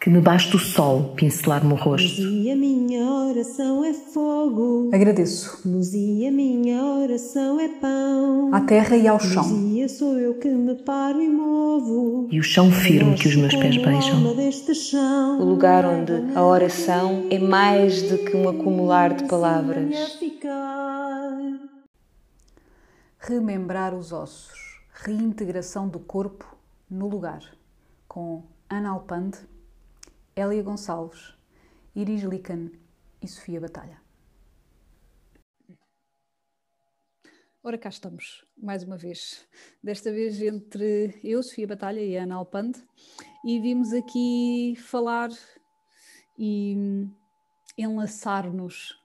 que 0.00 0.08
me 0.08 0.18
baste 0.18 0.56
o 0.56 0.58
sol 0.58 1.12
pincelar-me 1.14 1.74
o 1.74 1.76
rosto. 1.76 2.22
Luzia, 2.22 2.56
minha 2.56 3.04
oração 3.04 3.84
é 3.84 3.92
fogo. 3.92 4.88
Agradeço. 4.94 5.60
Luzia, 5.68 6.32
minha 6.32 6.82
oração 6.82 7.60
é 7.60 7.68
pão. 7.68 8.48
À 8.54 8.62
terra 8.62 8.96
e 8.96 9.06
ao 9.06 9.20
chão. 9.20 9.42
Luzia, 9.42 9.88
sou 9.90 10.18
eu 10.18 10.38
que 10.38 10.48
me 10.48 10.74
paro 10.74 11.20
e 11.20 11.28
movo. 11.28 12.28
E 12.30 12.40
o 12.40 12.42
chão 12.42 12.72
firme 12.72 13.14
que 13.14 13.28
os 13.28 13.36
meus 13.36 13.54
pés 13.54 13.76
beijam. 13.76 14.24
O 15.38 15.44
lugar 15.44 15.84
onde 15.84 16.34
a 16.34 16.42
oração 16.42 17.26
é 17.28 17.38
mais 17.38 18.00
do 18.00 18.16
que 18.16 18.34
um 18.34 18.48
acumular 18.48 19.12
de 19.12 19.28
palavras. 19.28 20.18
A. 20.46 21.58
Remembrar 23.18 23.92
os 23.92 24.12
ossos. 24.12 24.80
Reintegração 24.94 25.86
do 25.86 25.98
corpo 25.98 26.56
no 26.90 27.06
lugar. 27.06 27.42
Com 28.08 28.42
Ana 28.68 28.90
Alpande, 28.90 29.38
Hélia 30.40 30.62
Gonçalves, 30.62 31.34
Iris 31.94 32.22
Lican 32.22 32.70
e 33.20 33.28
Sofia 33.28 33.60
Batalha. 33.60 34.00
Ora, 37.62 37.76
cá 37.76 37.90
estamos, 37.90 38.46
mais 38.56 38.82
uma 38.82 38.96
vez. 38.96 39.46
Desta 39.84 40.10
vez 40.10 40.40
entre 40.40 41.20
eu, 41.22 41.42
Sofia 41.42 41.66
Batalha 41.66 42.00
e 42.00 42.16
Ana 42.16 42.36
Alpande, 42.36 42.82
e 43.44 43.60
vimos 43.60 43.92
aqui 43.92 44.74
falar 44.78 45.28
e 46.38 46.74
enlaçar-nos 47.76 48.98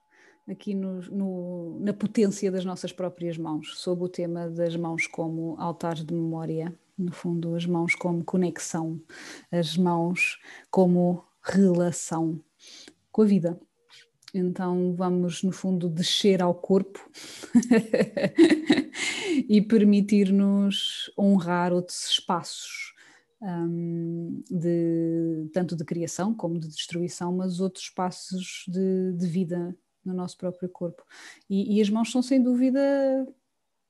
aqui 0.47 0.73
no, 0.73 1.01
no- 1.11 1.79
na 1.81 1.93
potência 1.93 2.49
das 2.49 2.63
nossas 2.63 2.93
próprias 2.93 3.37
mãos, 3.37 3.77
sob 3.77 4.03
o 4.03 4.07
tema 4.09 4.49
das 4.49 4.77
mãos 4.77 5.05
como 5.05 5.59
altares 5.59 6.05
de 6.05 6.13
memória, 6.13 6.73
no 6.97 7.11
fundo, 7.11 7.55
as 7.55 7.65
mãos 7.65 7.95
como 7.95 8.23
conexão, 8.23 9.01
as 9.51 9.77
mãos 9.77 10.39
como 10.69 11.23
relação 11.41 12.39
com 13.11 13.21
a 13.21 13.25
vida. 13.25 13.59
Então 14.33 14.93
vamos, 14.93 15.43
no 15.43 15.51
fundo, 15.51 15.89
descer 15.89 16.41
ao 16.41 16.53
corpo 16.53 16.99
e 19.47 19.61
permitir-nos 19.61 21.09
honrar 21.17 21.71
outros 21.71 22.09
espaços 22.09 22.93
hum, 23.41 24.43
de, 24.49 25.49
tanto 25.53 25.75
de 25.75 25.85
criação 25.85 26.33
como 26.33 26.59
de 26.59 26.67
destruição, 26.67 27.33
mas 27.33 27.61
outros 27.61 27.85
espaços 27.85 28.65
de, 28.67 29.13
de 29.13 29.27
vida 29.27 29.73
no 30.03 30.13
nosso 30.13 30.37
próprio 30.37 30.67
corpo. 30.67 31.03
E, 31.49 31.77
e 31.77 31.81
as 31.81 31.89
mãos 31.89 32.11
são 32.11 32.21
sem 32.21 32.41
dúvida 32.43 33.25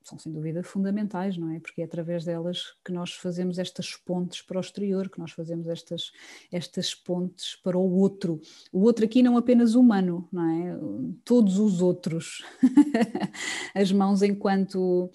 são 0.06 0.20
sem 0.20 0.32
dúvida 0.32 0.62
fundamentais, 0.62 1.36
não 1.36 1.52
é? 1.52 1.60
Porque 1.60 1.82
é 1.82 1.86
através 1.86 2.24
delas 2.24 2.76
que 2.86 2.92
nós 2.92 3.14
fazemos 3.14 3.58
estas 3.58 3.96
pontes 3.96 4.42
para 4.42 4.58
o 4.58 4.62
exterior, 4.62 5.10
que 5.10 5.18
nós 5.18 5.32
fazemos 5.32 5.68
estas, 5.68 6.12
estas 6.52 6.94
pontes 6.94 7.56
para 7.56 7.78
o 7.78 7.92
outro. 7.98 8.40
O 8.72 8.84
outro 8.84 9.04
aqui 9.04 9.24
não 9.24 9.36
apenas 9.36 9.74
humano, 9.74 10.30
não 10.32 10.48
é? 10.48 10.78
Todos 11.24 11.58
os 11.58 11.82
outros. 11.82 12.44
As 13.74 13.92
mãos 13.92 14.22
enquanto, 14.22 15.10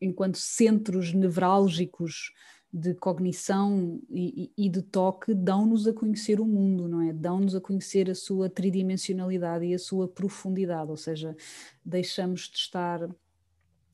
enquanto 0.00 0.38
centros 0.38 1.12
nevrálgicos 1.12 2.32
de 2.72 2.94
cognição 2.94 4.00
e, 4.10 4.50
e- 4.58 4.68
de 4.68 4.82
toque 4.82 5.32
dão-nos 5.34 5.86
a 5.86 5.92
conhecer 5.92 6.40
o 6.40 6.44
mundo, 6.44 6.88
não 6.88 7.00
é? 7.00 7.12
Dão-nos 7.12 7.54
a 7.54 7.60
conhecer 7.60 8.10
a 8.10 8.14
sua 8.14 8.50
tridimensionalidade 8.50 9.64
e 9.64 9.72
a 9.72 9.78
sua 9.78 10.08
profundidade, 10.08 10.90
ou 10.90 10.96
seja, 10.96 11.36
deixamos 11.84 12.50
de 12.50 12.58
estar 12.58 13.08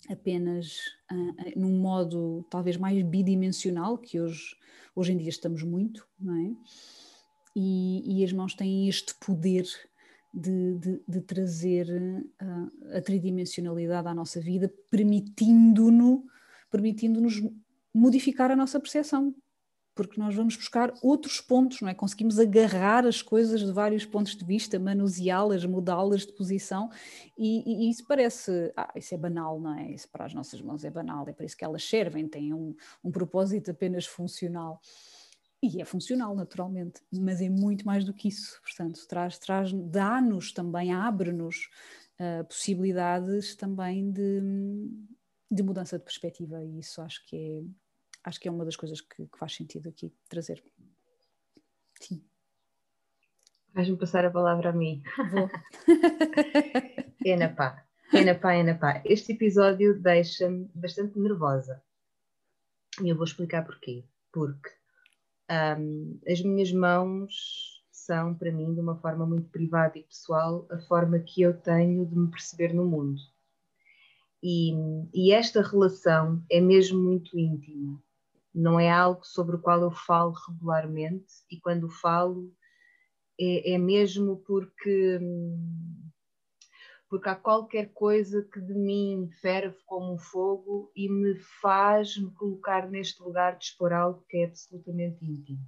apenas 0.08 0.78
ah, 1.10 1.14
num 1.56 1.78
modo 1.80 2.44
talvez 2.50 2.76
mais 2.76 3.02
bidimensional, 3.04 3.96
que 3.98 4.20
hoje, 4.20 4.56
hoje 4.94 5.12
em 5.12 5.16
dia 5.16 5.28
estamos 5.28 5.62
muito, 5.62 6.06
não 6.18 6.34
é? 6.36 6.50
E, 7.54 8.20
e 8.20 8.24
as 8.24 8.32
mãos 8.32 8.54
têm 8.54 8.88
este 8.88 9.14
poder 9.16 9.64
de, 10.32 10.74
de- 10.78 11.02
de 11.06 11.20
trazer 11.20 11.86
ah, 12.40 12.68
a 12.96 13.00
tridimensionalidade 13.02 14.08
à 14.08 14.14
nossa 14.14 14.40
vida, 14.40 14.72
permitindo-nos 14.90 16.20
permitindo-nos 16.70 17.42
modificar 17.94 18.50
a 18.50 18.56
nossa 18.56 18.80
percepção, 18.80 19.34
porque 19.94 20.18
nós 20.18 20.34
vamos 20.34 20.56
buscar 20.56 20.92
outros 21.02 21.40
pontos, 21.40 21.80
não 21.80 21.88
é? 21.88 21.94
Conseguimos 21.94 22.38
agarrar 22.38 23.06
as 23.06 23.20
coisas 23.20 23.60
de 23.60 23.72
vários 23.72 24.04
pontos 24.06 24.34
de 24.36 24.44
vista, 24.44 24.78
manuseá-las, 24.78 25.64
mudá-las 25.64 26.26
de 26.26 26.32
posição, 26.32 26.90
e, 27.36 27.86
e 27.86 27.90
isso 27.90 28.06
parece, 28.06 28.72
ah, 28.76 28.92
isso 28.96 29.14
é 29.14 29.18
banal, 29.18 29.60
não 29.60 29.78
é? 29.78 29.92
Isso 29.92 30.08
para 30.08 30.24
as 30.24 30.34
nossas 30.34 30.60
mãos 30.60 30.84
é 30.84 30.90
banal, 30.90 31.28
é 31.28 31.32
para 31.32 31.44
isso 31.44 31.56
que 31.56 31.64
elas 31.64 31.84
servem, 31.84 32.26
têm 32.28 32.54
um, 32.54 32.74
um 33.04 33.10
propósito 33.10 33.70
apenas 33.70 34.06
funcional. 34.06 34.80
E 35.62 35.80
é 35.80 35.84
funcional, 35.84 36.34
naturalmente, 36.34 37.00
mas 37.12 37.40
é 37.40 37.48
muito 37.48 37.86
mais 37.86 38.04
do 38.04 38.12
que 38.12 38.26
isso. 38.26 38.60
Portanto, 38.62 39.06
traz, 39.06 39.38
traz, 39.38 39.72
dá-nos 39.72 40.52
também, 40.52 40.92
abre-nos 40.92 41.68
ah, 42.18 42.44
possibilidades 42.44 43.54
também 43.56 44.10
de, 44.10 44.40
de 45.50 45.62
mudança 45.62 45.98
de 45.98 46.04
perspectiva, 46.04 46.64
e 46.64 46.78
isso 46.78 47.02
acho 47.02 47.24
que 47.26 47.36
é, 47.36 47.62
acho 48.24 48.40
que 48.40 48.48
é 48.48 48.50
uma 48.50 48.64
das 48.64 48.76
coisas 48.76 49.00
que, 49.00 49.26
que 49.26 49.38
faz 49.38 49.54
sentido 49.54 49.88
aqui 49.88 50.12
trazer. 50.28 50.62
Sim, 52.00 52.24
Vais-me 53.74 53.96
passar 53.96 54.24
a 54.26 54.30
palavra 54.30 54.68
a 54.68 54.72
mim. 54.72 55.02
vou. 55.30 55.48
Enapá, 57.24 57.86
enapá, 58.12 58.54
enapá. 58.54 59.02
Este 59.04 59.32
episódio 59.32 59.98
deixa-me 59.98 60.68
bastante 60.74 61.18
nervosa. 61.18 61.82
E 63.02 63.08
eu 63.08 63.16
vou 63.16 63.24
explicar 63.24 63.64
porquê. 63.64 64.04
Porque 64.30 64.68
hum, 65.78 66.20
as 66.28 66.42
minhas 66.42 66.70
mãos 66.72 67.82
são, 67.90 68.34
para 68.34 68.52
mim, 68.52 68.74
de 68.74 68.80
uma 68.80 68.96
forma 68.96 69.24
muito 69.24 69.48
privada 69.48 69.98
e 69.98 70.02
pessoal, 70.02 70.66
a 70.70 70.78
forma 70.80 71.18
que 71.20 71.40
eu 71.40 71.58
tenho 71.58 72.04
de 72.04 72.14
me 72.14 72.30
perceber 72.30 72.74
no 72.74 72.84
mundo. 72.84 73.20
E, 74.42 74.74
e 75.14 75.32
esta 75.32 75.62
relação 75.62 76.44
é 76.50 76.60
mesmo 76.60 77.00
muito 77.00 77.38
íntima. 77.38 78.02
Não 78.54 78.78
é 78.78 78.90
algo 78.90 79.24
sobre 79.24 79.56
o 79.56 79.60
qual 79.60 79.80
eu 79.80 79.90
falo 79.90 80.32
regularmente, 80.32 81.32
e 81.50 81.58
quando 81.58 81.88
falo, 81.88 82.52
é, 83.40 83.72
é 83.74 83.78
mesmo 83.78 84.36
porque. 84.46 85.18
porque 87.08 87.28
há 87.28 87.34
qualquer 87.34 87.92
coisa 87.92 88.42
que 88.42 88.60
de 88.60 88.74
mim 88.74 89.30
ferve 89.40 89.76
como 89.86 90.14
um 90.14 90.18
fogo 90.18 90.90
e 90.94 91.08
me 91.08 91.34
faz 91.60 92.16
me 92.16 92.30
colocar 92.32 92.88
neste 92.88 93.22
lugar 93.22 93.56
de 93.56 93.64
expor 93.64 93.92
algo 93.92 94.24
que 94.28 94.38
é 94.38 94.46
absolutamente 94.46 95.24
íntimo. 95.24 95.64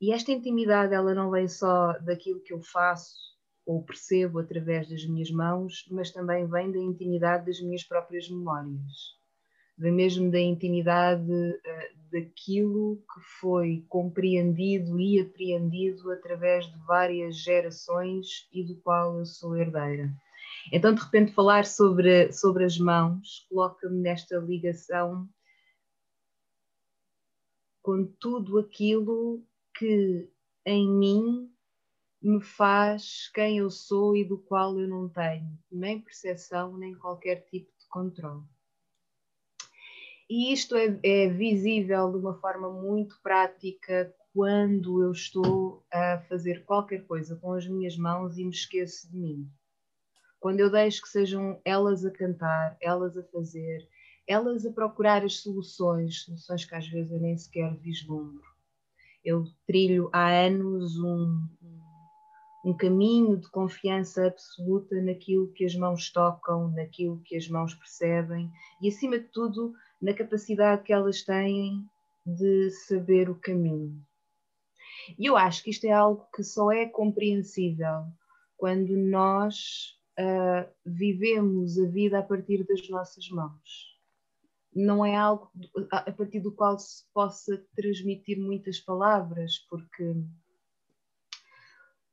E 0.00 0.12
esta 0.12 0.32
intimidade, 0.32 0.92
ela 0.92 1.14
não 1.14 1.30
vem 1.30 1.46
só 1.46 1.92
daquilo 2.00 2.42
que 2.42 2.52
eu 2.52 2.60
faço 2.60 3.32
ou 3.64 3.84
percebo 3.84 4.40
através 4.40 4.88
das 4.88 5.06
minhas 5.06 5.30
mãos, 5.30 5.86
mas 5.90 6.10
também 6.10 6.46
vem 6.46 6.72
da 6.72 6.78
intimidade 6.78 7.46
das 7.46 7.60
minhas 7.60 7.84
próprias 7.84 8.28
memórias. 8.28 9.21
Mesmo 9.90 10.30
da 10.30 10.40
intimidade 10.40 11.32
eh, 11.64 11.92
daquilo 12.12 12.96
que 12.96 13.20
foi 13.40 13.84
compreendido 13.88 15.00
e 15.00 15.20
apreendido 15.20 16.10
através 16.12 16.66
de 16.66 16.78
várias 16.86 17.36
gerações 17.36 18.48
e 18.52 18.62
do 18.62 18.76
qual 18.76 19.18
eu 19.18 19.26
sou 19.26 19.56
herdeira. 19.56 20.12
Então, 20.70 20.94
de 20.94 21.02
repente, 21.02 21.32
falar 21.32 21.64
sobre, 21.64 22.30
sobre 22.32 22.64
as 22.64 22.78
mãos 22.78 23.46
coloca-me 23.48 24.00
nesta 24.00 24.36
ligação 24.36 25.28
com 27.82 28.06
tudo 28.20 28.58
aquilo 28.58 29.44
que 29.76 30.30
em 30.64 30.88
mim 30.88 31.50
me 32.22 32.40
faz 32.40 33.28
quem 33.34 33.58
eu 33.58 33.70
sou 33.70 34.14
e 34.14 34.24
do 34.24 34.38
qual 34.38 34.78
eu 34.78 34.86
não 34.86 35.08
tenho 35.08 35.58
nem 35.70 36.00
percepção, 36.00 36.78
nem 36.78 36.94
qualquer 36.94 37.44
tipo 37.50 37.72
de 37.76 37.88
controle. 37.88 38.44
E 40.34 40.50
isto 40.50 40.74
é, 40.76 40.98
é 41.02 41.28
visível 41.28 42.10
de 42.10 42.16
uma 42.16 42.32
forma 42.32 42.70
muito 42.70 43.20
prática 43.22 44.10
quando 44.32 45.02
eu 45.02 45.12
estou 45.12 45.84
a 45.92 46.22
fazer 46.26 46.64
qualquer 46.64 47.04
coisa 47.04 47.36
com 47.36 47.52
as 47.52 47.66
minhas 47.66 47.98
mãos 47.98 48.38
e 48.38 48.44
me 48.46 48.50
esqueço 48.50 49.10
de 49.10 49.18
mim. 49.18 49.46
Quando 50.40 50.60
eu 50.60 50.70
deixo 50.70 51.02
que 51.02 51.10
sejam 51.10 51.60
elas 51.66 52.02
a 52.06 52.10
cantar, 52.10 52.78
elas 52.80 53.14
a 53.14 53.22
fazer, 53.24 53.86
elas 54.26 54.64
a 54.64 54.72
procurar 54.72 55.22
as 55.22 55.36
soluções, 55.40 56.22
soluções 56.22 56.64
que 56.64 56.74
às 56.74 56.88
vezes 56.88 57.12
eu 57.12 57.20
nem 57.20 57.36
sequer 57.36 57.76
vislumbro. 57.76 58.42
Eu 59.22 59.44
trilho 59.66 60.08
há 60.14 60.30
anos 60.30 60.98
um, 60.98 61.46
um 62.64 62.74
caminho 62.74 63.36
de 63.36 63.50
confiança 63.50 64.28
absoluta 64.28 64.98
naquilo 65.02 65.52
que 65.52 65.66
as 65.66 65.76
mãos 65.76 66.10
tocam, 66.10 66.70
naquilo 66.70 67.20
que 67.22 67.36
as 67.36 67.46
mãos 67.48 67.74
percebem 67.74 68.50
e, 68.80 68.88
acima 68.88 69.18
de 69.18 69.26
tudo, 69.26 69.74
na 70.02 70.12
capacidade 70.12 70.82
que 70.82 70.92
elas 70.92 71.22
têm 71.22 71.86
de 72.26 72.70
saber 72.70 73.30
o 73.30 73.36
caminho. 73.36 74.04
E 75.16 75.26
eu 75.26 75.36
acho 75.36 75.62
que 75.62 75.70
isto 75.70 75.86
é 75.86 75.92
algo 75.92 76.26
que 76.34 76.42
só 76.42 76.72
é 76.72 76.86
compreensível 76.86 78.04
quando 78.56 78.96
nós 78.96 79.96
uh, 80.18 80.68
vivemos 80.84 81.78
a 81.78 81.86
vida 81.86 82.18
a 82.18 82.22
partir 82.22 82.64
das 82.66 82.88
nossas 82.88 83.28
mãos. 83.30 83.92
não 84.74 85.04
é 85.04 85.14
algo 85.14 85.50
a 85.90 86.10
partir 86.12 86.40
do 86.40 86.50
qual 86.50 86.78
se 86.78 87.04
possa 87.12 87.62
transmitir 87.76 88.40
muitas 88.40 88.80
palavras, 88.80 89.58
porque 89.68 90.14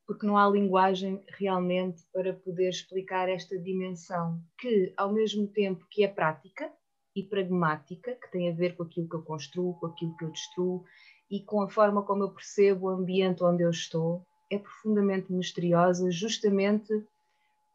porque 0.06 0.26
não 0.26 0.36
há 0.36 0.48
linguagem 0.50 1.24
realmente 1.28 2.02
para 2.12 2.34
poder 2.34 2.68
explicar 2.68 3.28
esta 3.28 3.56
dimensão 3.56 4.42
que, 4.58 4.92
ao 4.96 5.12
mesmo 5.12 5.46
tempo 5.46 5.86
que 5.88 6.02
é 6.02 6.08
prática 6.08 6.70
e 7.14 7.22
pragmática, 7.22 8.14
que 8.14 8.30
tem 8.30 8.50
a 8.50 8.54
ver 8.54 8.76
com 8.76 8.84
aquilo 8.84 9.08
que 9.08 9.16
eu 9.16 9.22
construo, 9.22 9.74
com 9.74 9.86
aquilo 9.86 10.16
que 10.16 10.24
eu 10.24 10.30
destruo 10.30 10.84
e 11.30 11.40
com 11.40 11.62
a 11.62 11.68
forma 11.68 12.02
como 12.02 12.24
eu 12.24 12.30
percebo 12.30 12.86
o 12.86 12.90
ambiente 12.90 13.44
onde 13.44 13.62
eu 13.62 13.70
estou, 13.70 14.24
é 14.50 14.58
profundamente 14.58 15.32
misteriosa, 15.32 16.10
justamente 16.10 16.92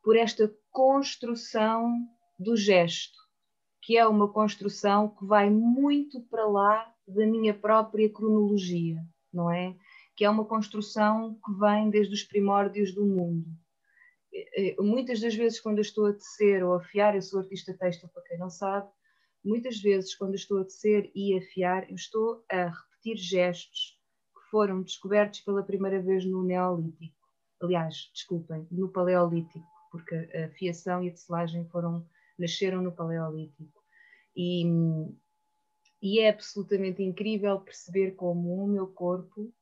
por 0.03 0.15
esta 0.15 0.53
construção 0.71 1.89
do 2.37 2.55
gesto, 2.55 3.17
que 3.81 3.97
é 3.97 4.05
uma 4.05 4.27
construção 4.27 5.09
que 5.09 5.25
vai 5.25 5.49
muito 5.49 6.21
para 6.21 6.45
lá 6.45 6.93
da 7.07 7.25
minha 7.25 7.53
própria 7.53 8.09
cronologia, 8.09 9.01
não 9.33 9.49
é? 9.51 9.75
que 10.15 10.23
é 10.23 10.29
uma 10.29 10.45
construção 10.45 11.37
que 11.45 11.51
vem 11.59 11.89
desde 11.89 12.13
os 12.13 12.23
primórdios 12.23 12.93
do 12.93 13.05
mundo. 13.05 13.45
Muitas 14.79 15.19
das 15.19 15.35
vezes, 15.35 15.59
quando 15.59 15.77
eu 15.79 15.81
estou 15.81 16.07
a 16.07 16.13
tecer 16.13 16.63
ou 16.63 16.73
a 16.73 16.77
afiar, 16.77 17.15
eu 17.15 17.21
sou 17.21 17.39
artista 17.39 17.73
têxtil, 17.77 18.09
para 18.09 18.23
quem 18.23 18.37
não 18.37 18.49
sabe, 18.49 18.89
muitas 19.45 19.79
vezes, 19.79 20.15
quando 20.15 20.35
estou 20.35 20.59
a 20.59 20.65
tecer 20.65 21.11
e 21.13 21.35
a 21.35 21.37
afiar, 21.37 21.89
eu 21.89 21.95
estou 21.95 22.43
a 22.51 22.67
repetir 22.67 23.17
gestos 23.17 23.99
que 24.33 24.49
foram 24.49 24.81
descobertos 24.81 25.41
pela 25.41 25.63
primeira 25.63 26.01
vez 26.01 26.25
no 26.25 26.43
Neolítico. 26.43 27.15
Aliás, 27.61 28.09
desculpem, 28.13 28.67
no 28.71 28.89
Paleolítico, 28.89 29.65
porque 29.91 30.15
a 30.15 30.49
fiação 30.49 31.03
e 31.03 31.09
a 31.09 31.11
tecelagem 31.11 31.67
foram, 31.69 32.05
nasceram 32.37 32.81
no 32.81 32.91
Paleolítico. 32.91 33.83
E, 34.35 34.65
e 36.01 36.19
é 36.19 36.29
absolutamente 36.29 37.01
incrível 37.01 37.61
perceber 37.61 38.11
como 38.11 38.63
o 38.63 38.67
meu 38.67 38.87
corpo 38.87 39.53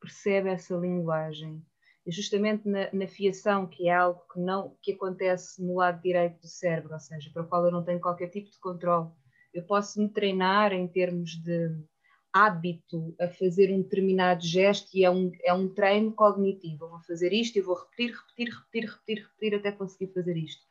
percebe 0.00 0.48
essa 0.48 0.76
linguagem. 0.76 1.64
Justamente 2.06 2.68
na, 2.68 2.88
na, 2.92 3.06
fiação, 3.06 3.66
que 3.66 3.88
é 3.88 3.94
algo 3.94 4.20
que, 4.32 4.40
não, 4.40 4.76
que 4.82 4.92
acontece 4.92 5.62
no 5.62 5.76
lado 5.76 6.02
direito 6.02 6.40
do 6.40 6.48
cérebro, 6.48 6.92
ou 6.94 7.00
seja, 7.00 7.30
para 7.32 7.42
o 7.42 7.46
qual 7.46 7.64
eu 7.64 7.70
não 7.70 7.84
tenho 7.84 8.00
qualquer 8.00 8.28
tipo 8.28 8.50
de 8.50 8.58
controle. 8.58 9.08
Eu 9.54 9.62
posso 9.64 10.00
me 10.00 10.08
treinar 10.08 10.72
em 10.72 10.88
termos 10.88 11.30
de 11.30 11.70
hábito 12.32 13.14
a 13.20 13.28
fazer 13.28 13.70
um 13.70 13.82
determinado 13.82 14.42
gesto 14.44 14.88
e 14.96 15.04
é 15.04 15.10
um, 15.10 15.30
é 15.44 15.52
um 15.52 15.68
treino 15.68 16.12
cognitivo. 16.12 16.86
Eu 16.86 16.90
vou 16.90 17.00
fazer 17.00 17.32
isto 17.32 17.58
e 17.58 17.62
vou 17.62 17.76
repetir, 17.76 18.16
repetir, 18.16 18.48
repetir, 18.48 18.90
repetir, 18.90 19.22
repetir 19.22 19.54
até 19.54 19.72
conseguir 19.72 20.12
fazer 20.12 20.36
isto. 20.36 20.62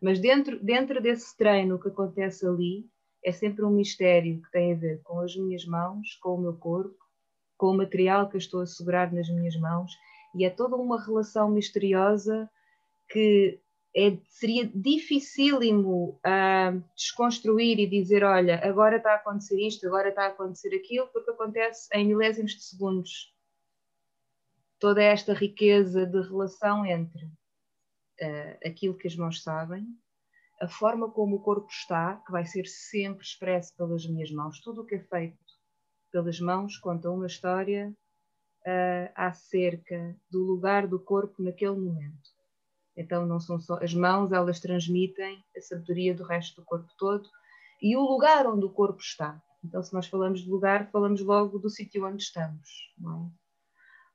Mas 0.00 0.18
dentro, 0.18 0.62
dentro 0.64 1.02
desse 1.02 1.36
treino, 1.36 1.74
o 1.74 1.78
que 1.78 1.88
acontece 1.88 2.46
ali 2.46 2.86
é 3.22 3.32
sempre 3.32 3.64
um 3.64 3.70
mistério 3.70 4.40
que 4.40 4.50
tem 4.50 4.72
a 4.72 4.76
ver 4.76 5.02
com 5.02 5.20
as 5.20 5.36
minhas 5.36 5.66
mãos, 5.66 6.16
com 6.22 6.36
o 6.36 6.40
meu 6.40 6.54
corpo, 6.54 6.96
com 7.58 7.66
o 7.66 7.76
material 7.76 8.28
que 8.28 8.36
eu 8.36 8.38
estou 8.38 8.62
a 8.62 8.66
segurar 8.66 9.12
nas 9.12 9.28
minhas 9.28 9.56
mãos 9.56 9.92
e 10.34 10.44
é 10.44 10.50
toda 10.50 10.76
uma 10.76 11.02
relação 11.02 11.50
misteriosa 11.50 12.48
que 13.08 13.60
é, 13.94 14.16
seria 14.28 14.70
dificílimo 14.72 16.20
uh, 16.24 16.84
desconstruir 16.94 17.78
e 17.80 17.88
dizer, 17.88 18.22
olha, 18.22 18.60
agora 18.64 18.98
está 18.98 19.12
a 19.12 19.16
acontecer 19.16 19.60
isto, 19.60 19.86
agora 19.86 20.10
está 20.10 20.24
a 20.24 20.28
acontecer 20.28 20.74
aquilo, 20.74 21.08
porque 21.08 21.30
acontece 21.30 21.88
em 21.92 22.06
milésimos 22.06 22.52
de 22.52 22.62
segundos. 22.62 23.34
Toda 24.78 25.02
esta 25.02 25.34
riqueza 25.34 26.06
de 26.06 26.20
relação 26.22 26.86
entre 26.86 27.24
uh, 27.24 28.58
aquilo 28.64 28.96
que 28.96 29.08
as 29.08 29.16
mãos 29.16 29.42
sabem, 29.42 29.86
a 30.60 30.68
forma 30.68 31.10
como 31.10 31.36
o 31.36 31.42
corpo 31.42 31.68
está, 31.70 32.16
que 32.24 32.30
vai 32.30 32.44
ser 32.44 32.66
sempre 32.66 33.24
expresso 33.24 33.74
pelas 33.76 34.06
minhas 34.06 34.30
mãos, 34.30 34.60
tudo 34.60 34.82
o 34.82 34.86
que 34.86 34.96
é 34.96 35.00
feito 35.00 35.38
pelas 36.12 36.40
mãos 36.40 36.76
conta 36.76 37.10
uma 37.10 37.26
história 37.26 37.94
uh, 38.66 39.12
acerca 39.14 40.16
do 40.30 40.42
lugar 40.42 40.86
do 40.86 40.98
corpo 40.98 41.42
naquele 41.42 41.76
momento. 41.76 42.30
Então 42.96 43.26
não 43.26 43.40
são 43.40 43.58
só 43.58 43.82
as 43.82 43.94
mãos, 43.94 44.32
elas 44.32 44.60
transmitem 44.60 45.42
a 45.56 45.60
sabedoria 45.60 46.14
do 46.14 46.24
resto 46.24 46.60
do 46.60 46.64
corpo 46.64 46.90
todo 46.98 47.28
e 47.80 47.96
o 47.96 48.02
lugar 48.02 48.46
onde 48.46 48.64
o 48.64 48.70
corpo 48.70 49.00
está. 49.00 49.40
Então 49.64 49.82
se 49.82 49.92
nós 49.92 50.06
falamos 50.06 50.40
de 50.40 50.50
lugar, 50.50 50.90
falamos 50.90 51.20
logo 51.20 51.58
do 51.58 51.70
sítio 51.70 52.06
onde 52.06 52.22
estamos, 52.22 52.68
é? 53.00 53.40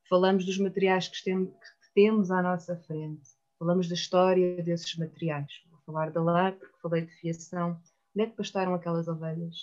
Falamos 0.07 0.45
dos 0.45 0.59
materiais 0.59 1.07
que, 1.07 1.24
que 1.24 1.94
temos 1.95 2.30
à 2.30 2.41
nossa 2.41 2.77
frente. 2.77 3.27
Falamos 3.57 3.88
da 3.88 3.95
história 3.95 4.62
desses 4.62 4.95
materiais. 4.98 5.51
Vou 5.71 5.80
falar 5.86 6.12
da 6.12 6.21
lá 6.21 6.51
porque 6.51 6.77
falei 6.80 7.06
de 7.06 7.12
fiação. 7.15 7.81
Onde 8.15 8.25
é 8.25 8.30
que 8.30 8.36
pastaram 8.36 8.75
aquelas 8.75 9.07
ovelhas? 9.07 9.56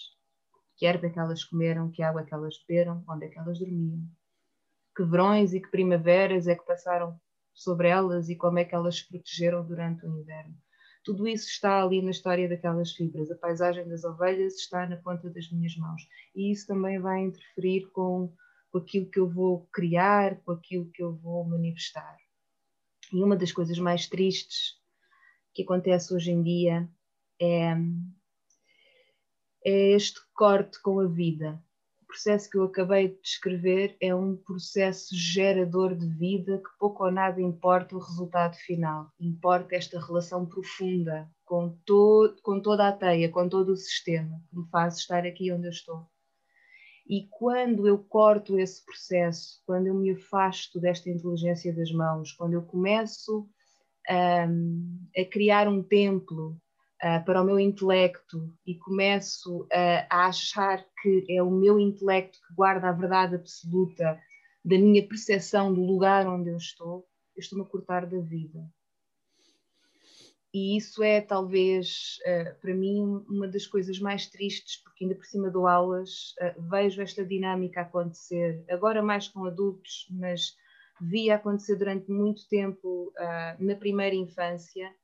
que 0.83 0.87
erva 0.87 1.07
é 1.07 1.11
que 1.11 1.19
elas 1.21 1.45
comeram, 1.45 1.93
que 1.93 2.03
água 2.03 2.23
é 2.23 2.25
que 2.25 2.35
elas 2.35 2.59
beberam, 2.67 3.05
onde 3.09 3.27
é 3.27 3.29
que 3.29 3.39
elas 3.39 3.57
dormiam, 3.57 4.05
que 4.95 5.05
verões 5.05 5.53
e 5.53 5.61
que 5.61 5.71
primaveras 5.71 6.47
é 6.47 6.55
que 6.55 6.67
passaram 6.67 7.19
sobre 7.55 7.89
elas 7.89 8.29
e 8.29 8.37
como 8.37 8.59
é 8.59 8.65
que 8.65 8.75
elas 8.75 8.97
se 8.97 9.09
protegeram 9.09 9.65
durante 9.65 10.07
o 10.07 10.21
inverno. 10.21 10.57
Tudo 11.05 11.27
isso 11.27 11.49
está 11.49 11.83
ali 11.83 12.01
na 12.01 12.11
história 12.11 12.49
daquelas 12.49 12.93
fibras. 12.93 13.31
A 13.31 13.37
paisagem 13.37 13.89
das 13.89 14.05
ovelhas 14.05 14.55
está 14.55 14.87
na 14.87 14.97
ponta 14.97 15.29
das 15.29 15.51
minhas 15.51 15.77
mãos. 15.77 16.03
E 16.35 16.53
isso 16.53 16.67
também 16.67 17.01
vai 17.01 17.21
interferir 17.23 17.91
com, 17.91 18.33
com 18.71 18.79
aquilo 18.79 19.11
que 19.11 19.19
eu 19.19 19.29
vou 19.29 19.67
criar, 19.73 20.41
com 20.43 20.53
aquilo 20.53 20.91
que 20.93 21.03
eu 21.03 21.15
vou 21.17 21.45
manifestar. 21.45 22.17
E 23.13 23.23
uma 23.23 23.37
das 23.37 23.51
coisas 23.51 23.79
mais 23.79 24.07
tristes 24.07 24.81
que 25.53 25.63
acontece 25.63 26.15
hoje 26.15 26.31
em 26.31 26.43
dia 26.43 26.89
é 27.41 27.75
é 29.65 29.91
este 29.93 30.21
corte 30.35 30.81
com 30.83 31.01
a 31.01 31.07
vida. 31.07 31.63
Processo 32.13 32.51
que 32.51 32.59
eu 32.59 32.65
acabei 32.65 33.09
de 33.09 33.23
descrever 33.23 33.97
é 33.99 34.15
um 34.15 34.37
processo 34.37 35.17
gerador 35.17 35.97
de 35.97 36.07
vida 36.07 36.59
que 36.59 36.79
pouco 36.79 37.07
ou 37.07 37.11
nada 37.11 37.41
importa 37.41 37.97
o 37.97 37.99
resultado 37.99 38.55
final. 38.55 39.11
Importa 39.19 39.75
esta 39.75 39.99
relação 39.99 40.45
profunda 40.45 41.27
com, 41.43 41.71
to 41.87 42.37
com 42.43 42.61
toda 42.61 42.87
a 42.87 42.93
teia, 42.93 43.31
com 43.31 43.49
todo 43.49 43.71
o 43.73 43.77
sistema 43.77 44.39
que 44.51 44.59
me 44.59 44.69
faz 44.69 44.99
estar 44.99 45.25
aqui 45.25 45.51
onde 45.51 45.69
eu 45.69 45.71
estou. 45.71 46.07
E 47.09 47.29
quando 47.31 47.89
eu 47.89 47.97
corto 47.97 48.59
esse 48.59 48.85
processo, 48.85 49.63
quando 49.65 49.87
eu 49.87 49.95
me 49.95 50.11
afasto 50.11 50.79
desta 50.79 51.09
inteligência 51.09 51.75
das 51.75 51.91
mãos, 51.91 52.33
quando 52.33 52.53
eu 52.53 52.63
começo 52.63 53.49
um, 54.11 54.99
a 55.17 55.25
criar 55.25 55.67
um 55.67 55.83
templo 55.83 56.61
uh, 57.03 57.25
para 57.25 57.43
o 57.43 57.45
meu 57.45 57.59
intelecto 57.59 58.53
e 58.65 58.75
começo 58.77 59.63
uh, 59.63 60.07
a 60.09 60.27
achar 60.27 60.85
que 61.03 61.27
é 61.29 61.43
o 61.43 61.51
meu 61.51 61.79
intelecto 61.79 62.39
que 62.47 62.55
guarda 62.55 62.89
a 62.89 62.93
verdade 62.93 63.35
absoluta 63.35 64.19
da 64.65 64.79
minha 64.79 65.07
percepção 65.07 65.75
do 65.75 65.85
lugar 65.85 66.27
onde 66.27 66.51
eu 66.51 66.57
estou, 66.57 67.07
eu 67.37 67.41
estou-me 67.41 67.65
a 67.65 67.69
cortar 67.69 68.07
da 68.07 68.19
vida. 68.21 68.65
E 70.55 70.77
isso 70.77 71.03
é 71.03 71.21
talvez 71.21 72.19
uh, 72.27 72.61
para 72.61 72.75
mim 72.75 73.25
uma 73.29 73.49
das 73.49 73.67
coisas 73.67 73.99
mais 73.99 74.29
tristes, 74.29 74.77
porque 74.77 75.05
ainda 75.05 75.17
por 75.17 75.25
cima 75.25 75.51
dou 75.51 75.67
aulas, 75.67 76.35
vejo 76.71 77.03
esta 77.03 77.25
dinâmica 77.25 77.81
acontecer, 77.81 78.63
agora 78.69 79.03
mais 79.03 79.27
com 79.27 79.45
adultos, 79.45 80.07
mas 80.11 80.55
via 81.01 81.35
acontecer 81.35 81.75
durante 81.75 82.09
muito 82.11 82.47
tempo 82.49 83.13
na 83.59 83.75
primeira 83.75 84.15
infância, 84.15 84.95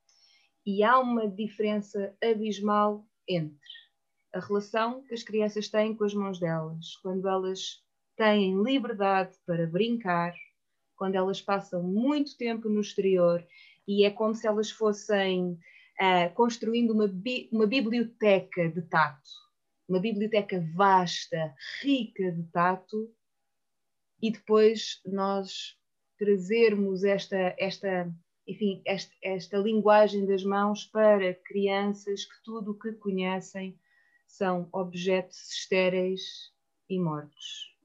e 0.68 0.82
há 0.82 0.98
uma 0.98 1.26
diferença 1.26 2.14
abismal 2.22 3.02
entre 3.26 3.56
a 4.34 4.38
relação 4.38 5.02
que 5.04 5.14
as 5.14 5.22
crianças 5.22 5.66
têm 5.70 5.96
com 5.96 6.04
as 6.04 6.12
mãos 6.12 6.38
delas, 6.38 6.94
quando 6.96 7.26
elas 7.26 7.82
têm 8.18 8.62
liberdade 8.62 9.34
para 9.46 9.66
brincar, 9.66 10.34
quando 10.94 11.14
elas 11.14 11.40
passam 11.40 11.82
muito 11.82 12.36
tempo 12.36 12.68
no 12.68 12.82
exterior 12.82 13.42
e 13.86 14.04
é 14.04 14.10
como 14.10 14.34
se 14.34 14.46
elas 14.46 14.70
fossem 14.70 15.52
uh, 15.52 16.34
construindo 16.34 16.90
uma, 16.90 17.08
bi 17.08 17.48
uma 17.50 17.66
biblioteca 17.66 18.68
de 18.68 18.82
tato, 18.82 19.30
uma 19.88 20.00
biblioteca 20.00 20.62
vasta, 20.74 21.54
rica 21.80 22.30
de 22.30 22.42
tato, 22.50 23.10
e 24.20 24.30
depois 24.30 25.00
nós 25.06 25.78
trazermos 26.18 27.04
esta, 27.04 27.54
esta 27.56 28.12
enfim, 28.48 28.80
esta, 28.86 29.14
esta 29.22 29.58
linguagem 29.58 30.24
das 30.24 30.42
mãos 30.42 30.86
para 30.86 31.34
crianças 31.34 32.24
que 32.24 32.42
tudo 32.42 32.70
o 32.70 32.78
que 32.78 32.92
conhecem 32.92 33.78
são 34.26 34.66
objetos 34.72 35.50
estéreis 35.50 36.22
e 36.88 36.98
mortos. 36.98 37.76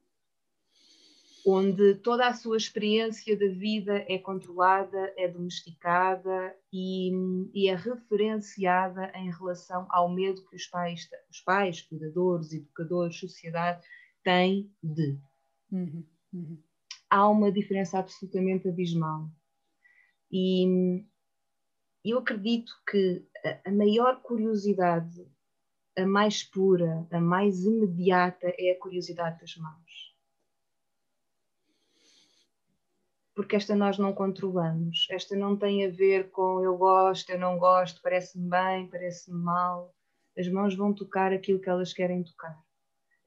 Onde 1.46 1.96
toda 1.96 2.25
a 2.25 2.34
sua 2.34 2.55
experiência 2.55 3.38
da 3.38 3.50
vida 3.50 4.05
é 4.08 4.17
controlada, 4.17 5.13
é 5.17 5.27
domesticada 5.27 6.55
e, 6.72 7.12
e 7.53 7.67
é 7.67 7.75
referenciada 7.75 9.12
em 9.15 9.29
relação 9.29 9.86
ao 9.89 10.10
medo 10.10 10.46
que 10.46 10.55
os 10.55 10.65
pais, 10.67 11.10
os 11.29 11.41
pais, 11.41 11.82
cuidadores, 11.82 12.53
educadores, 12.53 13.20
sociedade 13.20 13.86
têm 14.24 14.72
de. 14.82 15.20
Uhum, 15.70 16.05
uhum. 16.32 16.63
Há 17.10 17.27
uma 17.27 17.51
diferença 17.51 18.00
absolutamente 18.00 18.70
abismal 18.70 19.29
e 20.36 21.06
eu 22.04 22.18
acredito 22.18 22.74
que 22.90 23.24
a 23.63 23.72
maior 23.72 24.20
curiosidade 24.24 25.24
a 25.96 26.08
mais 26.08 26.44
pura, 26.44 27.08
a 27.12 27.22
mais 27.22 27.63
imediata 27.63 28.52
é 28.58 28.72
a 28.72 28.80
curiosidade 28.80 29.40
das 29.40 29.56
mãos. 29.58 30.16
Porque 33.36 33.56
esta 33.56 33.75
nós 33.75 34.00
não 34.00 34.12
controlamos, 34.12 35.06
esta 35.12 35.36
não 35.36 35.56
tem 35.56 35.86
a 35.86 35.90
ver 35.92 36.32
com 36.32 36.63
eu 36.63 36.75
gosto, 36.78 37.30
eu 37.30 37.38
não 37.38 37.60
gosto, 37.60 38.02
parece-me 38.02 38.50
bem, 38.50 38.88
parece-me 38.88 39.38
mal. 39.38 39.94
As 40.36 40.48
mãos 40.48 40.75
vão 40.75 40.94
tocar 40.96 41.32
aquilo 41.32 41.60
que 41.60 41.70
elas 41.70 41.94
querem 41.94 42.24
tocar, 42.24 42.60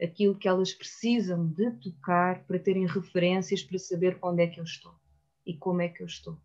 aquilo 0.02 0.36
que 0.36 0.48
elas 0.48 0.74
precisam 0.74 1.46
de 1.46 1.70
tocar 1.70 2.44
para 2.46 2.58
terem 2.58 2.84
referências 2.84 3.62
para 3.62 3.78
saber 3.78 4.18
onde 4.20 4.42
é 4.42 4.48
que 4.48 4.58
eu 4.58 4.64
estou 4.64 4.94
e 5.46 5.56
como 5.56 5.82
é 5.82 5.88
que 5.88 6.02
eu 6.02 6.06
estou. 6.06 6.36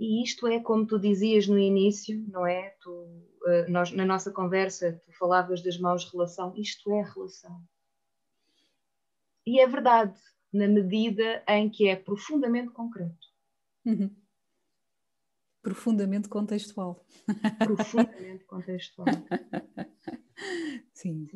E 0.00 0.24
isto 0.24 0.46
é 0.46 0.58
como 0.58 0.86
tu 0.86 0.98
dizias 0.98 1.46
no 1.46 1.58
início, 1.58 2.24
não 2.26 2.46
é? 2.46 2.70
Tu, 2.80 3.22
eh, 3.46 3.68
nós, 3.68 3.92
na 3.92 4.06
nossa 4.06 4.32
conversa, 4.32 4.98
tu 5.04 5.12
falavas 5.12 5.62
das 5.62 5.78
mãos 5.78 6.10
relação. 6.10 6.56
Isto 6.56 6.90
é 6.90 7.02
relação. 7.02 7.62
E 9.46 9.60
é 9.60 9.66
verdade, 9.66 10.18
na 10.50 10.66
medida 10.66 11.44
em 11.46 11.68
que 11.68 11.86
é 11.86 11.96
profundamente 11.96 12.70
concreto. 12.70 13.28
Uhum. 13.84 14.10
Profundamente 15.60 16.30
contextual. 16.30 17.04
Profundamente 17.58 18.44
contextual. 18.46 19.06
sim, 20.94 21.26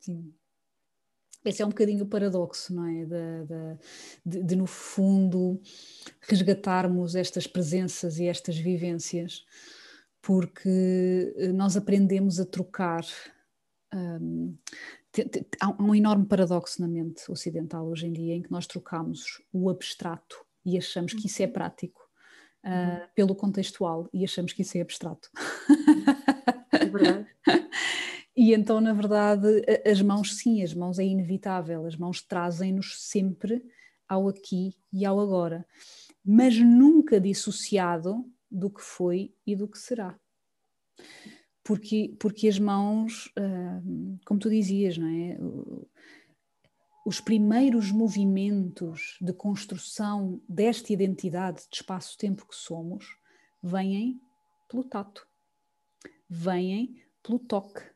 sim. 0.00 0.34
Esse 1.44 1.62
é 1.62 1.66
um 1.66 1.68
bocadinho 1.68 2.04
o 2.04 2.08
paradoxo, 2.08 2.74
não 2.74 2.86
é? 2.86 3.04
De, 3.04 3.46
de, 3.46 3.78
de, 4.24 4.42
de, 4.44 4.56
no 4.56 4.66
fundo, 4.66 5.60
resgatarmos 6.22 7.14
estas 7.14 7.46
presenças 7.46 8.18
e 8.18 8.26
estas 8.26 8.56
vivências, 8.56 9.44
porque 10.22 11.34
eh, 11.36 11.52
nós 11.52 11.76
aprendemos 11.76 12.40
a 12.40 12.46
trocar. 12.46 13.04
Um, 13.94 14.56
há 15.60 15.82
um 15.82 15.94
enorme 15.94 16.26
paradoxo 16.26 16.80
na 16.80 16.88
mente 16.88 17.30
ocidental 17.30 17.86
hoje 17.86 18.06
em 18.06 18.12
dia, 18.12 18.34
em 18.34 18.42
que 18.42 18.50
nós 18.50 18.66
trocamos 18.66 19.40
o 19.52 19.70
abstrato 19.70 20.44
e 20.64 20.76
achamos 20.76 21.12
que 21.12 21.26
isso 21.26 21.42
é 21.42 21.46
uhum. 21.46 21.52
prático 21.52 22.00
uh, 22.64 23.08
pelo 23.14 23.36
contextual 23.36 24.08
e 24.12 24.24
achamos 24.24 24.52
que 24.52 24.62
isso 24.62 24.76
é 24.78 24.80
abstrato. 24.80 25.30
É 26.72 26.86
verdade. 26.86 27.26
E 28.36 28.52
então, 28.52 28.80
na 28.80 28.92
verdade, 28.92 29.46
as 29.88 30.02
mãos, 30.02 30.36
sim, 30.36 30.62
as 30.62 30.74
mãos 30.74 30.98
é 30.98 31.04
inevitável, 31.04 31.86
as 31.86 31.96
mãos 31.96 32.20
trazem-nos 32.20 33.00
sempre 33.00 33.64
ao 34.08 34.28
aqui 34.28 34.76
e 34.92 35.04
ao 35.04 35.20
agora, 35.20 35.64
mas 36.24 36.58
nunca 36.58 37.20
dissociado 37.20 38.28
do 38.50 38.68
que 38.68 38.82
foi 38.82 39.32
e 39.46 39.54
do 39.54 39.68
que 39.68 39.78
será. 39.78 40.18
Porque, 41.62 42.14
porque 42.18 42.48
as 42.48 42.58
mãos, 42.58 43.32
como 44.26 44.40
tu 44.40 44.50
dizias, 44.50 44.98
não 44.98 45.08
é? 45.08 45.38
Os 47.06 47.20
primeiros 47.20 47.92
movimentos 47.92 49.16
de 49.20 49.32
construção 49.32 50.42
desta 50.48 50.92
identidade 50.92 51.62
de 51.70 51.76
espaço-tempo 51.76 52.48
que 52.48 52.56
somos 52.56 53.16
vêm 53.62 54.20
pelo 54.68 54.84
tato, 54.84 55.26
vêm 56.28 57.00
pelo 57.22 57.38
toque 57.38 57.93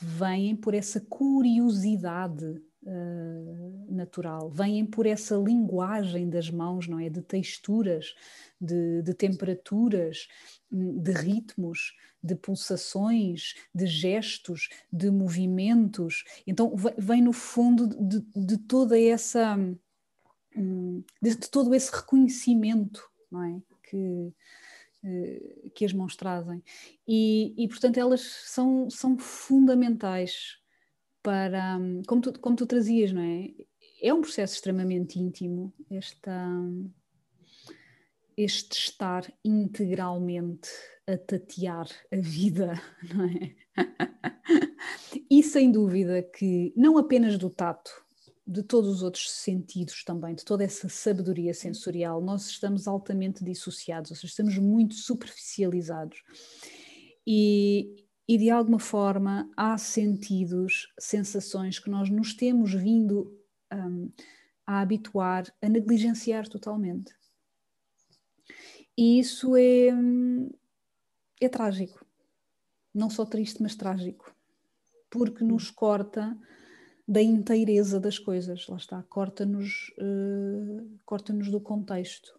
vêm 0.00 0.56
por 0.56 0.74
essa 0.74 1.00
curiosidade 1.00 2.46
uh, 2.82 3.86
natural, 3.88 4.50
vêm 4.50 4.86
por 4.86 5.06
essa 5.06 5.36
linguagem 5.36 6.28
das 6.28 6.50
mãos, 6.50 6.88
não 6.88 6.98
é? 6.98 7.08
De 7.08 7.20
texturas, 7.22 8.14
de, 8.60 9.02
de 9.02 9.14
temperaturas, 9.14 10.28
de 10.70 11.12
ritmos, 11.12 11.96
de 12.22 12.34
pulsações, 12.34 13.54
de 13.74 13.86
gestos, 13.86 14.68
de 14.92 15.10
movimentos. 15.10 16.24
Então, 16.46 16.74
vem 16.96 17.22
no 17.22 17.32
fundo 17.32 17.86
de, 17.86 18.20
de 18.34 18.58
toda 18.58 18.98
essa. 18.98 19.56
Hum, 20.56 21.04
de, 21.22 21.36
de 21.36 21.48
todo 21.48 21.74
esse 21.74 21.90
reconhecimento, 21.94 23.08
não 23.30 23.42
é? 23.44 23.62
Que, 23.82 24.32
que 25.74 25.84
as 25.84 25.92
mãos 25.92 26.16
trazem. 26.16 26.62
E, 27.06 27.54
e 27.56 27.68
portanto, 27.68 27.98
elas 27.98 28.20
são, 28.20 28.88
são 28.90 29.18
fundamentais 29.18 30.58
para, 31.22 31.78
como 32.06 32.20
tu, 32.20 32.38
como 32.40 32.56
tu 32.56 32.66
trazias, 32.66 33.12
não 33.12 33.22
é? 33.22 33.50
É 34.02 34.14
um 34.14 34.20
processo 34.20 34.54
extremamente 34.54 35.18
íntimo, 35.18 35.72
esta, 35.90 36.48
este 38.36 38.72
estar 38.72 39.30
integralmente 39.44 40.70
a 41.06 41.18
tatear 41.18 41.86
a 42.10 42.16
vida, 42.16 42.80
não 43.14 43.24
é? 43.24 43.54
E 45.28 45.42
sem 45.42 45.70
dúvida 45.70 46.22
que 46.22 46.72
não 46.76 46.98
apenas 46.98 47.38
do 47.38 47.48
tato, 47.48 47.90
de 48.50 48.64
todos 48.64 48.90
os 48.90 49.02
outros 49.04 49.30
sentidos 49.30 50.02
também, 50.02 50.34
de 50.34 50.44
toda 50.44 50.64
essa 50.64 50.88
sabedoria 50.88 51.54
sensorial, 51.54 52.20
nós 52.20 52.46
estamos 52.46 52.88
altamente 52.88 53.44
dissociados, 53.44 54.10
ou 54.10 54.16
seja, 54.16 54.26
estamos 54.26 54.58
muito 54.58 54.96
superficializados. 54.96 56.20
E, 57.24 58.04
e 58.26 58.36
de 58.36 58.50
alguma 58.50 58.80
forma 58.80 59.48
há 59.56 59.78
sentidos, 59.78 60.92
sensações 60.98 61.78
que 61.78 61.88
nós 61.88 62.10
nos 62.10 62.34
temos 62.34 62.74
vindo 62.74 63.38
um, 63.72 64.10
a 64.66 64.80
habituar 64.80 65.44
a 65.62 65.68
negligenciar 65.68 66.48
totalmente. 66.48 67.14
E 68.98 69.20
isso 69.20 69.54
é, 69.54 69.90
é 71.40 71.48
trágico. 71.48 72.04
Não 72.92 73.08
só 73.08 73.24
triste, 73.24 73.62
mas 73.62 73.76
trágico. 73.76 74.34
Porque 75.08 75.44
nos 75.44 75.70
corta 75.70 76.36
da 77.10 77.20
inteireza 77.20 77.98
das 77.98 78.20
coisas, 78.20 78.68
lá 78.68 78.76
está, 78.76 79.02
corta-nos 79.02 79.92
uh, 79.98 80.88
corta 81.04 81.32
do 81.32 81.60
contexto. 81.60 82.38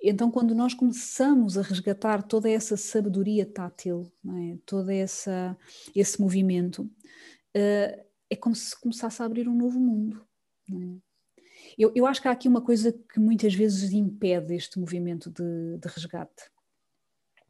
Então, 0.00 0.30
quando 0.30 0.54
nós 0.54 0.72
começamos 0.72 1.58
a 1.58 1.62
resgatar 1.62 2.22
toda 2.22 2.48
essa 2.48 2.76
sabedoria 2.76 3.44
tátil, 3.44 4.08
é? 4.24 4.58
todo 4.64 4.88
essa, 4.88 5.58
esse 5.96 6.20
movimento, 6.20 6.82
uh, 6.82 8.04
é 8.30 8.36
como 8.38 8.54
se 8.54 8.80
começasse 8.80 9.20
a 9.20 9.24
abrir 9.24 9.48
um 9.48 9.56
novo 9.56 9.80
mundo. 9.80 10.24
É? 10.70 11.42
Eu, 11.76 11.90
eu, 11.92 12.06
acho 12.06 12.22
que 12.22 12.28
há 12.28 12.30
aqui 12.30 12.46
uma 12.46 12.62
coisa 12.62 12.92
que 12.92 13.18
muitas 13.18 13.52
vezes 13.52 13.90
impede 13.90 14.54
este 14.54 14.78
movimento 14.78 15.28
de, 15.28 15.76
de 15.76 15.88
resgate, 15.88 16.44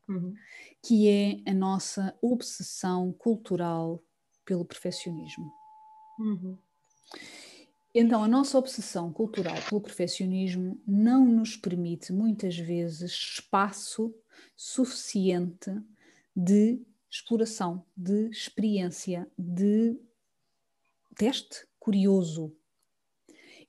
uhum. 0.09 0.33
que 0.83 1.07
é 1.11 1.51
a 1.51 1.53
nossa 1.53 2.17
obsessão 2.23 3.13
cultural 3.13 4.03
pelo 4.47 4.65
perfeccionismo. 4.65 5.58
Uhum. 6.19 6.59
Então, 7.95 8.23
a 8.23 8.29
nossa 8.29 8.59
obsessão 8.59 9.13
cultural 9.13 9.57
pelo 9.69 9.81
perfeccionismo 9.81 10.81
não 10.87 11.25
nos 11.25 11.57
permite, 11.57 12.13
muitas 12.13 12.57
vezes, 12.57 13.13
espaço 13.13 14.15
suficiente 14.57 15.71
de 16.37 16.81
exploração, 17.11 17.85
de 17.97 18.29
experiência, 18.29 19.27
de 19.39 19.97
teste 21.17 21.67
curioso, 21.79 22.53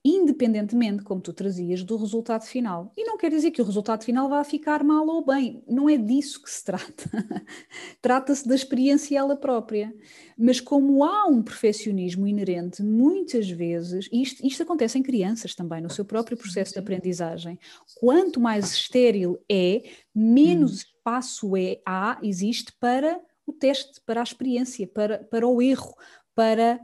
independentemente, 0.03 1.03
como 1.03 1.19
tu 1.19 1.33
trazias, 1.33 1.83
do 1.83 1.97
resultado 1.97 2.45
final. 2.45 2.91
E 2.95 3.03
não 3.03 3.17
quer 3.17 3.29
dizer 3.29 3.51
que 3.51 3.61
o 3.61 3.65
resultado 3.65 4.03
final 4.03 4.29
vá 4.29 4.43
ficar 4.43 4.83
mal 4.83 5.05
ou 5.07 5.25
bem, 5.25 5.63
não 5.67 5.89
é 5.89 5.97
disso 5.97 6.41
que 6.41 6.49
se 6.49 6.63
trata. 6.63 7.09
Trata-se 8.01 8.47
da 8.47 8.55
experiência 8.55 9.17
ela 9.17 9.35
própria. 9.35 9.93
Mas 10.37 10.61
como 10.61 11.03
há 11.03 11.25
um 11.25 11.43
perfeccionismo 11.43 12.25
inerente, 12.25 12.81
muitas 12.81 13.49
vezes, 13.49 14.07
e 14.11 14.21
isto, 14.21 14.45
isto 14.45 14.63
acontece 14.63 14.97
em 14.97 15.03
crianças 15.03 15.53
também, 15.53 15.81
no 15.81 15.89
seu 15.89 16.05
próprio 16.05 16.37
processo 16.37 16.73
de 16.73 16.79
aprendizagem, 16.79 17.59
quanto 17.99 18.39
mais 18.39 18.71
estéril 18.71 19.37
é, 19.51 19.83
menos 20.15 20.71
hum. 20.71 20.75
espaço 20.75 21.57
é, 21.57 21.81
há, 21.85 22.17
existe 22.23 22.71
para 22.79 23.19
o 23.45 23.51
teste, 23.51 23.99
para 24.05 24.21
a 24.21 24.23
experiência, 24.23 24.87
para, 24.87 25.19
para 25.25 25.45
o 25.45 25.61
erro, 25.61 25.93
para 26.33 26.79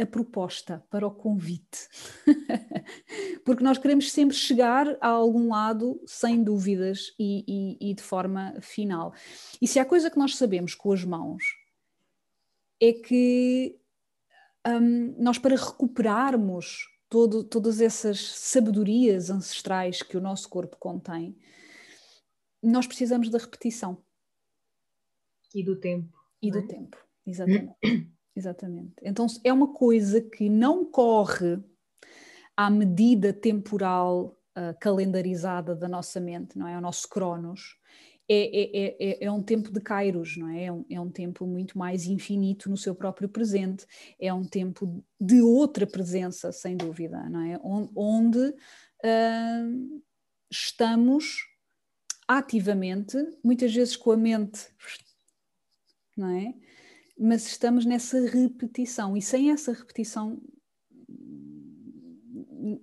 a 0.00 0.06
proposta, 0.06 0.84
para 0.90 1.06
o 1.06 1.10
convite. 1.10 1.88
Porque 3.44 3.62
nós 3.62 3.78
queremos 3.78 4.10
sempre 4.10 4.36
chegar 4.36 4.96
a 5.00 5.08
algum 5.08 5.50
lado 5.50 6.00
sem 6.06 6.42
dúvidas 6.42 7.14
e, 7.18 7.44
e, 7.46 7.90
e, 7.90 7.94
de 7.94 8.02
forma 8.02 8.54
final. 8.60 9.12
E 9.60 9.68
se 9.68 9.78
há 9.78 9.84
coisa 9.84 10.10
que 10.10 10.18
nós 10.18 10.36
sabemos 10.36 10.74
com 10.74 10.92
as 10.92 11.04
mãos, 11.04 11.42
é 12.80 12.92
que 12.92 13.78
um, 14.66 15.14
nós, 15.22 15.38
para 15.38 15.56
recuperarmos 15.56 16.88
todo, 17.08 17.44
todas 17.44 17.80
essas 17.80 18.20
sabedorias 18.20 19.30
ancestrais 19.30 20.02
que 20.02 20.16
o 20.16 20.20
nosso 20.20 20.48
corpo 20.48 20.76
contém, 20.78 21.36
nós 22.62 22.86
precisamos 22.86 23.28
da 23.28 23.38
repetição. 23.38 24.02
E 25.54 25.64
do 25.64 25.76
tempo. 25.76 26.16
E 26.40 26.50
do 26.50 26.58
é? 26.58 26.66
tempo, 26.66 26.96
exatamente. 27.26 27.74
Exatamente. 28.34 28.94
Então 29.02 29.26
é 29.44 29.52
uma 29.52 29.72
coisa 29.72 30.20
que 30.20 30.48
não 30.48 30.84
corre 30.84 31.58
à 32.56 32.70
medida 32.70 33.32
temporal 33.32 34.38
uh, 34.56 34.76
calendarizada 34.80 35.74
da 35.74 35.88
nossa 35.88 36.20
mente, 36.20 36.58
não 36.58 36.66
é? 36.66 36.76
O 36.76 36.80
nosso 36.80 37.08
cronos. 37.08 37.76
é, 38.28 38.36
é, 38.60 38.96
é, 39.00 39.24
é 39.24 39.30
um 39.30 39.42
tempo 39.42 39.72
de 39.72 39.80
Kairos, 39.80 40.36
não 40.36 40.48
é? 40.48 40.64
É 40.64 40.72
um, 40.72 40.84
é 40.88 41.00
um 41.00 41.10
tempo 41.10 41.46
muito 41.46 41.76
mais 41.76 42.06
infinito 42.06 42.70
no 42.70 42.76
seu 42.76 42.94
próprio 42.94 43.28
presente, 43.28 43.84
é 44.20 44.32
um 44.32 44.44
tempo 44.44 45.04
de 45.20 45.40
outra 45.42 45.86
presença, 45.86 46.52
sem 46.52 46.76
dúvida, 46.76 47.28
não 47.28 47.40
é? 47.40 47.58
Onde, 47.62 47.90
onde 47.96 48.38
uh, 48.38 50.02
estamos 50.50 51.44
ativamente, 52.28 53.16
muitas 53.42 53.74
vezes 53.74 53.96
com 53.96 54.12
a 54.12 54.16
mente, 54.16 54.68
não 56.16 56.28
é? 56.28 56.54
Mas 57.22 57.46
estamos 57.46 57.84
nessa 57.84 58.18
repetição 58.18 59.14
e 59.14 59.20
sem 59.20 59.50
essa 59.50 59.72
repetição 59.72 60.40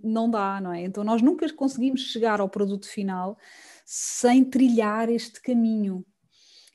não 0.03 0.29
dá, 0.29 0.61
não 0.61 0.71
é? 0.71 0.83
Então 0.83 1.03
nós 1.03 1.23
nunca 1.23 1.51
conseguimos 1.53 2.01
chegar 2.01 2.39
ao 2.39 2.47
produto 2.47 2.87
final 2.87 3.35
sem 3.83 4.45
trilhar 4.45 5.09
este 5.09 5.41
caminho, 5.41 6.05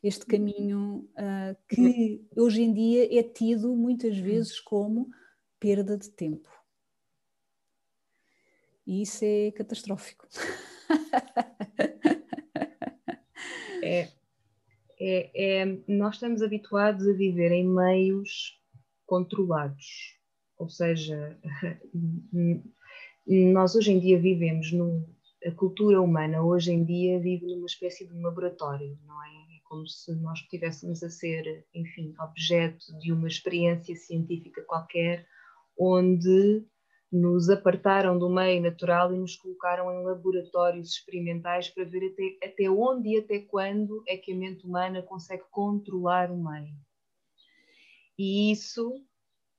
este 0.03 0.27
caminho 0.27 1.09
uh, 1.13 1.57
que 1.69 2.27
hoje 2.37 2.63
em 2.63 2.73
dia 2.73 3.17
é 3.17 3.23
tido 3.23 3.77
muitas 3.77 4.17
vezes 4.19 4.59
como 4.59 5.09
perda 5.61 5.97
de 5.97 6.11
tempo. 6.11 6.49
E 8.85 9.03
isso 9.03 9.25
é 9.25 9.53
catastrófico. 9.53 10.27
É, 13.85 14.09
é, 15.05 15.31
é, 15.35 15.79
nós 15.89 16.15
estamos 16.15 16.43
habituados 16.43 17.09
a 17.09 17.13
viver 17.13 17.51
em 17.51 17.69
meios 17.69 18.57
controlados, 19.05 20.17
ou 20.57 20.69
seja, 20.69 21.37
nós 23.27 23.75
hoje 23.75 23.91
em 23.91 23.99
dia 23.99 24.21
vivemos 24.21 24.71
num, 24.71 25.05
a 25.45 25.51
cultura 25.51 26.01
humana 26.01 26.45
hoje 26.45 26.71
em 26.71 26.85
dia 26.85 27.19
vive 27.19 27.47
numa 27.47 27.67
espécie 27.67 28.07
de 28.07 28.15
laboratório, 28.21 28.97
não 29.05 29.25
é? 29.25 29.57
É 29.57 29.61
como 29.65 29.89
se 29.89 30.15
nós 30.21 30.39
estivéssemos 30.39 31.03
a 31.03 31.11
ser, 31.11 31.67
enfim, 31.75 32.15
objeto 32.21 32.97
de 33.01 33.13
uma 33.13 33.27
experiência 33.27 33.97
científica 33.97 34.63
qualquer, 34.63 35.27
onde 35.77 36.65
nos 37.13 37.51
apartaram 37.51 38.19
do 38.19 38.31
meio 38.31 38.63
natural 38.63 39.13
e 39.13 39.19
nos 39.19 39.37
colocaram 39.37 39.93
em 39.93 40.03
laboratórios 40.03 40.89
experimentais 40.89 41.69
para 41.69 41.85
ver 41.85 42.11
até, 42.11 42.49
até 42.49 42.71
onde 42.71 43.11
e 43.11 43.19
até 43.19 43.41
quando 43.41 44.03
é 44.09 44.17
que 44.17 44.33
a 44.33 44.37
mente 44.37 44.65
humana 44.65 45.03
consegue 45.03 45.45
controlar 45.51 46.31
o 46.31 46.43
meio. 46.43 46.75
E 48.19 48.51
isso, 48.51 49.05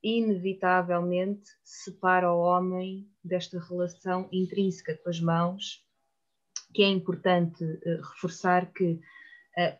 inevitavelmente, 0.02 1.48
separa 1.62 2.32
o 2.32 2.40
homem 2.40 3.08
desta 3.22 3.60
relação 3.60 4.28
intrínseca 4.32 4.96
com 4.96 5.08
as 5.08 5.20
mãos, 5.20 5.84
que 6.72 6.82
é 6.82 6.88
importante 6.88 7.62
uh, 7.62 8.00
reforçar 8.14 8.72
que 8.72 8.98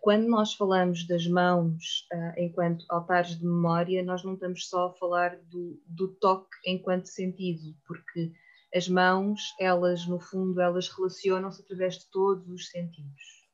quando 0.00 0.28
nós 0.28 0.54
falamos 0.54 1.06
das 1.06 1.26
mãos 1.26 2.06
uh, 2.12 2.40
enquanto 2.40 2.84
altares 2.88 3.36
de 3.36 3.44
memória, 3.44 4.04
nós 4.04 4.22
não 4.22 4.34
estamos 4.34 4.68
só 4.68 4.86
a 4.86 4.92
falar 4.94 5.36
do, 5.50 5.82
do, 5.86 6.08
toque 6.14 6.56
enquanto 6.64 7.06
sentido, 7.06 7.74
porque 7.86 8.32
as 8.72 8.88
mãos, 8.88 9.40
elas 9.58 10.06
no 10.06 10.20
fundo, 10.20 10.60
elas 10.60 10.88
relacionam-se 10.88 11.62
através 11.62 11.98
de 11.98 12.10
todos 12.10 12.48
os 12.48 12.68
sentidos. 12.68 13.44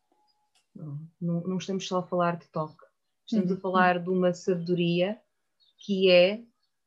Não, 0.74 1.00
não, 1.20 1.40
não, 1.42 1.56
estamos 1.56 1.88
só 1.88 1.98
a 1.98 2.06
falar 2.06 2.36
de 2.36 2.46
toque, 2.48 2.84
estamos 3.26 3.50
uhum. 3.50 3.56
a 3.56 3.60
falar 3.60 3.98
de 3.98 4.10
uma 4.10 4.34
sabedoria 4.34 5.18
que 5.78 6.10
é 6.10 6.42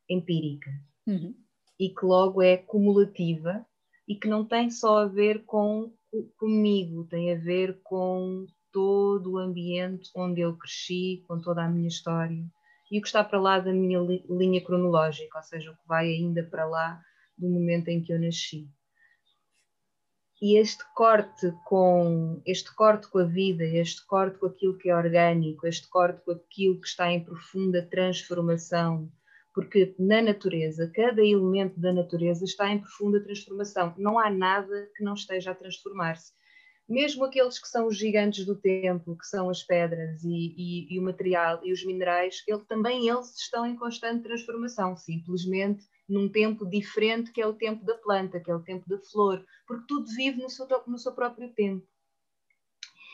empírica 0.07 0.69
uhum. 1.07 1.35
e 1.79 1.89
que 1.89 2.05
logo 2.05 2.41
é 2.41 2.57
cumulativa 2.57 3.65
e 4.07 4.15
que 4.15 4.27
não 4.27 4.45
tem 4.45 4.69
só 4.69 4.99
a 4.99 5.05
ver 5.05 5.43
com 5.45 5.91
comigo, 6.37 7.07
tem 7.07 7.33
a 7.33 7.39
ver 7.39 7.81
com 7.81 8.45
todo 8.73 9.33
o 9.33 9.37
ambiente 9.37 10.09
onde 10.13 10.41
eu 10.41 10.57
cresci, 10.57 11.23
com 11.27 11.39
toda 11.39 11.63
a 11.63 11.69
minha 11.69 11.87
história 11.87 12.43
e 12.93 12.99
o 12.99 13.01
que 13.01 13.07
está 13.07 13.23
para 13.23 13.39
lá 13.39 13.59
da 13.59 13.73
minha 13.73 13.99
li 13.99 14.23
linha 14.29 14.63
cronológica, 14.63 15.39
ou 15.39 15.43
seja, 15.43 15.71
o 15.71 15.75
que 15.75 15.87
vai 15.87 16.07
ainda 16.09 16.43
para 16.43 16.63
lá 16.65 17.01
do 17.35 17.49
momento 17.49 17.87
em 17.87 18.03
que 18.03 18.13
eu 18.13 18.19
nasci. 18.19 18.69
E 20.39 20.57
este 20.57 20.83
corte 20.93 21.51
com 21.65 22.39
este 22.45 22.75
corte 22.75 23.07
com 23.07 23.17
a 23.17 23.23
vida, 23.23 23.63
este 23.63 24.05
corte 24.05 24.37
com 24.37 24.45
aquilo 24.45 24.77
que 24.77 24.89
é 24.89 24.95
orgânico, 24.95 25.65
este 25.65 25.89
corte 25.89 26.21
com 26.23 26.33
aquilo 26.33 26.79
que 26.79 26.87
está 26.87 27.11
em 27.11 27.23
profunda 27.23 27.81
transformação, 27.81 29.11
porque 29.55 29.95
na 29.97 30.21
natureza, 30.21 30.91
cada 30.93 31.25
elemento 31.25 31.79
da 31.79 31.91
natureza 31.91 32.43
está 32.43 32.69
em 32.69 32.79
profunda 32.79 33.23
transformação. 33.23 33.95
Não 33.97 34.19
há 34.19 34.29
nada 34.29 34.87
que 34.95 35.03
não 35.03 35.15
esteja 35.15 35.49
a 35.49 35.55
transformar-se 35.55 36.31
mesmo 36.87 37.23
aqueles 37.23 37.59
que 37.59 37.67
são 37.67 37.87
os 37.87 37.97
gigantes 37.97 38.45
do 38.45 38.55
tempo, 38.55 39.17
que 39.17 39.25
são 39.25 39.49
as 39.49 39.63
pedras 39.63 40.23
e, 40.23 40.53
e, 40.57 40.93
e, 40.93 40.99
o 40.99 41.03
material 41.03 41.59
e 41.63 41.71
os 41.71 41.85
minerais, 41.85 42.43
ele, 42.47 42.61
também 42.65 43.07
eles 43.07 43.35
estão 43.37 43.65
em 43.65 43.75
constante 43.75 44.23
transformação, 44.23 44.95
simplesmente 44.95 45.85
num 46.07 46.27
tempo 46.27 46.65
diferente 46.65 47.31
que 47.31 47.41
é 47.41 47.47
o 47.47 47.53
tempo 47.53 47.85
da 47.85 47.95
planta, 47.95 48.39
que 48.39 48.51
é 48.51 48.55
o 48.55 48.61
tempo 48.61 48.87
da 48.87 48.99
flor, 48.99 49.43
porque 49.65 49.85
tudo 49.87 50.05
vive 50.13 50.41
no 50.41 50.49
seu, 50.49 50.67
no 50.85 50.97
seu 50.97 51.13
próprio 51.13 51.49
tempo. 51.53 51.87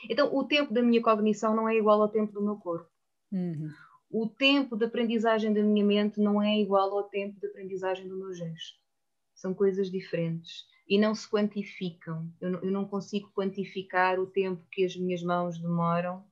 Então, 0.10 0.34
o 0.36 0.43
tempo 0.43 0.73
da 0.73 0.82
minha 0.82 1.01
cognição 1.01 1.55
não 1.55 1.67
é 1.67 1.75
igual 1.75 2.01
ao 2.01 2.10
tempo 2.10 2.32
do 2.32 2.41
meu 2.41 2.55
corpo. 2.55 2.89
Uhum. 3.32 3.69
O 4.10 4.27
tempo 4.27 4.75
de 4.75 4.86
aprendizagem 4.86 5.53
da 5.53 5.62
minha 5.62 5.86
mente 5.86 6.19
não 6.19 6.41
é 6.41 6.58
igual 6.60 6.97
ao 6.97 7.03
tempo 7.03 7.39
de 7.39 7.47
aprendizagem 7.47 8.08
do 8.08 8.17
meu 8.17 8.34
gesto. 8.34 8.79
São 9.39 9.54
coisas 9.54 9.89
diferentes 9.89 10.67
e 10.86 10.99
não 10.99 11.15
se 11.15 11.25
quantificam. 11.30 12.30
Eu 12.41 12.52
não, 12.52 12.60
eu 12.60 12.71
não 12.71 12.86
consigo 12.86 13.32
quantificar 13.32 14.19
o 14.19 14.28
tempo 14.28 14.67
que 14.69 14.84
as 14.84 14.97
minhas 14.97 15.23
mãos 15.23 15.58
demoram 15.58 16.28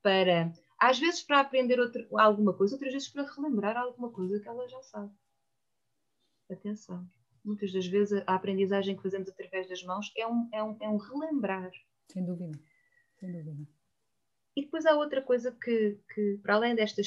para, 0.00 0.52
às 0.78 1.00
vezes 1.00 1.20
para 1.20 1.40
aprender 1.40 1.80
outra, 1.80 2.06
alguma 2.12 2.52
coisa, 2.52 2.76
outras 2.76 2.92
vezes 2.92 3.08
para 3.08 3.28
relembrar 3.28 3.76
alguma 3.76 4.08
coisa 4.08 4.38
que 4.38 4.46
ela 4.46 4.68
já 4.68 4.80
sabe. 4.82 5.12
Atenção. 6.48 7.04
Muitas 7.44 7.72
das 7.72 7.88
vezes 7.88 8.22
a 8.24 8.36
aprendizagem 8.36 8.96
que 8.96 9.02
fazemos 9.02 9.28
através 9.28 9.68
das 9.68 9.82
mãos 9.82 10.12
é 10.16 10.24
um, 10.24 10.48
é 10.52 10.62
um, 10.62 10.76
é 10.80 10.88
um 10.88 10.96
relembrar. 10.96 11.72
Sem 12.06 12.24
dúvida, 12.24 12.56
sem 13.18 13.32
dúvida. 13.32 13.66
E 14.56 14.62
depois 14.62 14.86
há 14.86 14.94
outra 14.94 15.20
coisa 15.20 15.50
que, 15.50 15.98
que 16.14 16.38
para 16.40 16.54
além 16.54 16.76
desta, 16.76 17.02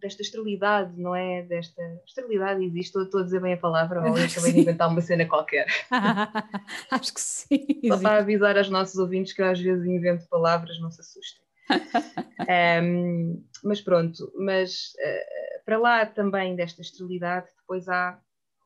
desta 0.00 0.22
esterilidade, 0.22 0.96
não 1.00 1.16
é? 1.16 1.42
Desta 1.42 1.82
esterilidade 2.06 2.64
existe, 2.64 2.86
estou, 2.86 3.02
estou 3.02 3.20
a 3.20 3.24
dizer 3.24 3.40
bem 3.40 3.54
a 3.54 3.58
palavra, 3.58 4.00
ou 4.00 4.06
eu 4.16 4.24
acabei 4.24 4.52
de 4.52 4.60
inventar 4.60 4.88
uma 4.88 5.00
cena 5.00 5.26
qualquer. 5.26 5.66
Acho 6.90 7.12
que 7.12 7.20
sim. 7.20 7.80
Só 7.88 7.98
para 7.98 8.18
avisar 8.18 8.56
aos 8.56 8.68
nossos 8.68 8.96
ouvintes 8.98 9.32
que 9.32 9.42
eu 9.42 9.46
às 9.46 9.60
vezes 9.60 9.84
invento 9.84 10.28
palavras, 10.28 10.80
não 10.80 10.92
se 10.92 11.00
assustem. 11.00 11.42
um, 12.84 13.44
mas 13.64 13.80
pronto, 13.80 14.32
mas 14.36 14.92
uh, 14.94 15.64
para 15.64 15.78
lá 15.78 16.06
também 16.06 16.54
desta 16.54 16.82
esterilidade, 16.82 17.48
depois 17.58 17.88
há 17.88 18.20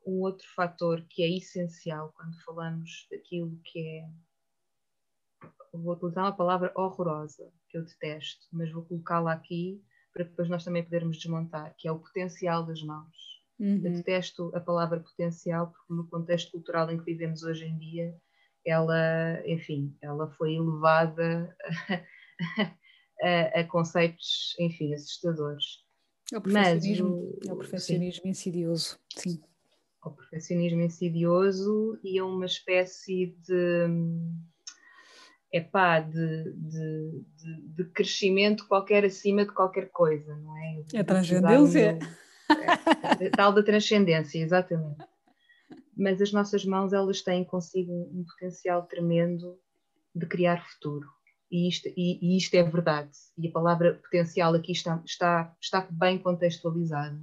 um 0.07 0.20
outro 0.20 0.46
fator 0.55 1.03
que 1.09 1.22
é 1.22 1.37
essencial 1.38 2.12
quando 2.14 2.38
falamos 2.44 3.07
daquilo 3.11 3.59
que 3.64 3.81
é 3.81 4.05
vou 5.72 5.94
utilizar 5.94 6.25
uma 6.25 6.37
palavra 6.37 6.72
horrorosa, 6.75 7.53
que 7.77 7.79
eu 7.79 7.85
detesto, 7.85 8.47
mas 8.53 8.73
vou 8.73 8.83
colocá-la 8.85 9.33
aqui 9.33 9.83
para 10.12 10.25
depois 10.25 10.49
nós 10.49 10.65
também 10.65 10.83
podermos 10.83 11.19
desmontar, 11.19 11.75
que 11.77 11.87
é 11.87 11.93
o 11.93 11.99
potencial 11.99 12.65
das 12.65 12.83
mãos. 12.83 13.15
Uhum. 13.59 13.83
Eu 13.85 13.93
detesto 13.93 14.51
a 14.55 14.61
palavra 14.61 15.01
potencial 15.01 15.69
porque 15.69 15.93
no 15.93 16.07
contexto 16.09 16.53
cultural 16.53 16.91
em 16.91 16.99
que 16.99 17.05
vivemos 17.05 17.43
hoje 17.43 17.67
em 17.67 17.79
dia, 17.79 18.15
ela, 18.65 19.43
enfim, 19.47 19.95
ela 20.01 20.31
foi 20.33 20.55
elevada 20.55 21.55
a, 22.59 22.73
a, 23.23 23.61
a 23.61 23.65
conceitos, 23.65 24.57
enfim, 24.59 24.95
assustadores. 24.95 25.85
É 26.33 26.39
o 26.39 26.41
perfeccionismo, 26.41 27.35
Mas, 27.39 27.49
é 27.49 27.53
o 27.53 27.57
perfeccionismo 27.57 28.23
sim. 28.23 28.29
insidioso, 28.31 28.99
sim. 29.15 29.43
O 30.03 30.11
perfeccionismo 30.11 30.81
insidioso 30.81 31.99
e 32.03 32.19
é 32.19 32.23
uma 32.23 32.47
espécie 32.47 33.37
de 33.47 33.87
epá, 35.57 36.01
de, 36.01 36.53
de, 36.53 37.25
de, 37.37 37.61
de 37.77 37.85
crescimento 37.92 38.66
qualquer 38.66 39.05
acima 39.05 39.45
de 39.45 39.53
qualquer 39.53 39.90
coisa, 39.90 40.37
não 40.37 40.57
é? 40.59 40.83
É 40.95 41.03
transcendência. 41.03 41.99
É, 43.21 43.27
é, 43.27 43.31
tal 43.31 43.53
da 43.53 43.62
transcendência, 43.62 44.38
exatamente. 44.38 45.05
Mas 45.97 46.21
as 46.21 46.33
nossas 46.33 46.64
mãos, 46.64 46.92
elas 46.92 47.23
têm 47.23 47.45
consigo 47.45 47.92
um, 47.92 48.25
potencial 48.25 48.83
tremendo 48.83 49.59
de 50.14 50.27
criar 50.27 50.64
futuro. 50.69 51.09
E 51.51 51.69
isto, 51.69 51.88
e, 51.97 52.19
e 52.21 52.37
isto 52.37 52.55
é 52.55 52.62
verdade. 52.62 53.11
E 53.38 53.49
a 53.49 53.53
palavra 53.53 53.95
potencial 53.95 54.55
aqui 54.55 54.73
está, 54.73 55.01
está, 55.05 55.55
está 55.61 55.87
bem 55.90 56.19
contextualizada. 56.19 57.19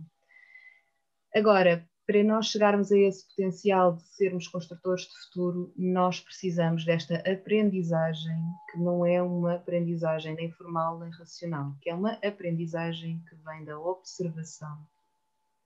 Agora, 1.36 1.88
para 2.06 2.24
nós 2.24 2.48
chegarmos 2.48 2.92
a 2.92 2.98
esse 2.98 3.26
potencial 3.30 3.94
de 3.94 4.04
sermos 4.04 4.48
construtores 4.48 5.04
de 5.04 5.18
futuro, 5.26 5.74
nós 5.78 6.20
precisamos 6.20 6.84
desta 6.84 7.16
aprendizagem, 7.30 8.38
que 8.72 8.78
não 8.78 9.06
é 9.06 9.22
uma 9.22 9.56
aprendizagem 9.56 10.36
nem 10.36 10.52
formal 10.52 11.00
nem 11.00 11.10
racional, 11.12 11.74
que 11.82 11.90
é 11.90 11.96
uma 11.96 12.14
aprendizagem 12.24 13.24
que 13.30 13.36
vem 13.36 13.64
da 13.64 13.80
observação, 13.80 14.78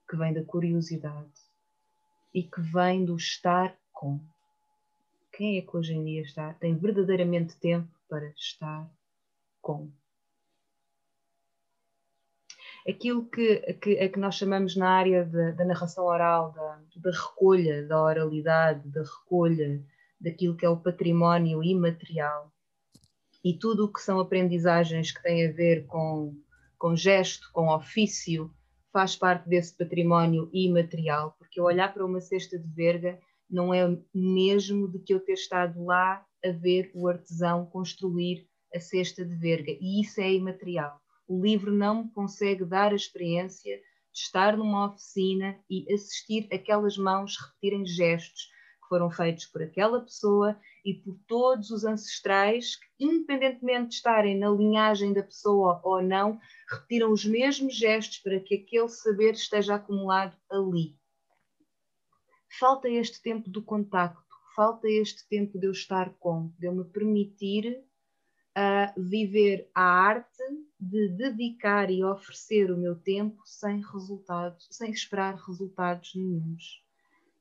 que 0.08 0.16
vem 0.16 0.32
da 0.32 0.44
curiosidade 0.44 1.42
e 2.34 2.44
que 2.44 2.62
vem 2.62 3.04
do 3.04 3.16
estar 3.16 3.76
com. 3.92 4.20
Quem 5.32 5.58
é 5.58 5.62
que 5.62 5.76
hoje 5.76 5.94
em 5.94 6.04
dia 6.04 6.22
está, 6.22 6.54
tem 6.54 6.76
verdadeiramente 6.76 7.56
tempo 7.58 7.90
para 8.08 8.28
estar 8.38 8.88
com. 9.60 9.90
Aquilo 12.88 13.26
que, 13.26 13.58
que, 13.74 14.00
a 14.00 14.10
que 14.10 14.20
nós 14.20 14.36
chamamos 14.36 14.76
na 14.76 14.90
área 14.90 15.26
da, 15.26 15.66
narração 15.66 16.06
oral, 16.06 16.54
da, 16.54 16.80
da 16.96 17.12
recolha, 17.12 17.86
da 17.86 18.02
oralidade, 18.02 18.88
da 18.90 19.02
recolha 19.02 19.84
daquilo 20.20 20.56
que 20.56 20.66
é 20.66 20.70
o 20.70 20.78
património 20.78 21.64
imaterial 21.64 22.52
e 23.44 23.54
tudo 23.54 23.86
o 23.86 23.94
que 23.94 24.02
são 24.02 24.20
aprendizagens 24.20 25.12
que 25.12 25.22
têm 25.22 25.48
a 25.48 25.52
ver 25.52 25.86
com, 25.86 26.36
com 26.78 26.96
gesto, 26.96 27.50
com 27.54 27.70
ofício, 27.70 28.52
faz 28.92 29.16
parte 29.16 29.48
desse 29.48 29.76
património 29.78 30.50
imaterial, 30.52 31.36
porque 31.38 31.60
eu 31.60 31.66
olhar 31.66 31.94
para 31.94 32.06
uma 32.06 32.20
cesta 32.20 32.58
de 32.58 32.68
verga 32.68 33.20
não 33.50 33.74
é 33.74 33.98
mesmo 34.14 34.92
de 34.92 35.00
que 35.00 35.14
eu 35.14 35.20
ter 35.20 35.34
estado 35.34 35.84
lá 35.86 36.26
a 36.44 36.52
ver 36.52 36.92
o 36.94 37.08
artesão 37.08 37.66
construir 37.66 38.48
a 38.74 38.80
cesta 38.80 39.24
de 39.24 39.36
verga, 39.36 39.72
e 39.80 40.02
isso 40.02 40.20
é 40.20 40.34
imaterial. 40.34 41.00
O 41.28 41.42
livro 41.42 41.74
não 41.74 42.06
me 42.06 42.12
consegue 42.12 42.64
dar 42.64 42.94
a 42.94 42.96
experiência 42.96 43.78
de 44.14 44.20
estar 44.20 44.56
numa 44.56 44.88
oficina 44.88 45.60
e 45.70 45.92
assistir 45.94 46.48
aquelas 46.54 46.98
mãos 46.98 47.36
repetirem 47.38 47.86
gestos 47.86 48.50
que 48.82 48.88
foram 48.88 49.12
feitos 49.12 49.46
por 49.46 49.62
aquela 49.62 50.00
pessoa 50.00 50.58
e 50.86 50.94
por 50.94 51.20
todos 51.28 51.70
os 51.70 51.84
ancestrais 51.84 52.78
que, 52.78 52.88
independentemente 52.98 53.90
de 53.90 53.96
estarem 53.96 54.38
na 54.38 54.50
linhagem 54.50 55.12
da 55.12 55.22
pessoa 55.22 55.82
ou 55.84 56.02
não, 56.02 56.40
repetiram 56.72 57.12
os 57.12 57.26
mesmos 57.26 57.76
gestos 57.76 58.20
para 58.20 58.40
que 58.40 58.56
aquele 58.56 58.88
saber 58.88 59.34
esteja 59.34 59.76
acumulado 59.76 60.38
ali. 60.50 60.96
Falta 62.58 62.90
este 62.90 63.22
tempo 63.22 63.50
do 63.50 63.62
contacto, 63.62 64.24
falta 64.56 64.88
este 64.90 65.28
tempo 65.28 65.60
de 65.60 65.68
eu 65.68 65.72
estar 65.72 66.14
com, 66.20 66.54
de 66.58 66.68
eu 66.68 66.74
me 66.74 66.86
permitir 66.86 67.84
uh, 68.58 69.00
viver 69.00 69.70
a 69.74 69.84
arte 69.84 70.44
de 70.80 71.10
dedicar 71.10 71.92
e 71.92 72.04
oferecer 72.04 72.72
o 72.72 72.78
meu 72.78 72.96
tempo 72.96 73.42
sem 73.46 73.82
resultados, 73.82 74.68
sem 74.72 74.92
esperar 74.92 75.36
resultados 75.36 76.16
nenhums. 76.16 76.82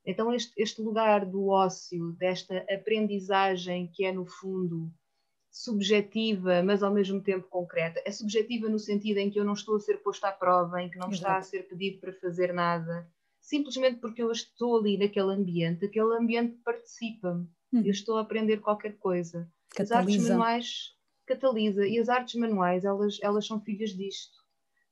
Então, 0.04 0.32
este, 0.32 0.52
este 0.56 0.80
lugar 0.80 1.24
do 1.24 1.48
ócio, 1.48 2.12
desta 2.12 2.64
aprendizagem 2.70 3.88
que 3.92 4.04
é, 4.04 4.12
no 4.12 4.24
fundo, 4.24 4.92
subjetiva, 5.50 6.62
mas 6.62 6.82
ao 6.82 6.92
mesmo 6.92 7.20
tempo 7.20 7.48
concreta. 7.48 8.00
É 8.04 8.10
subjetiva 8.10 8.68
no 8.68 8.78
sentido 8.78 9.18
em 9.18 9.30
que 9.30 9.40
eu 9.40 9.44
não 9.44 9.54
estou 9.54 9.76
a 9.76 9.80
ser 9.80 10.02
posta 10.02 10.28
à 10.28 10.32
prova, 10.32 10.82
em 10.82 10.90
que 10.90 10.98
não 10.98 11.08
me 11.08 11.14
está 11.14 11.36
a 11.36 11.42
ser 11.42 11.66
pedido 11.66 11.98
para 11.98 12.12
fazer 12.12 12.52
nada, 12.52 13.10
simplesmente 13.40 13.98
porque 13.98 14.22
eu 14.22 14.30
estou 14.30 14.78
ali 14.78 14.98
naquele 14.98 15.32
ambiente, 15.32 15.86
aquele 15.86 16.14
ambiente 16.14 16.56
participa-me, 16.64 17.48
hum. 17.72 17.82
eu 17.84 17.90
estou 17.90 18.18
a 18.18 18.20
aprender 18.20 18.58
qualquer 18.58 18.96
coisa. 18.98 19.50
Catalisa. 19.70 19.94
As 19.94 20.06
artes 20.06 20.28
manuais 20.28 20.95
catalisa 21.26 21.86
e 21.86 21.98
as 21.98 22.08
artes 22.08 22.34
manuais, 22.36 22.84
elas, 22.84 23.18
elas 23.22 23.46
são 23.46 23.60
filhas 23.60 23.90
disto. 23.90 24.36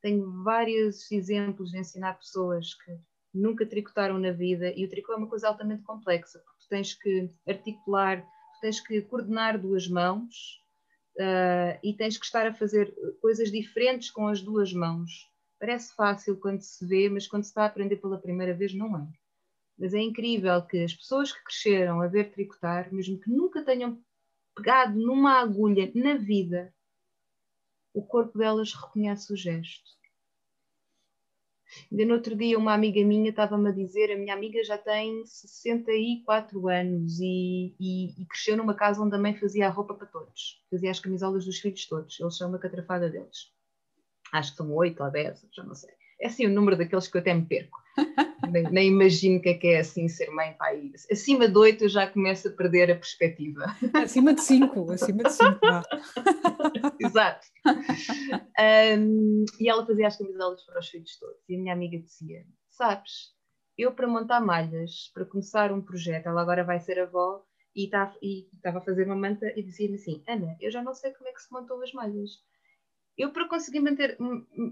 Tenho 0.01 0.43
vários 0.43 1.11
exemplos 1.11 1.71
de 1.71 1.79
ensinar 1.79 2.17
pessoas 2.19 2.73
que 2.75 2.91
nunca 3.33 3.65
tricotaram 3.65 4.17
na 4.17 4.31
vida, 4.31 4.71
e 4.75 4.85
o 4.85 4.89
tricô 4.89 5.13
é 5.13 5.17
uma 5.17 5.27
coisa 5.27 5.47
altamente 5.47 5.83
complexa, 5.83 6.39
porque 6.39 6.63
tu 6.63 6.69
tens 6.69 6.93
que 6.93 7.29
articular, 7.47 8.21
tu 8.21 8.61
tens 8.61 8.79
que 8.79 9.01
coordenar 9.01 9.59
duas 9.59 9.87
mãos 9.87 10.61
uh, 11.17 11.77
e 11.83 11.93
tens 11.93 12.17
que 12.17 12.25
estar 12.25 12.47
a 12.47 12.53
fazer 12.53 12.93
coisas 13.21 13.51
diferentes 13.51 14.09
com 14.09 14.27
as 14.27 14.41
duas 14.41 14.71
mãos. 14.71 15.29
Parece 15.59 15.93
fácil 15.95 16.37
quando 16.37 16.61
se 16.61 16.85
vê, 16.85 17.09
mas 17.09 17.27
quando 17.27 17.43
se 17.43 17.49
está 17.49 17.63
a 17.63 17.67
aprender 17.67 17.97
pela 17.97 18.19
primeira 18.19 18.53
vez, 18.53 18.73
não 18.73 18.97
é. 18.97 19.07
Mas 19.77 19.93
é 19.93 19.99
incrível 19.99 20.61
que 20.61 20.83
as 20.83 20.93
pessoas 20.93 21.31
que 21.31 21.43
cresceram 21.43 22.01
a 22.01 22.07
ver 22.07 22.31
tricotar, 22.31 22.93
mesmo 22.93 23.19
que 23.19 23.29
nunca 23.29 23.63
tenham 23.63 24.01
pegado 24.55 24.97
numa 24.97 25.39
agulha 25.39 25.91
na 25.93 26.15
vida, 26.15 26.73
o 27.93 28.01
corpo 28.01 28.37
delas 28.37 28.73
reconhece 28.73 29.31
o 29.31 29.35
gesto. 29.35 29.95
Ainda 31.91 32.05
no 32.05 32.13
outro 32.13 32.35
dia, 32.35 32.57
uma 32.57 32.73
amiga 32.73 33.03
minha 33.03 33.29
estava-me 33.29 33.69
a 33.69 33.73
dizer: 33.73 34.11
a 34.11 34.17
minha 34.17 34.33
amiga 34.33 34.63
já 34.63 34.77
tem 34.77 35.25
64 35.25 36.67
anos 36.67 37.19
e, 37.19 37.75
e, 37.79 38.21
e, 38.21 38.25
cresceu 38.25 38.55
numa 38.55 38.73
casa 38.73 39.01
onde 39.01 39.15
a 39.15 39.19
mãe 39.19 39.35
fazia 39.35 39.67
a 39.67 39.71
roupa 39.71 39.93
para 39.93 40.07
todos, 40.07 40.63
fazia 40.69 40.91
as 40.91 40.99
camisolas 40.99 41.45
dos 41.45 41.59
filhos 41.59 41.85
todos. 41.85 42.19
Eles 42.19 42.37
são 42.37 42.49
uma 42.49 42.59
catrafada 42.59 43.09
deles. 43.09 43.51
Acho 44.31 44.51
que 44.51 44.57
são 44.57 44.73
8 44.73 45.03
ou 45.03 45.11
10, 45.11 45.47
já 45.51 45.63
não 45.63 45.75
sei. 45.75 45.93
É 46.19 46.27
assim 46.27 46.45
o 46.45 46.49
número 46.49 46.77
daqueles 46.77 47.07
que 47.07 47.17
eu 47.17 47.21
até 47.21 47.33
me 47.33 47.45
perco. 47.45 47.84
Nem, 48.51 48.63
nem, 48.71 48.87
imagino 48.89 49.37
o 49.37 49.41
que 49.41 49.49
é 49.49 49.53
que 49.53 49.67
é 49.67 49.79
assim 49.79 50.07
ser 50.07 50.29
mãe 50.29 50.53
pai. 50.53 50.91
Acima 51.11 51.47
de 51.47 51.57
8 51.57 51.85
eu 51.85 51.89
já 51.89 52.07
começo 52.07 52.47
a 52.47 52.51
perder 52.51 52.91
a 52.91 52.95
perspectiva. 52.95 53.65
Acima 53.93 54.33
de 54.33 54.41
5, 54.41 54.91
acima 54.91 55.23
de 55.23 55.31
5. 55.31 55.59
Exato. 56.99 57.47
Um, 58.97 59.45
e 59.59 59.69
ela 59.69 59.85
fazia 59.85 60.07
as 60.07 60.17
camisolas 60.17 60.63
para 60.65 60.79
os 60.79 60.89
filhos 60.89 61.17
todos. 61.19 61.37
E 61.47 61.55
a 61.55 61.59
minha 61.59 61.73
amiga 61.73 61.97
dizia: 61.97 62.45
Sabes, 62.69 63.33
eu 63.77 63.93
para 63.93 64.07
montar 64.07 64.39
malhas, 64.41 65.11
para 65.13 65.25
começar 65.25 65.71
um 65.71 65.81
projeto, 65.81 66.27
ela 66.27 66.41
agora 66.41 66.63
vai 66.63 66.79
ser 66.79 66.99
avó 66.99 67.43
e 67.75 67.89
tá, 67.89 68.13
estava 68.21 68.77
a 68.79 68.81
fazer 68.81 69.05
uma 69.05 69.15
manta 69.15 69.51
e 69.55 69.63
dizia-me 69.63 69.95
assim: 69.95 70.23
Ana, 70.27 70.55
eu 70.61 70.71
já 70.71 70.81
não 70.81 70.93
sei 70.93 71.11
como 71.13 71.29
é 71.29 71.33
que 71.33 71.41
se 71.41 71.51
montam 71.51 71.81
as 71.81 71.91
malhas 71.91 72.31
eu, 73.17 73.31
para 73.31 73.47
conseguir 73.47 73.79
manter, 73.79 74.17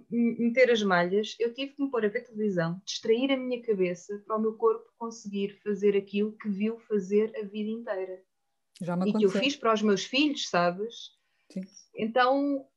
meter 0.10 0.70
as 0.70 0.84
malhas, 0.84 1.36
eu 1.40 1.54
tive 1.54 1.74
que 1.74 1.82
me 1.82 1.90
pôr 1.90 2.06
a 2.06 2.10
ver 2.10 2.26
televisão, 2.26 2.82
distrair 2.86 3.32
a 3.32 3.38
minha 3.38 3.62
cabeça 3.62 4.22
para 4.26 4.38
o 4.38 4.42
meu 4.42 4.54
corpo 4.54 4.92
conseguir 4.98 5.60
fazer 5.64 5.96
aquilo 5.96 6.34
que 6.34 6.50
viu 6.50 6.78
fazer 6.80 7.34
a 7.38 7.44
vida 7.44 7.70
inteira. 7.70 8.22
Já 8.82 8.98
me 8.98 9.10
e 9.10 9.14
que 9.14 9.26
eu 9.26 9.30
fiz 9.30 9.56
para 9.56 9.74
os 9.74 9.82
meus 9.82 10.04
filhos, 10.04 10.50
sabes? 10.50 11.12
Sim. 11.52 11.62
Então, 11.96 12.68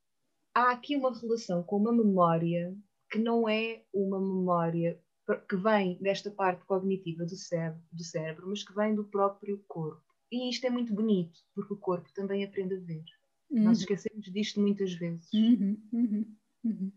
há 0.54 0.70
aqui 0.70 0.94
uma 0.94 1.12
relação 1.18 1.62
com 1.62 1.76
uma 1.76 1.92
memória 1.92 2.76
que 3.10 3.18
não 3.18 3.48
é 3.48 3.84
uma 3.92 4.20
memória 4.20 5.00
que 5.48 5.56
vem 5.56 5.98
desta 6.00 6.30
parte 6.30 6.64
cognitiva 6.64 7.24
do 7.24 7.36
cérebro, 7.36 7.82
do 7.90 8.04
cérebro, 8.04 8.48
mas 8.48 8.62
que 8.62 8.74
vem 8.74 8.94
do 8.94 9.04
próprio 9.04 9.64
corpo. 9.66 10.04
E 10.30 10.48
isto 10.48 10.64
é 10.66 10.70
muito 10.70 10.94
bonito, 10.94 11.40
porque 11.54 11.74
o 11.74 11.78
corpo 11.78 12.08
também 12.14 12.44
aprende 12.44 12.74
a 12.74 12.80
ver. 12.80 13.04
Uhum. 13.50 13.64
Nós 13.64 13.80
esquecemos 13.80 14.30
disto 14.32 14.60
muitas 14.60 14.92
vezes. 14.92 15.32
Uhum, 15.32 15.80
uhum, 15.92 16.36
uhum. 16.64 16.92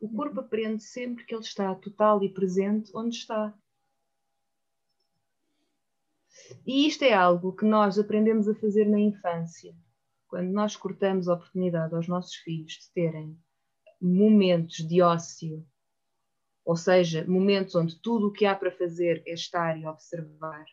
O 0.00 0.08
corpo 0.12 0.40
aprende 0.40 0.82
sempre 0.82 1.24
que 1.24 1.34
ele 1.34 1.42
está 1.42 1.74
total 1.74 2.22
e 2.22 2.32
presente 2.32 2.90
onde 2.94 3.16
está. 3.16 3.54
E 6.66 6.86
isto 6.86 7.02
é 7.04 7.12
algo 7.12 7.54
que 7.54 7.64
nós 7.64 7.98
aprendemos 7.98 8.48
a 8.48 8.54
fazer 8.54 8.86
na 8.86 8.98
infância, 8.98 9.74
quando 10.26 10.50
nós 10.50 10.76
cortamos 10.76 11.28
a 11.28 11.34
oportunidade 11.34 11.94
aos 11.94 12.08
nossos 12.08 12.34
filhos 12.36 12.72
de 12.72 12.92
terem 12.92 13.38
momentos 14.00 14.76
de 14.76 15.02
ócio, 15.02 15.66
ou 16.64 16.76
seja, 16.76 17.24
momentos 17.26 17.74
onde 17.74 18.00
tudo 18.00 18.28
o 18.28 18.32
que 18.32 18.46
há 18.46 18.54
para 18.54 18.70
fazer 18.70 19.22
é 19.26 19.32
estar 19.32 19.78
e 19.78 19.86
observar, 19.86 20.64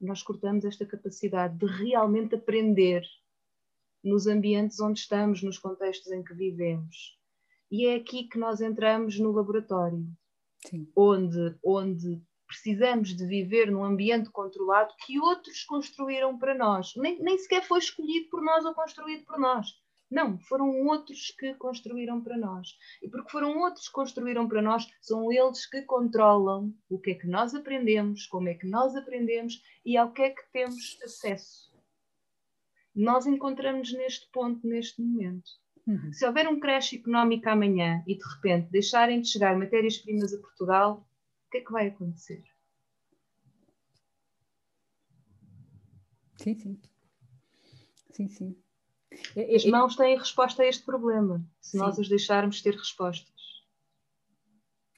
nós 0.00 0.22
cortamos 0.22 0.64
esta 0.64 0.84
capacidade 0.84 1.56
de 1.56 1.66
realmente 1.66 2.34
aprender 2.34 3.04
nos 4.04 4.26
ambientes 4.26 4.78
onde 4.80 5.00
estamos, 5.00 5.42
nos 5.42 5.58
contextos 5.58 6.12
em 6.12 6.22
que 6.22 6.34
vivemos. 6.34 7.18
E 7.70 7.86
é 7.86 7.96
aqui 7.96 8.24
que 8.24 8.38
nós 8.38 8.60
entramos 8.60 9.18
no 9.18 9.32
laboratório, 9.32 10.06
Sim. 10.66 10.90
Onde, 10.94 11.56
onde 11.64 12.22
precisamos 12.46 13.16
de 13.16 13.26
viver 13.26 13.70
num 13.70 13.84
ambiente 13.84 14.30
controlado 14.30 14.94
que 15.04 15.18
outros 15.18 15.64
construíram 15.64 16.38
para 16.38 16.54
nós. 16.54 16.92
Nem, 16.96 17.20
nem 17.20 17.36
sequer 17.38 17.64
foi 17.64 17.78
escolhido 17.78 18.28
por 18.30 18.42
nós 18.42 18.64
ou 18.64 18.74
construído 18.74 19.24
por 19.24 19.38
nós. 19.38 19.68
Não, 20.10 20.38
foram 20.38 20.86
outros 20.86 21.34
que 21.38 21.54
construíram 21.54 22.22
para 22.22 22.36
nós. 22.36 22.68
E 23.02 23.08
porque 23.08 23.30
foram 23.30 23.58
outros 23.58 23.88
que 23.88 23.92
construíram 23.94 24.46
para 24.46 24.62
nós, 24.62 24.86
são 25.00 25.32
eles 25.32 25.66
que 25.66 25.82
controlam 25.82 26.72
o 26.88 26.98
que 26.98 27.12
é 27.12 27.14
que 27.14 27.26
nós 27.26 27.54
aprendemos, 27.54 28.26
como 28.26 28.48
é 28.48 28.54
que 28.54 28.66
nós 28.66 28.94
aprendemos 28.94 29.60
e 29.84 29.96
ao 29.96 30.12
que 30.12 30.22
é 30.22 30.30
que 30.30 30.42
temos 30.52 30.98
acesso 31.02 31.73
nós 32.94 33.26
encontramos 33.26 33.92
neste 33.92 34.30
ponto, 34.30 34.66
neste 34.66 35.02
momento. 35.02 35.50
Uhum. 35.86 36.12
Se 36.12 36.26
houver 36.26 36.48
um 36.48 36.58
crash 36.58 36.94
económico 36.94 37.48
amanhã 37.48 38.02
e 38.06 38.16
de 38.16 38.24
repente 38.34 38.70
deixarem 38.70 39.20
de 39.20 39.28
chegar 39.28 39.56
matérias-primas 39.56 40.32
a 40.32 40.38
Portugal, 40.38 41.06
o 41.46 41.50
que 41.50 41.58
é 41.58 41.60
que 41.60 41.72
vai 41.72 41.88
acontecer? 41.88 42.42
Sim, 46.36 46.54
sim. 46.54 46.80
Sim, 48.12 48.28
sim. 48.28 48.56
As 49.54 49.64
mãos 49.64 49.96
têm 49.96 50.16
resposta 50.16 50.62
a 50.62 50.66
este 50.66 50.84
problema, 50.84 51.44
se 51.60 51.72
sim. 51.72 51.78
nós 51.78 51.98
as 51.98 52.08
deixarmos 52.08 52.62
ter 52.62 52.74
respostas. 52.74 53.34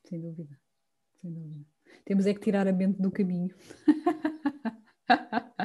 Sem 0.05 0.21
dúvida. 0.21 0.59
Sem 1.21 1.33
dúvida. 1.33 1.67
Temos 2.05 2.27
é 2.27 2.35
que 2.35 2.41
tirar 2.41 2.69
a 2.69 2.73
mente 2.73 3.01
do 3.01 3.11
caminho. 3.11 3.55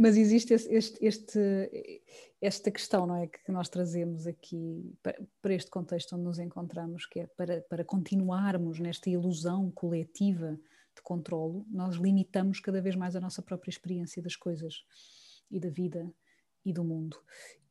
Mas 0.00 0.16
existe 0.16 0.54
este, 0.54 0.98
este, 1.04 2.02
esta 2.40 2.70
questão, 2.70 3.06
não 3.06 3.16
é? 3.16 3.26
Que 3.26 3.52
nós 3.52 3.68
trazemos 3.68 4.26
aqui 4.26 4.96
para, 5.02 5.22
para, 5.42 5.52
este 5.52 5.70
contexto 5.70 6.14
onde 6.14 6.24
nos 6.24 6.38
encontramos, 6.38 7.04
que 7.04 7.20
é 7.20 7.26
para, 7.26 7.60
para 7.60 7.84
continuarmos 7.84 8.80
nesta 8.80 9.10
ilusão 9.10 9.70
coletiva 9.70 10.58
de 10.96 11.02
controlo, 11.02 11.66
nós 11.70 11.96
limitamos 11.96 12.60
cada 12.60 12.80
vez 12.80 12.96
mais 12.96 13.14
a 13.14 13.20
nossa 13.20 13.42
própria 13.42 13.68
experiência 13.68 14.22
das 14.22 14.34
coisas 14.34 14.82
e 15.50 15.60
da 15.60 15.68
vida 15.68 16.10
e 16.64 16.72
do 16.72 16.82
mundo. 16.82 17.18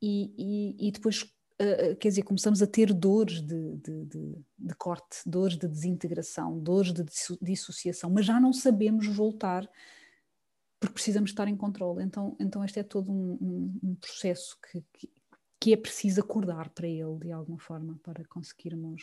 E, 0.00 0.32
e, 0.38 0.88
e 0.88 0.92
depois 0.92 1.22
uh, 1.22 1.96
quer 1.98 2.10
dizer, 2.10 2.22
começamos 2.22 2.62
a 2.62 2.66
ter 2.68 2.94
dores 2.94 3.40
de, 3.40 3.76
de, 3.76 4.04
de, 4.04 4.34
de 4.56 4.74
corte, 4.76 5.18
dores 5.26 5.56
de 5.56 5.66
desintegração, 5.66 6.60
dores 6.60 6.92
de 6.92 7.04
dissociação, 7.42 8.08
mas 8.08 8.24
já 8.24 8.38
não 8.38 8.52
sabemos 8.52 9.08
voltar 9.08 9.68
porque 10.80 10.94
precisamos 10.94 11.30
estar 11.30 11.46
em 11.46 11.56
controle. 11.56 12.02
Então, 12.02 12.34
então 12.40 12.64
este 12.64 12.80
é 12.80 12.82
todo 12.82 13.12
um, 13.12 13.38
um, 13.40 13.80
um 13.90 13.94
processo 13.94 14.58
que, 14.60 14.82
que, 14.94 15.12
que, 15.60 15.72
é 15.74 15.76
preciso 15.76 16.22
acordar 16.22 16.70
para 16.70 16.88
ele 16.88 17.18
de 17.18 17.30
alguma 17.30 17.58
forma 17.58 18.00
para 18.02 18.24
conseguirmos 18.24 19.02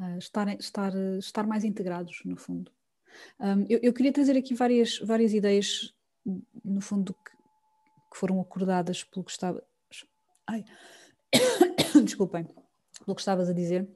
uh, 0.00 0.18
estar, 0.18 0.48
estar, 0.58 0.92
estar 1.18 1.46
mais 1.46 1.62
integrados, 1.62 2.20
no 2.24 2.36
fundo. 2.36 2.72
Um, 3.38 3.64
eu, 3.68 3.78
eu, 3.80 3.92
queria 3.92 4.12
trazer 4.12 4.36
aqui 4.36 4.52
várias, 4.52 4.98
várias 4.98 5.32
ideias, 5.32 5.94
no 6.64 6.80
fundo, 6.80 7.14
que, 7.14 7.30
que 8.10 8.18
foram 8.18 8.40
acordadas 8.40 9.04
pelo 9.04 9.24
que 9.24 9.30
estava. 9.30 9.62
Ai, 10.48 10.64
desculpem, 12.04 12.44
pelo 13.04 13.14
que 13.14 13.20
estavas 13.20 13.48
a 13.48 13.52
dizer, 13.52 13.88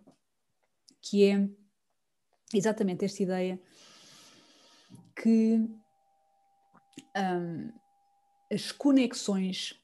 que 1.02 1.24
é 1.24 1.48
exatamente 2.54 3.04
esta 3.04 3.22
ideia 3.22 3.60
que 5.14 5.68
um, 7.16 7.70
as 8.52 8.72
conexões 8.72 9.80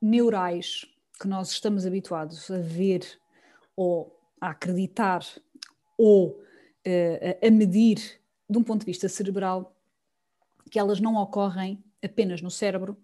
neurais 0.00 0.84
que 1.20 1.26
nós 1.26 1.50
estamos 1.50 1.86
habituados 1.86 2.50
a 2.50 2.58
ver 2.58 3.20
ou 3.74 4.18
a 4.40 4.50
acreditar 4.50 5.24
ou 5.96 6.28
uh, 6.28 7.46
a 7.46 7.50
medir 7.50 8.20
de 8.48 8.58
um 8.58 8.62
ponto 8.62 8.80
de 8.80 8.86
vista 8.86 9.08
cerebral, 9.08 9.74
que 10.70 10.78
elas 10.78 11.00
não 11.00 11.16
ocorrem 11.16 11.82
apenas 12.02 12.40
no 12.40 12.50
cérebro 12.50 12.96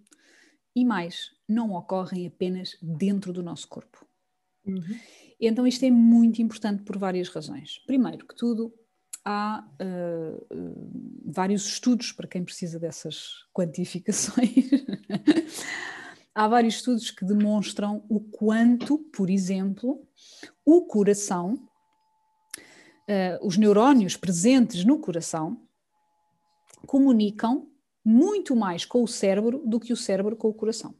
e 0.74 0.84
mais, 0.84 1.32
não 1.48 1.72
ocorrem 1.72 2.26
apenas 2.26 2.76
dentro 2.80 3.32
do 3.32 3.42
nosso 3.42 3.68
corpo. 3.68 4.06
Uhum. 4.64 4.98
Então 5.40 5.66
isto 5.66 5.84
é 5.84 5.90
muito 5.90 6.40
importante 6.40 6.82
por 6.82 6.96
várias 6.96 7.28
razões. 7.28 7.80
Primeiro 7.86 8.26
que 8.26 8.34
tudo, 8.34 8.72
há 9.24 9.64
uh, 9.80 10.46
vários 11.24 11.66
estudos 11.66 12.12
para 12.12 12.26
quem 12.26 12.44
precisa 12.44 12.78
dessas 12.78 13.44
quantificações. 13.52 14.50
há 16.34 16.48
vários 16.48 16.76
estudos 16.76 17.10
que 17.10 17.24
demonstram 17.24 18.04
o 18.08 18.20
quanto, 18.20 18.98
por 18.98 19.30
exemplo, 19.30 20.06
o 20.64 20.82
coração, 20.86 21.54
uh, 21.54 23.46
os 23.46 23.56
neurónios 23.56 24.16
presentes 24.16 24.84
no 24.84 24.98
coração, 24.98 25.60
comunicam 26.86 27.68
muito 28.04 28.56
mais 28.56 28.84
com 28.84 29.02
o 29.02 29.08
cérebro 29.08 29.62
do 29.64 29.78
que 29.78 29.92
o 29.92 29.96
cérebro 29.96 30.34
com 30.34 30.48
o 30.48 30.54
coração. 30.54 30.94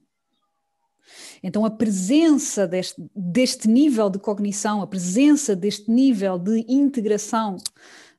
Então, 1.43 1.65
a 1.65 1.71
presença 1.71 2.67
deste, 2.67 3.05
deste 3.15 3.69
nível 3.69 4.09
de 4.09 4.21
cognição, 4.21 4.81
a 4.81 4.87
presença 4.87 5.57
deste 5.57 5.91
nível 5.91 6.39
de 6.39 6.65
integração 6.69 7.57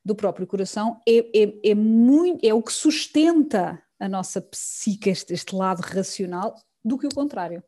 do 0.04 0.14
próprio 0.14 0.46
coração 0.46 1.00
é, 1.08 1.18
é, 1.42 1.70
é, 1.70 1.74
muito, 1.74 2.44
é 2.44 2.52
o 2.52 2.62
que 2.62 2.72
sustenta 2.72 3.82
a 3.98 4.08
nossa 4.08 4.40
psique, 4.40 5.08
este, 5.08 5.32
este 5.32 5.54
lado 5.54 5.80
racional, 5.80 6.54
do 6.84 6.98
que 6.98 7.06
o 7.06 7.14
contrário. 7.14 7.62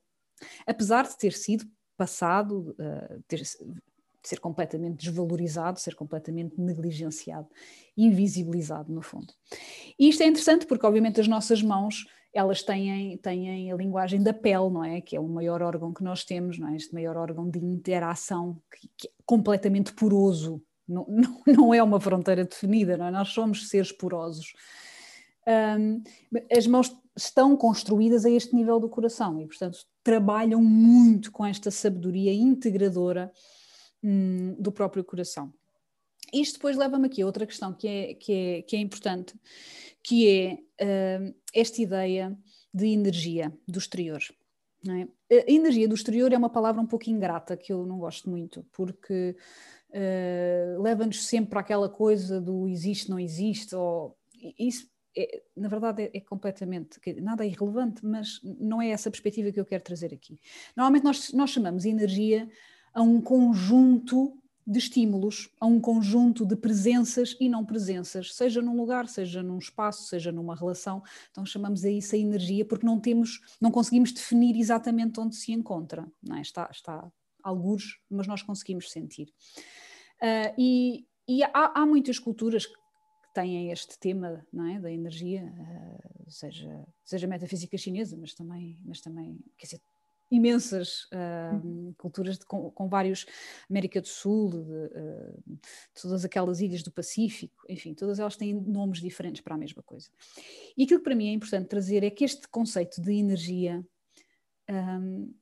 Apesar 0.67 1.05
de 1.07 1.17
ter 1.17 1.33
sido 1.33 1.65
passado, 1.97 2.77
uh, 2.79 3.23
ter, 3.27 3.43
ser 4.23 4.39
completamente 4.39 5.07
desvalorizado, 5.07 5.81
ser 5.81 5.95
completamente 5.95 6.61
negligenciado, 6.61 7.49
invisibilizado 7.97 8.93
no 8.93 9.01
fundo. 9.01 9.33
E 9.99 10.09
isto 10.09 10.23
é 10.23 10.27
interessante 10.27 10.67
porque 10.67 10.85
obviamente 10.85 11.21
as 11.21 11.29
nossas 11.29 11.63
mãos 11.63 12.05
elas 12.35 12.63
têm, 12.63 13.17
têm 13.17 13.73
a 13.73 13.77
linguagem 13.77 14.23
da 14.23 14.35
pele, 14.35 14.69
não 14.69 14.85
é? 14.85 15.01
Que 15.01 15.17
é 15.17 15.21
o 15.21 15.27
maior 15.27 15.63
órgão 15.63 15.95
que 15.95 16.05
nós 16.05 16.23
temos, 16.23 16.59
não 16.59 16.69
é? 16.69 16.77
Este 16.77 16.93
maior 16.93 17.17
órgão 17.17 17.49
de 17.49 17.59
interação 17.59 18.61
que, 18.71 18.91
que 18.95 19.09
é 19.09 19.11
completamente 19.25 19.95
poroso, 19.95 20.63
não, 20.89 21.07
não, 21.09 21.43
não, 21.47 21.75
é 21.75 21.83
uma 21.83 22.01
fronteira 22.01 22.45
definida, 22.45 22.97
não 22.97 23.07
é? 23.07 23.11
Nós 23.11 23.29
somos 23.29 23.69
seres 23.69 23.93
porosos. 23.93 24.53
Um, 25.47 26.03
as 26.51 26.67
mãos 26.67 26.95
estão 27.17 27.57
construídas 27.57 28.25
a 28.25 28.31
este 28.31 28.55
nível 28.55 28.79
do 28.81 28.89
coração 28.89 29.41
e, 29.41 29.47
portanto, 29.47 29.79
trabalham 30.03 30.63
muito 30.63 31.33
com 31.33 31.47
esta 31.47 31.71
sabedoria 31.71 32.33
integradora 32.33 33.33
hum, 34.03 34.55
do 34.59 34.71
próprio 34.73 35.05
coração. 35.05 35.53
Isto 36.33 36.55
depois 36.55 36.77
leva-me 36.77 37.07
aqui 37.07 37.23
a 37.23 37.27
outra 37.27 37.47
questão 37.47 37.73
que 37.73 37.87
é, 37.87 38.15
que 38.15 38.33
é, 38.33 38.63
que 38.63 38.77
é 38.77 38.81
importante, 38.81 39.35
que 40.03 40.29
é 40.29 40.55
uh, 40.85 41.35
esta 41.55 41.81
ideia 41.81 42.37
de 42.75 42.89
energia 42.89 43.57
do 43.67 43.79
exterior. 43.79 44.21
É? 44.89 45.39
A 45.49 45.51
energia 45.51 45.89
do 45.89 45.95
exterior 45.95 46.33
é 46.33 46.37
uma 46.37 46.51
palavra 46.51 46.81
um 46.81 46.87
pouco 46.87 47.11
ingrata 47.11 47.57
que 47.57 47.73
eu 47.73 47.85
não 47.87 47.99
gosto 47.99 48.29
muito, 48.31 48.65
porque 48.73 49.37
uh, 49.97 50.83
leva-nos 50.83 51.25
sempre 51.25 51.51
para 51.51 51.61
aquela 51.61 51.89
coisa 51.89 52.41
do 52.41 52.69
existe, 52.69 53.11
não 53.11 53.19
existe, 53.19 53.75
ou 53.75 54.17
isso 54.59 54.89
é, 55.17 55.43
na 55.57 55.69
verdade 55.69 56.03
é, 56.03 56.11
é, 56.19 56.21
completamente, 56.21 57.01
nada 57.21 57.45
é 57.45 57.49
irrelevante, 57.49 58.05
mas 58.05 58.39
não 58.43 58.83
é 58.83 58.91
essa 58.91 59.11
perspectiva 59.11 59.51
que 59.51 59.59
eu 59.59 59.65
quero 59.65 59.83
trazer 59.83 60.13
aqui. 60.13 60.39
Normalmente 60.77 61.05
nós, 61.05 61.33
nós 61.33 61.51
chamamos 61.51 61.87
energia 61.87 62.49
a 62.93 63.01
um 63.03 63.21
conjunto 63.21 64.39
de 64.67 64.79
estímulos, 64.79 65.49
a 65.61 65.67
um 65.67 65.81
conjunto 65.81 66.45
de 66.45 66.57
presenças 66.57 67.37
e 67.41 67.49
não 67.49 67.65
presenças, 67.65 68.35
seja 68.35 68.61
num 68.61 68.77
lugar, 68.77 69.09
seja 69.09 69.43
num 69.43 69.59
espaço, 69.59 70.09
seja 70.09 70.33
numa 70.33 70.57
relação. 70.57 71.03
Então 71.31 71.47
chamamos 71.47 71.85
a 71.85 71.91
isso 71.91 72.15
a 72.15 72.19
energia 72.19 72.65
porque 72.65 72.85
não 72.85 72.99
temos, 72.99 73.41
não 73.61 73.71
conseguimos 73.71 74.13
definir 74.13 74.57
exatamente 74.57 75.21
onde 75.21 75.37
se 75.37 75.53
encontra. 75.53 76.07
Não 76.21 76.37
é? 76.37 76.41
Está, 76.43 76.69
está 76.71 77.09
algures, 77.43 77.99
mas 78.11 78.27
nós 78.27 78.43
conseguimos 78.43 78.91
sentir. 78.91 79.33
Uh, 80.23 80.55
e, 80.59 81.07
e 81.29 81.43
há, 81.43 81.73
há, 81.75 81.87
muitas 81.87 82.19
culturas 82.19 82.67
que 82.67 82.79
têm 83.35 83.71
este 83.71 83.99
tema 83.99 84.47
é, 84.75 84.81
da 84.81 84.91
energia, 84.91 85.43
uh, 85.45 86.31
seja, 86.31 86.87
seja 87.05 87.27
metafísica 87.27 87.77
chinesa, 87.77 88.17
mas 88.17 88.35
também, 88.35 88.81
mas 88.85 89.01
também 89.01 89.39
quer 89.59 89.67
dizer, 89.67 89.81
imensas 90.31 91.05
uh, 91.13 91.95
culturas 91.97 92.39
de, 92.39 92.47
com, 92.47 92.71
com, 92.71 92.89
vários 92.89 93.27
América 93.71 94.01
do 94.01 94.09
Sul, 94.09 94.51
de, 94.51 94.59
uh, 94.59 95.59
todas 96.01 96.25
aquelas 96.25 96.61
ilhas 96.61 96.83
do 96.83 96.91
Pacífico, 96.91 97.65
enfim, 97.69 97.95
todas 97.95 98.19
elas 98.19 98.37
têm 98.37 98.55
nomes 98.55 99.01
diferentes 99.01 99.41
para 99.41 99.55
a 99.55 99.59
mesma 99.59 99.83
coisa. 99.83 100.09
E 100.77 100.85
aquilo 100.85 101.01
que 101.01 101.05
para 101.05 101.15
mim 101.15 101.29
é 101.29 101.33
importante 101.33 101.69
trazer 101.69 102.03
é 102.03 102.11
que 102.11 102.25
este 102.25 102.49
conceito 102.49 103.01
de 103.01 103.13
energia 103.13 103.87
um, 104.69 105.33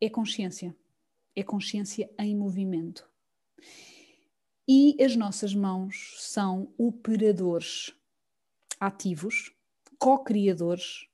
é 0.00 0.08
consciência, 0.08 0.74
é 1.34 1.42
consciência 1.42 2.10
em 2.18 2.36
movimento. 2.36 3.08
E 4.74 4.96
as 5.04 5.14
nossas 5.14 5.54
mãos 5.54 6.14
são 6.16 6.72
operadores 6.78 7.94
ativos, 8.80 9.52
co-criadores 9.98 11.08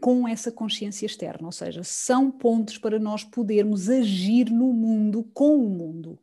com 0.00 0.28
essa 0.28 0.52
consciência 0.52 1.04
externa, 1.04 1.48
ou 1.48 1.50
seja, 1.50 1.82
são 1.82 2.30
pontos 2.30 2.78
para 2.78 2.96
nós 2.96 3.24
podermos 3.24 3.90
agir 3.90 4.48
no 4.48 4.72
mundo 4.72 5.24
com 5.34 5.56
o 5.56 5.68
mundo, 5.68 6.20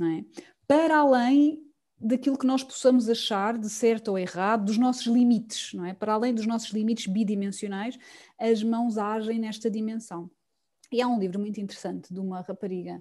é? 0.00 0.24
Para 0.66 0.98
além 0.98 1.64
daquilo 2.00 2.36
que 2.36 2.48
nós 2.48 2.64
possamos 2.64 3.08
achar 3.08 3.56
de 3.56 3.70
certo 3.70 4.08
ou 4.08 4.18
errado, 4.18 4.64
dos 4.64 4.76
nossos 4.76 5.06
limites, 5.06 5.72
não 5.72 5.84
é? 5.84 5.94
Para 5.94 6.14
além 6.14 6.34
dos 6.34 6.48
nossos 6.48 6.70
limites 6.70 7.06
bidimensionais, 7.06 7.96
as 8.36 8.60
mãos 8.64 8.98
agem 8.98 9.38
nesta 9.38 9.70
dimensão. 9.70 10.28
E 10.90 11.00
há 11.00 11.06
um 11.06 11.20
livro 11.20 11.38
muito 11.38 11.60
interessante 11.60 12.12
de 12.12 12.18
uma 12.18 12.40
rapariga 12.40 13.00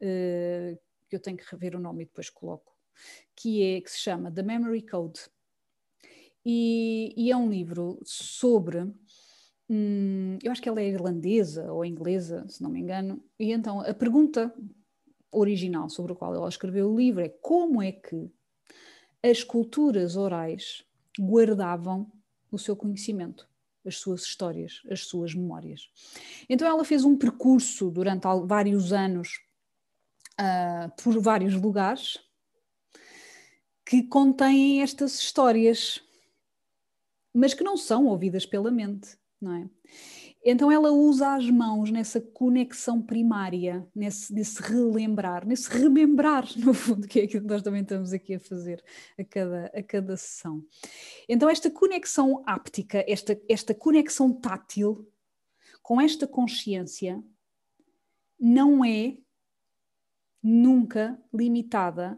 uh, 0.00 0.85
que 1.08 1.16
eu 1.16 1.20
tenho 1.20 1.36
que 1.36 1.44
rever 1.50 1.76
o 1.76 1.80
nome 1.80 2.02
e 2.02 2.06
depois 2.06 2.30
coloco, 2.30 2.72
que 3.34 3.62
é 3.62 3.80
que 3.80 3.90
se 3.90 3.98
chama 3.98 4.30
The 4.30 4.42
Memory 4.42 4.86
Code. 4.86 5.20
E, 6.44 7.12
e 7.16 7.30
é 7.30 7.36
um 7.36 7.50
livro 7.50 7.98
sobre 8.04 8.92
Hum, 9.68 10.38
eu 10.42 10.52
acho 10.52 10.62
que 10.62 10.68
ela 10.68 10.80
é 10.80 10.88
irlandesa 10.88 11.72
ou 11.72 11.84
inglesa, 11.84 12.46
se 12.48 12.62
não 12.62 12.70
me 12.70 12.80
engano, 12.80 13.22
e 13.38 13.52
então 13.52 13.80
a 13.80 13.92
pergunta 13.92 14.54
original 15.30 15.90
sobre 15.90 16.12
a 16.12 16.16
qual 16.16 16.34
ela 16.34 16.48
escreveu 16.48 16.88
o 16.90 16.96
livro 16.96 17.20
é 17.20 17.28
como 17.28 17.82
é 17.82 17.90
que 17.90 18.30
as 19.22 19.42
culturas 19.42 20.16
orais 20.16 20.84
guardavam 21.18 22.10
o 22.50 22.58
seu 22.58 22.76
conhecimento, 22.76 23.48
as 23.84 23.96
suas 23.96 24.22
histórias, 24.22 24.82
as 24.88 25.00
suas 25.00 25.34
memórias. 25.34 25.90
Então 26.48 26.68
ela 26.68 26.84
fez 26.84 27.04
um 27.04 27.16
percurso 27.16 27.90
durante 27.90 28.24
vários 28.44 28.92
anos 28.92 29.40
uh, 30.40 31.02
por 31.02 31.20
vários 31.20 31.54
lugares 31.54 32.18
que 33.84 34.02
contêm 34.02 34.82
estas 34.82 35.18
histórias, 35.18 36.02
mas 37.32 37.54
que 37.54 37.62
não 37.62 37.76
são 37.76 38.06
ouvidas 38.06 38.44
pela 38.44 38.70
mente 38.70 39.16
não 39.40 39.54
é? 39.54 39.70
Então 40.44 40.70
ela 40.70 40.92
usa 40.92 41.34
as 41.34 41.50
mãos 41.50 41.90
nessa 41.90 42.20
conexão 42.20 43.02
primária, 43.02 43.86
nesse, 43.94 44.32
nesse 44.32 44.62
relembrar, 44.62 45.46
nesse 45.46 45.68
remembrar, 45.68 46.46
no 46.56 46.72
fundo, 46.72 47.08
que 47.08 47.20
é 47.20 47.24
aquilo 47.24 47.42
que 47.42 47.48
nós 47.48 47.62
também 47.62 47.82
estamos 47.82 48.12
aqui 48.12 48.34
a 48.34 48.40
fazer 48.40 48.82
a 49.18 49.24
cada, 49.24 49.66
a 49.66 49.82
cada 49.82 50.16
sessão. 50.16 50.64
Então 51.28 51.50
esta 51.50 51.70
conexão 51.70 52.42
áptica, 52.46 53.04
esta, 53.08 53.40
esta 53.48 53.74
conexão 53.74 54.32
tátil, 54.32 55.08
com 55.82 56.00
esta 56.00 56.26
consciência, 56.26 57.22
não 58.38 58.84
é 58.84 59.16
nunca 60.46 61.20
limitada 61.34 62.16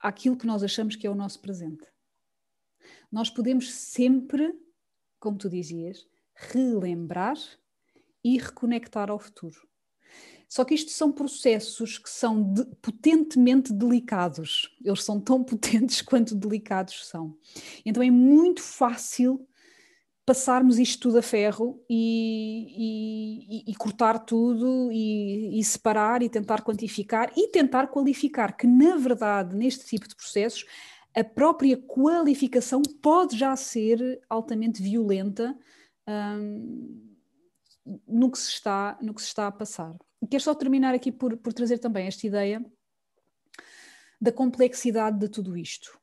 àquilo 0.00 0.36
que 0.36 0.46
nós 0.46 0.64
achamos 0.64 0.96
que 0.96 1.06
é 1.06 1.10
o 1.10 1.14
nosso 1.14 1.40
presente. 1.40 1.86
Nós 3.10 3.30
podemos 3.30 3.72
sempre, 3.72 4.52
como 5.20 5.38
tu 5.38 5.48
dizias, 5.48 6.04
relembrar 6.34 7.36
e 8.24 8.36
reconectar 8.36 9.10
ao 9.10 9.18
futuro. 9.20 9.68
Só 10.48 10.64
que 10.64 10.74
isto 10.74 10.90
são 10.90 11.12
processos 11.12 11.98
que 11.98 12.10
são 12.10 12.52
de, 12.52 12.64
potentemente 12.82 13.72
delicados. 13.72 14.76
Eles 14.84 15.04
são 15.04 15.20
tão 15.20 15.42
potentes 15.44 16.02
quanto 16.02 16.34
delicados 16.34 17.06
são. 17.06 17.38
Então 17.86 18.02
é 18.02 18.10
muito 18.10 18.60
fácil 18.60 19.46
passarmos 20.32 20.78
isto 20.78 20.98
tudo 21.02 21.18
a 21.18 21.22
ferro 21.22 21.84
e, 21.90 23.66
e, 23.66 23.70
e 23.70 23.74
cortar 23.74 24.18
tudo 24.18 24.90
e, 24.90 25.60
e, 25.60 25.62
separar 25.62 26.22
e 26.22 26.28
tentar 26.30 26.62
quantificar 26.62 27.30
e 27.36 27.48
tentar 27.48 27.88
qualificar, 27.88 28.56
que 28.56 28.66
na 28.66 28.96
verdade, 28.96 29.54
neste 29.54 29.84
tipo 29.84 30.08
de 30.08 30.16
processos, 30.16 30.64
a 31.14 31.22
própria 31.22 31.76
qualificação 31.76 32.80
pode 33.02 33.36
já 33.36 33.54
ser 33.54 34.22
altamente 34.26 34.82
violenta 34.82 35.54
hum, 36.08 37.14
no, 38.08 38.30
que 38.30 38.38
se 38.38 38.48
está, 38.48 38.96
no 39.02 39.12
que 39.12 39.20
se 39.20 39.28
está 39.28 39.48
a 39.48 39.52
passar. 39.52 39.94
Quero 40.30 40.42
só 40.42 40.54
terminar 40.54 40.94
aqui 40.94 41.12
por, 41.12 41.36
por 41.36 41.52
trazer 41.52 41.78
também 41.78 42.06
esta 42.06 42.26
ideia 42.26 42.64
da 44.18 44.32
complexidade 44.32 45.18
de 45.18 45.28
tudo 45.28 45.58
isto. 45.58 46.00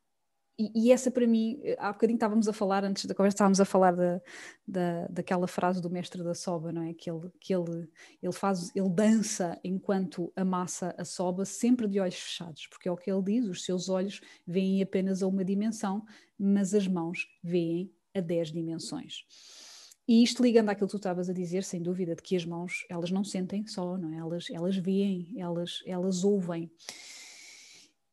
E, 0.61 0.91
essa 0.91 1.09
para 1.09 1.25
mim, 1.25 1.57
há 1.77 1.93
bocadinho 1.93 2.17
estávamos 2.17 2.45
a 2.49 2.51
falar, 2.51 2.83
antes 2.83 3.05
da 3.05 3.15
conversa, 3.15 3.35
estávamos 3.35 3.61
a 3.61 3.65
falar 3.65 3.95
da, 3.95 4.21
da, 4.67 5.07
daquela 5.07 5.47
frase 5.47 5.81
do 5.81 5.89
mestre 5.89 6.21
da 6.21 6.33
soba, 6.33 6.73
não 6.73 6.81
é? 6.83 6.93
Que 6.93 7.09
ele, 7.09 7.31
que 7.39 7.55
ele, 7.55 7.87
ele 8.21 8.33
faz, 8.33 8.69
ele 8.75 8.89
dança 8.89 9.57
enquanto 9.63 10.33
amassa 10.35 10.93
a 10.97 11.05
soba, 11.05 11.45
sempre 11.45 11.87
de 11.87 12.01
olhos 12.01 12.15
fechados, 12.15 12.67
porque 12.67 12.89
é 12.89 12.91
o 12.91 12.97
que 12.97 13.09
ele 13.09 13.21
diz, 13.21 13.45
os 13.45 13.63
seus 13.63 13.87
olhos 13.87 14.19
veem 14.45 14.81
apenas 14.81 15.23
a 15.23 15.27
uma 15.27 15.45
dimensão, 15.45 16.05
mas 16.37 16.73
as 16.73 16.85
mãos 16.87 17.25
veem 17.41 17.89
a 18.13 18.19
dez 18.19 18.51
dimensões. 18.51 19.23
E 20.05 20.23
isto 20.23 20.43
ligando 20.43 20.69
àquilo 20.69 20.87
que 20.87 20.91
tu 20.91 20.97
estavas 20.97 21.29
a 21.29 21.33
dizer, 21.33 21.63
sem 21.63 21.81
dúvida, 21.81 22.15
de 22.15 22.21
que 22.21 22.35
as 22.35 22.43
mãos, 22.43 22.85
elas 22.89 23.11
não 23.11 23.23
sentem 23.23 23.65
só, 23.65 23.97
não 23.97 24.11
é? 24.11 24.17
elas, 24.17 24.49
elas 24.49 24.75
veem, 24.75 25.35
elas, 25.37 25.83
elas 25.85 26.25
ouvem. 26.25 26.69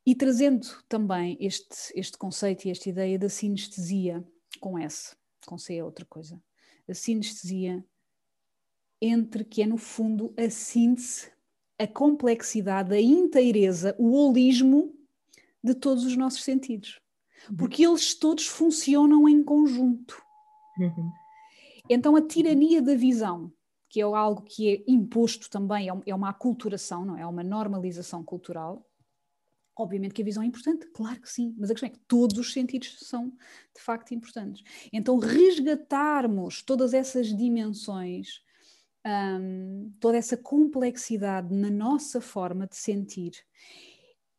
E 0.06 0.14
trazendo 0.14 0.68
também 0.88 1.36
este, 1.40 1.92
este 1.94 2.16
conceito 2.16 2.64
e 2.64 2.70
esta 2.70 2.88
ideia 2.88 3.18
da 3.18 3.28
sinestesia 3.28 4.24
com 4.60 4.78
S, 4.78 5.16
com 5.44 5.58
C 5.58 5.76
é 5.76 5.84
outra 5.84 6.04
coisa. 6.04 6.40
A 6.88 6.94
sinestesia 6.94 7.84
entre 9.02 9.44
que 9.44 9.62
é 9.62 9.66
no 9.66 9.76
fundo 9.76 10.32
a 10.36 10.48
síntese, 10.48 11.30
a 11.78 11.86
complexidade, 11.86 12.94
a 12.94 13.00
inteireza, 13.00 13.96
o 13.98 14.12
holismo 14.12 14.94
de 15.62 15.74
todos 15.74 16.04
os 16.04 16.16
nossos 16.16 16.44
sentidos. 16.44 17.00
Uhum. 17.50 17.56
Porque 17.56 17.84
eles 17.84 18.14
todos 18.14 18.46
funcionam 18.46 19.28
em 19.28 19.42
conjunto. 19.42 20.22
Uhum. 20.78 21.10
Então 21.90 22.16
a 22.16 22.22
tirania 22.22 22.80
da 22.80 22.94
visão, 22.94 23.52
que 23.88 24.00
é 24.00 24.04
algo 24.04 24.42
que 24.42 24.68
é 24.68 24.84
imposto 24.86 25.50
também, 25.50 25.88
é, 25.90 25.92
é 26.06 26.14
uma 26.14 26.30
aculturação, 26.30 27.04
não 27.04 27.16
é? 27.16 27.22
é 27.22 27.26
uma 27.26 27.42
normalização 27.42 28.22
cultural. 28.22 28.86
Obviamente 29.76 30.14
que 30.14 30.22
a 30.22 30.24
visão 30.24 30.42
é 30.42 30.46
importante, 30.46 30.86
claro 30.92 31.20
que 31.20 31.30
sim, 31.30 31.54
mas 31.58 31.70
a 31.70 31.74
questão 31.74 31.88
é 31.88 31.92
que 31.92 32.00
todos 32.08 32.38
os 32.38 32.52
sentidos 32.52 32.96
são 33.00 33.28
de 33.74 33.82
facto 33.82 34.14
importantes. 34.14 34.64
Então, 34.90 35.18
resgatarmos 35.18 36.62
todas 36.62 36.94
essas 36.94 37.26
dimensões, 37.28 38.40
um, 39.06 39.92
toda 40.00 40.16
essa 40.16 40.36
complexidade 40.36 41.54
na 41.54 41.70
nossa 41.70 42.20
forma 42.20 42.66
de 42.66 42.76
sentir, 42.76 43.32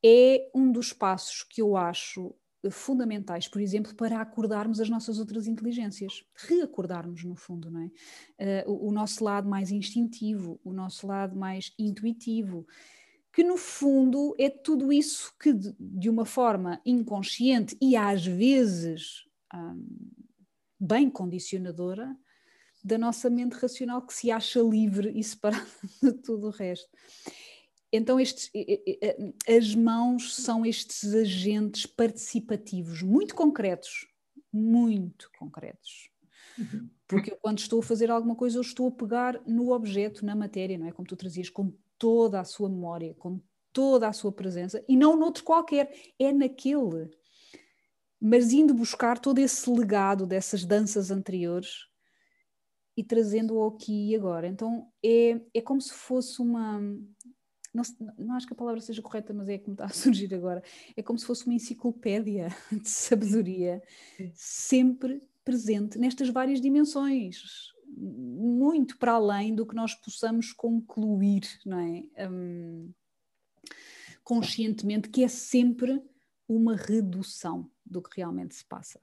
é 0.03 0.49
um 0.55 0.71
dos 0.71 0.91
passos 0.91 1.43
que 1.43 1.61
eu 1.61 1.77
acho 1.77 2.33
fundamentais, 2.71 3.47
por 3.47 3.61
exemplo, 3.61 3.95
para 3.95 4.19
acordarmos 4.19 4.79
as 4.79 4.89
nossas 4.89 5.19
outras 5.19 5.47
inteligências, 5.47 6.23
reacordarmos 6.35 7.23
no 7.23 7.35
fundo, 7.35 7.69
não 7.69 7.81
é? 7.81 8.65
Uh, 8.65 8.71
o, 8.71 8.89
o, 8.89 8.91
nosso 8.91 9.23
lado 9.23 9.47
mais 9.47 9.71
instintivo, 9.71 10.59
o 10.63 10.73
nosso 10.73 11.07
lado 11.07 11.35
mais 11.35 11.73
intuitivo, 11.77 12.65
que 13.37 13.43
no 13.43 13.55
fundo 13.55 14.33
é 14.39 14.49
tudo 14.49 14.91
isso 14.91 15.31
que 15.39 15.53
de, 15.53 16.09
uma 16.09 16.25
forma 16.25 16.81
inconsciente 16.83 17.77
e 17.79 17.95
às 17.95 18.25
vezes 18.25 19.27
um, 19.53 19.85
bem 20.79 21.07
condicionadora 21.07 22.17
da 22.83 22.97
nossa 22.97 23.29
mente 23.29 23.53
racional 23.53 24.01
que 24.01 24.11
se 24.11 24.31
acha 24.31 24.59
livre 24.59 25.11
e 25.15 25.23
separada 25.23 25.67
de 26.01 26.13
tudo 26.13 26.47
o 26.47 26.49
resto. 26.49 26.89
Então, 27.93 28.19
estes, 28.19 28.49
as 29.47 29.75
mãos 29.75 30.33
são 30.33 30.65
estes 30.65 31.13
agentes 31.13 31.85
participativos 31.85 33.03
muito 33.03 33.35
concretos, 33.35 34.07
muito 34.51 35.29
concretos. 35.37 36.09
Uhum. 36.57 36.89
Porque 37.07 37.33
eu, 37.33 37.37
quando 37.39 37.59
estou 37.59 37.81
a 37.81 37.83
fazer 37.83 38.09
alguma 38.09 38.35
coisa, 38.35 38.57
eu 38.57 38.63
estou 38.63 38.87
a 38.87 38.91
pegar 38.91 39.39
no 39.45 39.73
objeto, 39.73 40.25
na 40.25 40.35
matéria, 40.35 40.75
não 40.75 40.87
é? 40.87 40.91
Como 40.91 41.07
tu 41.07 41.15
trazias, 41.15 41.51
com 41.51 41.71
toda 41.97 42.39
a 42.39 42.43
sua 42.43 42.69
memória, 42.69 43.13
com 43.15 43.41
toda 43.71 44.07
a 44.07 44.13
sua 44.13 44.31
presença, 44.31 44.83
e 44.87 44.97
não 44.97 45.15
noutro 45.15 45.43
qualquer, 45.43 45.91
é 46.17 46.31
naquele. 46.31 47.11
Mas 48.19 48.51
indo 48.51 48.73
buscar 48.73 49.19
todo 49.19 49.39
esse 49.39 49.69
legado 49.69 50.25
dessas 50.25 50.65
danças 50.65 51.11
anteriores 51.11 51.85
e 52.95 53.03
trazendo-o 53.03 53.67
aqui 53.67 54.09
e 54.09 54.15
agora. 54.15 54.47
Então 54.47 54.91
é, 55.03 55.39
é 55.53 55.61
como 55.61 55.79
se 55.79 55.93
fosse 55.93 56.41
uma, 56.41 56.81
não, 57.77 57.83
não, 58.17 58.35
acho 58.35 58.47
que 58.47 58.53
a 58.53 58.55
palavra 58.55 58.81
seja 58.81 59.01
correta, 59.01 59.33
mas 59.33 59.47
é 59.47 59.59
como 59.59 59.73
está 59.73 59.85
a 59.85 59.89
surgir 59.89 60.33
agora. 60.33 60.63
É 60.95 61.03
como 61.03 61.19
se 61.19 61.25
fosse 61.25 61.45
uma 61.45 61.53
enciclopédia 61.53 62.49
de 62.71 62.89
sabedoria, 62.89 63.83
sempre 64.33 65.21
presente 65.45 65.97
nestas 65.97 66.29
várias 66.29 66.59
dimensões, 66.59 67.71
muito 67.97 68.97
para 68.97 69.13
além 69.13 69.55
do 69.55 69.65
que 69.65 69.75
nós 69.75 69.95
possamos 69.95 70.53
concluir, 70.53 71.41
não 71.65 71.79
é? 71.79 72.29
Um, 72.29 72.93
conscientemente, 74.23 75.09
que 75.09 75.23
é 75.23 75.27
sempre 75.27 76.01
uma 76.47 76.75
redução 76.75 77.69
do 77.85 78.01
que 78.01 78.17
realmente 78.17 78.55
se 78.55 78.65
passa. 78.65 79.01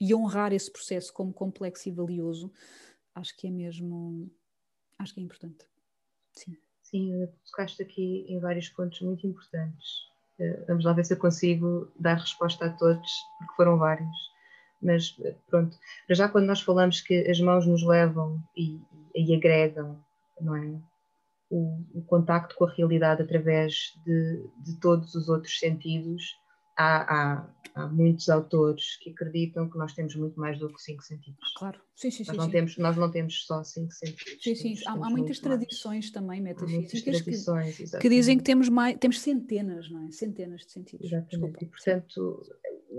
E 0.00 0.14
honrar 0.14 0.52
esse 0.52 0.72
processo 0.72 1.12
como 1.12 1.32
complexo 1.32 1.88
e 1.88 1.92
valioso, 1.92 2.52
acho 3.14 3.36
que 3.36 3.46
é 3.46 3.50
mesmo, 3.50 4.30
acho 4.98 5.14
que 5.14 5.20
é 5.20 5.22
importante. 5.22 5.66
Sim. 6.32 6.56
Sim, 6.82 7.28
tocaste 7.50 7.82
aqui 7.82 8.24
em 8.28 8.38
vários 8.38 8.68
pontos 8.68 9.00
muito 9.00 9.26
importantes. 9.26 10.06
Uh, 10.38 10.64
vamos 10.66 10.84
lá 10.84 10.92
ver 10.92 11.04
se 11.04 11.14
eu 11.14 11.18
consigo 11.18 11.90
dar 11.98 12.14
resposta 12.14 12.66
a 12.66 12.70
todos, 12.70 13.10
porque 13.38 13.54
foram 13.56 13.78
vários. 13.78 14.33
Mas 14.84 15.16
eh, 15.24 15.34
pronto, 15.48 15.76
já 16.10 16.28
quando 16.28 16.44
nós 16.44 16.60
falamos 16.60 17.00
que 17.00 17.28
as 17.28 17.40
mãos 17.40 17.66
nos 17.66 17.82
levam 17.82 18.38
e, 18.56 18.78
e 19.14 19.34
agregam, 19.34 19.98
não 20.40 20.54
é? 20.54 20.78
O, 21.50 21.80
o, 21.94 22.02
contacto 22.02 22.54
com 22.56 22.64
a 22.64 22.70
realidade 22.70 23.22
através 23.22 23.92
de, 24.04 24.48
de 24.58 24.80
todos 24.80 25.14
os 25.14 25.28
outros 25.28 25.58
sentidos, 25.58 26.36
há, 26.76 27.14
há, 27.36 27.48
há, 27.74 27.86
muitos 27.86 28.28
autores 28.28 28.96
que 28.98 29.10
acreditam 29.10 29.70
que 29.70 29.78
nós 29.78 29.92
temos 29.92 30.16
muito 30.16 30.40
mais 30.40 30.58
do 30.58 30.68
que 30.72 30.82
cinco 30.82 31.02
sentidos. 31.02 31.52
Claro, 31.56 31.80
sim, 31.94 32.10
sim, 32.10 32.24
nós 32.26 32.30
sim. 32.32 32.36
Não 32.36 32.44
sim. 32.46 32.50
Temos, 32.50 32.78
nós 32.78 32.96
não 32.96 33.10
temos 33.10 33.46
só 33.46 33.62
cinco 33.62 33.92
sentidos. 33.92 34.42
Sim, 34.42 34.54
sim. 34.54 34.62
Temos, 34.62 34.86
há, 34.86 34.92
temos 34.92 35.06
há 35.06 35.10
muitas 35.10 35.38
tradições 35.38 36.04
mais. 36.04 36.10
também 36.10 36.40
metafísicas 36.40 37.22
tradições, 37.22 37.76
que, 37.76 37.98
que, 37.98 38.08
dizem 38.08 38.36
que 38.36 38.44
temos, 38.44 38.68
mais, 38.68 38.98
temos 38.98 39.20
centenas, 39.20 39.88
não 39.90 40.06
é? 40.06 40.10
Centenas 40.10 40.62
de 40.62 40.72
sentidos. 40.72 41.06
Exatamente. 41.06 41.30
Desculpa. 41.30 41.58
E, 41.62 41.66
portanto, 41.66 42.42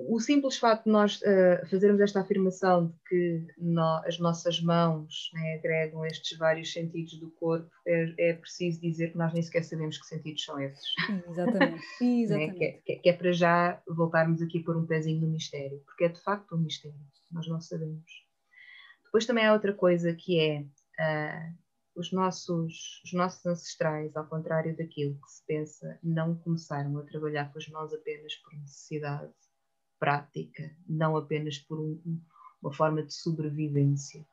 o 0.10 0.20
simples 0.20 0.58
facto 0.58 0.86
de 0.86 0.92
nós 0.92 1.22
uh, 1.22 1.66
fazermos 1.70 2.02
esta 2.02 2.20
afirmação 2.20 2.88
de 2.88 3.00
que 3.08 3.48
no, 3.58 4.02
as 4.06 4.20
nossas 4.20 4.60
mãos 4.60 5.30
né, 5.34 5.56
agregam 5.56 6.06
estes 6.06 6.38
vários 6.38 6.72
sentidos 6.72 7.18
do 7.18 7.32
corpo, 7.32 7.70
é, 7.88 8.30
é, 8.30 8.34
preciso 8.34 8.82
dizer 8.82 9.12
que 9.12 9.18
nós 9.18 9.34
nem 9.34 9.42
sequer 9.42 9.64
sabemos 9.64 9.98
que 9.98 10.06
sentidos 10.06 10.44
são 10.44 10.60
esses. 10.60 10.86
Exatamente. 11.30 11.82
Exatamente. 12.02 12.60
né? 12.60 12.82
que, 12.84 12.92
é, 12.92 12.96
que, 12.98 13.10
é 13.10 13.14
para 13.14 13.32
já 13.32 13.82
voltarmos 13.88 14.42
aqui 14.42 14.60
por 14.60 14.76
um 14.76 14.86
pezinho 14.86 15.22
no 15.22 15.28
mistério, 15.28 15.82
porque 15.86 16.06
é 16.06 16.10
de 16.10 16.20
facto 16.20 16.56
um 16.56 16.60
mistério, 16.60 17.00
nós 17.32 17.48
não 17.48 17.62
sabemos. 17.62 18.26
Depois 19.06 19.26
também 19.26 19.46
há 19.46 19.54
outra 19.54 19.74
coisa 19.74 20.14
que 20.14 20.40
é 20.40 20.60
uh, 20.62 21.56
os, 21.96 22.12
nossos, 22.12 23.02
os 23.06 23.14
nossos 23.14 23.46
ancestrais, 23.46 24.14
ao 24.18 24.28
contrário 24.28 24.76
daquilo 24.76 25.18
que 25.22 25.32
se 25.32 25.46
pensa, 25.46 25.98
não 26.04 26.36
começaram 26.36 26.98
a 26.98 27.04
trabalhar 27.04 27.50
com 27.54 27.60
as 27.60 27.68
mãos 27.70 27.94
apenas 27.94 28.36
por 28.36 28.54
necessidade 28.56 29.32
prática, 30.06 30.72
não 30.88 31.18
apenas 31.18 31.58
por 31.58 31.80
um, 31.80 32.00
uma 32.62 32.72
forma 32.72 33.02
de 33.02 33.12
sobrevivência. 33.12 34.24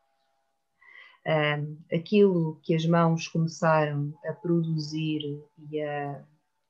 Um, 1.27 1.79
aquilo 1.91 2.61
que 2.63 2.75
as 2.75 2.85
mãos 2.85 3.27
começaram 3.27 4.13
a 4.27 4.35
produzir 4.35 5.43
e 5.71 5.81
a, 5.81 6.23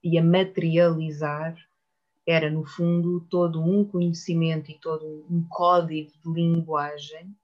e 0.05 0.17
a 0.17 0.23
materializar 0.23 1.57
era, 2.25 2.49
no 2.49 2.65
fundo, 2.65 3.27
todo 3.29 3.61
um 3.61 3.85
conhecimento 3.85 4.71
e 4.71 4.79
todo 4.79 5.27
um 5.29 5.45
código 5.49 6.13
de 6.25 6.33
linguagem 6.33 7.35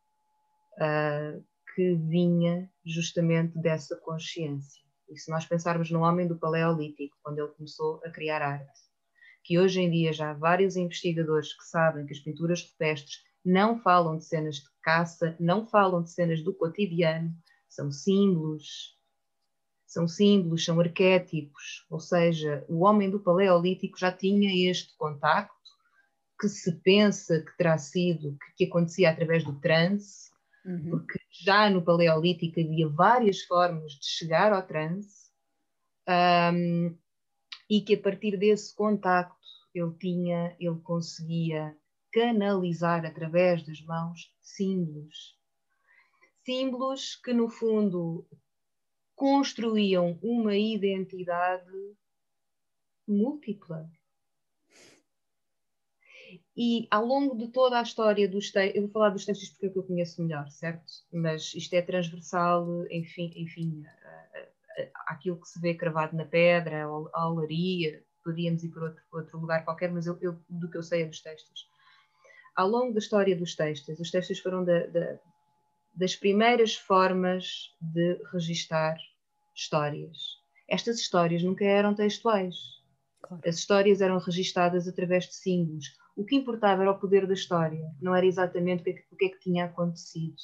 uh, 0.74 1.42
que 1.74 1.94
vinha 1.96 2.70
justamente 2.86 3.58
dessa 3.58 3.96
consciência. 3.96 4.80
E 5.10 5.18
se 5.18 5.28
nós 5.28 5.44
pensarmos 5.44 5.90
no 5.90 6.02
homem 6.02 6.28
do 6.28 6.38
Paleolítico, 6.38 7.16
quando 7.20 7.40
ele 7.40 7.48
começou 7.48 8.00
a 8.04 8.10
criar 8.10 8.42
arte, 8.42 8.87
que 9.48 9.58
hoje 9.58 9.80
em 9.80 9.90
dia 9.90 10.12
já 10.12 10.32
há 10.32 10.34
vários 10.34 10.76
investigadores 10.76 11.54
que 11.54 11.64
sabem 11.64 12.04
que 12.04 12.12
as 12.12 12.18
pinturas 12.18 12.62
rupestres 12.70 13.24
não 13.42 13.80
falam 13.80 14.18
de 14.18 14.26
cenas 14.26 14.56
de 14.56 14.68
caça, 14.82 15.34
não 15.40 15.66
falam 15.66 16.02
de 16.02 16.10
cenas 16.10 16.42
do 16.42 16.52
cotidiano, 16.52 17.34
são 17.66 17.90
símbolos, 17.90 18.94
são 19.86 20.06
símbolos, 20.06 20.66
são 20.66 20.78
arquétipos, 20.78 21.86
ou 21.88 21.98
seja, 21.98 22.62
o 22.68 22.84
homem 22.84 23.08
do 23.08 23.20
Paleolítico 23.20 23.98
já 23.98 24.12
tinha 24.12 24.70
este 24.70 24.94
contacto 24.98 25.56
que 26.38 26.46
se 26.46 26.70
pensa 26.82 27.40
que 27.40 27.56
terá 27.56 27.78
sido, 27.78 28.36
que, 28.36 28.52
que 28.54 28.64
acontecia 28.66 29.08
através 29.08 29.44
do 29.44 29.58
transe, 29.58 30.28
uhum. 30.62 30.90
porque 30.90 31.18
já 31.42 31.70
no 31.70 31.80
Paleolítico 31.80 32.60
havia 32.60 32.86
várias 32.86 33.40
formas 33.44 33.92
de 33.92 34.04
chegar 34.04 34.52
ao 34.52 34.60
transe, 34.60 35.30
um, 36.06 36.94
e 37.68 37.82
que 37.82 37.94
a 37.94 38.00
partir 38.00 38.36
desse 38.36 38.74
contacto 38.74 39.37
ele 39.74 39.92
tinha, 39.98 40.56
ele 40.58 40.78
conseguia 40.80 41.76
canalizar 42.12 43.04
através 43.04 43.64
das 43.64 43.80
mãos 43.82 44.34
símbolos. 44.40 45.38
Símbolos 46.44 47.16
que, 47.16 47.32
no 47.32 47.48
fundo, 47.48 48.26
construíam 49.14 50.18
uma 50.22 50.56
identidade 50.56 51.96
múltipla. 53.06 53.90
E 56.56 56.88
ao 56.90 57.04
longo 57.04 57.36
de 57.36 57.48
toda 57.48 57.78
a 57.78 57.82
história 57.82 58.28
dos 58.28 58.50
textos, 58.50 58.76
eu 58.76 58.82
vou 58.82 58.90
falar 58.90 59.10
dos 59.10 59.24
textos 59.24 59.50
porque 59.50 59.66
é 59.66 59.70
que 59.70 59.78
eu 59.78 59.82
conheço 59.82 60.22
melhor, 60.22 60.48
certo? 60.50 60.84
Mas 61.12 61.54
isto 61.54 61.74
é 61.74 61.82
transversal, 61.82 62.66
enfim, 62.90 63.32
enfim 63.36 63.84
aquilo 65.06 65.40
que 65.40 65.48
se 65.48 65.60
vê 65.60 65.74
cravado 65.74 66.16
na 66.16 66.24
pedra, 66.24 66.84
a 66.84 67.28
olaria, 67.28 68.04
podíamos 68.28 68.62
ir 68.62 68.68
para 68.68 68.84
outro, 68.84 69.02
outro 69.10 69.38
lugar 69.38 69.64
qualquer, 69.64 69.90
mas 69.90 70.06
eu, 70.06 70.18
eu, 70.20 70.38
do 70.50 70.70
que 70.70 70.76
eu 70.76 70.82
sei 70.82 71.02
é 71.02 71.06
dos 71.06 71.22
textos. 71.22 71.66
Ao 72.54 72.68
longo 72.68 72.92
da 72.92 72.98
história 72.98 73.34
dos 73.34 73.54
textos, 73.56 73.98
os 73.98 74.10
textos 74.10 74.38
foram 74.40 74.62
da, 74.62 74.86
da, 74.86 75.18
das 75.94 76.14
primeiras 76.14 76.74
formas 76.74 77.74
de 77.80 78.20
registar 78.30 78.98
histórias. 79.54 80.18
Estas 80.68 80.98
histórias 80.98 81.42
nunca 81.42 81.64
eram 81.64 81.94
textuais. 81.94 82.56
Claro. 83.22 83.42
As 83.46 83.56
histórias 83.56 84.02
eram 84.02 84.18
registadas 84.18 84.86
através 84.86 85.24
de 85.26 85.36
símbolos. 85.36 85.86
O 86.14 86.24
que 86.24 86.36
importava 86.36 86.82
era 86.82 86.90
o 86.90 86.98
poder 86.98 87.26
da 87.26 87.32
história, 87.32 87.90
não 88.02 88.14
era 88.14 88.26
exatamente 88.26 88.82
o 88.82 88.84
que, 88.84 88.90
é 88.90 89.04
o 89.10 89.16
que 89.16 89.24
é 89.24 89.28
que 89.30 89.40
tinha 89.40 89.64
acontecido. 89.64 90.36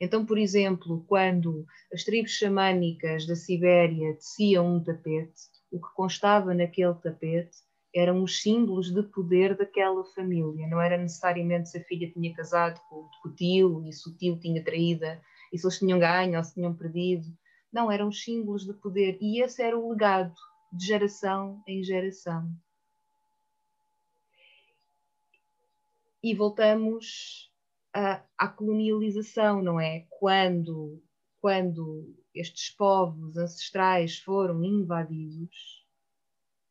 Então, 0.00 0.26
por 0.26 0.38
exemplo, 0.38 1.04
quando 1.06 1.64
as 1.92 2.02
tribos 2.02 2.32
xamânicas 2.32 3.24
da 3.26 3.36
Sibéria 3.36 4.14
teciam 4.14 4.74
um 4.74 4.82
tapete, 4.82 5.51
o 5.72 5.80
que 5.80 5.94
constava 5.94 6.54
naquele 6.54 6.94
tapete 6.94 7.56
eram 7.94 8.22
os 8.22 8.40
símbolos 8.40 8.92
de 8.92 9.02
poder 9.02 9.56
daquela 9.56 10.04
família. 10.04 10.66
Não 10.68 10.80
era 10.80 10.96
necessariamente 10.96 11.70
se 11.70 11.78
a 11.78 11.84
filha 11.84 12.10
tinha 12.10 12.34
casado 12.34 12.80
com, 12.88 13.08
o 13.24 13.30
tio 13.34 13.84
e 13.86 13.92
se 13.92 14.08
o 14.08 14.16
tio 14.16 14.38
tinha 14.38 14.62
traída 14.62 15.20
e 15.52 15.58
se 15.58 15.66
eles 15.66 15.78
tinham 15.78 15.98
ganho 15.98 16.38
ou 16.38 16.44
se 16.44 16.54
tinham 16.54 16.74
perdido. 16.74 17.26
Não, 17.72 17.90
eram 17.90 18.08
os 18.08 18.22
símbolos 18.22 18.64
de 18.64 18.74
poder. 18.74 19.18
E 19.20 19.42
esse 19.42 19.62
era 19.62 19.78
o 19.78 19.90
legado 19.90 20.34
de 20.72 20.86
geração 20.86 21.62
em 21.66 21.82
geração. 21.82 22.50
E 26.22 26.34
voltamos 26.34 27.50
à, 27.94 28.22
à 28.38 28.48
colonialização, 28.48 29.62
não 29.62 29.80
é? 29.80 30.06
Quando, 30.08 31.02
quando 31.40 32.14
estes 32.34 32.70
povos 32.70 33.36
ancestrais 33.36 34.18
foram 34.18 34.64
invadidos, 34.64 35.86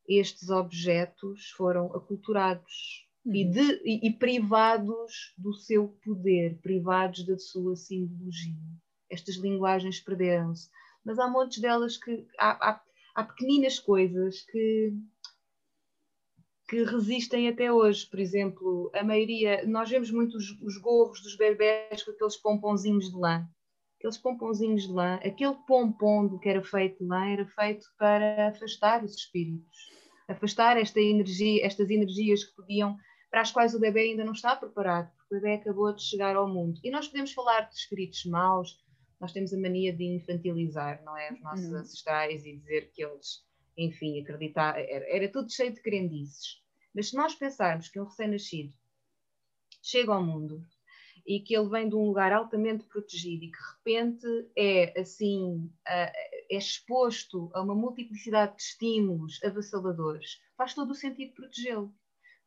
estes 0.07 0.49
objetos 0.49 1.49
foram 1.51 1.88
aculturados 1.95 3.07
uhum. 3.26 3.36
e, 3.36 3.45
de, 3.45 3.82
e, 3.86 4.07
e, 4.07 4.14
privados 4.14 5.34
do 5.38 5.53
seu 5.53 5.89
poder, 6.03 6.59
privados 6.62 7.26
da 7.26 7.38
sua 7.38 7.76
simbologia. 7.76 8.55
Estas 9.09 9.36
linguagens 9.36 9.99
perderam-se. 9.99 10.70
Mas 11.03 11.20
há 11.20 11.28
montes 11.28 11.59
delas 11.59 11.97
que. 11.97 12.26
Há, 12.39 12.70
há, 12.70 12.84
há 13.16 13.24
pequeninas 13.24 13.80
coisas 13.80 14.41
que, 14.43 14.93
que 16.70 16.84
resistem 16.84 17.47
até 17.47 17.72
hoje. 17.72 18.05
Por 18.07 18.20
exemplo, 18.20 18.91
a 18.93 19.03
maioria. 19.03 19.66
Nós 19.68 19.89
vemos 19.89 20.12
muito 20.12 20.38
os, 20.38 20.49
os 20.62 20.78
gorros 20.78 21.22
dos 21.22 21.36
bebés 21.36 22.03
com 22.03 22.12
aqueles 22.12 22.38
pomponzinhos 22.38 23.09
de 23.09 23.18
lã 23.18 23.47
aqueles 24.02 24.18
pomponzinhos 24.18 24.88
de 24.88 24.91
lã, 24.91 25.16
aquele 25.18 25.56
pompom 25.68 26.39
que 26.39 26.49
era 26.49 26.64
feito 26.64 27.04
de 27.04 27.06
lã 27.08 27.30
era 27.30 27.45
feito 27.45 27.86
para 27.99 28.49
afastar 28.49 29.04
os 29.04 29.16
espíritos, 29.16 29.91
afastar 30.28 30.76
esta 30.78 30.99
energia, 30.99 31.64
estas 31.64 31.88
energias 31.91 32.43
que 32.43 32.56
podiam, 32.56 32.97
para 33.30 33.41
as 33.41 33.52
quais 33.52 33.76
o 33.76 33.80
bebê 33.80 34.10
ainda 34.10 34.26
não 34.26 34.34
está 34.34 34.56
preparado, 34.56 35.12
porque 35.16 35.36
o 35.36 35.39
bebê 35.39 35.54
acabou 35.54 35.93
de 35.93 36.02
chegar 36.02 36.36
ao 36.36 36.49
mundo. 36.49 36.80
E 36.84 36.89
nós 36.89 37.08
podemos 37.08 37.32
falar 37.32 37.62
de 37.62 37.76
espíritos 37.76 38.26
maus, 38.26 38.84
nós 39.20 39.32
temos 39.32 39.54
a 39.54 39.60
mania 39.60 39.95
de 39.95 40.04
infantilizar, 40.04 41.04
não 41.06 41.16
é? 41.16 41.32
Os 41.32 41.41
nossos 41.41 41.68
uhum. 41.68 41.78
ancestrais 41.78 42.43
e 42.43 42.58
dizer 42.58 42.91
que 42.91 43.06
eles, 43.06 43.45
enfim, 43.78 44.20
acreditar, 44.20 44.80
era, 44.80 45.06
era 45.16 45.32
tudo 45.32 45.54
cheio 45.54 45.74
de 45.74 45.82
crendices. 45.82 46.60
Mas 46.93 47.10
se 47.10 47.16
nós 47.16 47.36
pensarmos 47.36 47.88
que 47.88 47.99
um 47.99 48.06
recém-nascido 48.06 48.74
chega 49.84 50.12
ao 50.12 50.26
mundo 50.26 50.66
e 51.26 51.40
que 51.40 51.56
ele 51.56 51.70
vem 51.70 51.88
de 51.88 51.96
um 51.96 52.08
lugar 52.08 52.32
altamente 52.32 52.84
protegido 52.86 53.46
e 53.46 53.52
que 53.52 53.58
de 53.58 53.68
repente 53.76 54.52
é 54.58 55.00
assim 55.00 55.72
é 55.86 56.58
exposto 56.58 57.50
a 57.54 57.62
uma 57.62 57.76
multiplicidade 57.76 58.56
de 58.56 58.62
estímulos 58.64 59.42
avassaladores, 59.44 60.42
faz 60.58 60.74
todo 60.74 60.92
o 60.92 60.96
sentido 60.96 61.34
protegê-lo. 61.34 61.94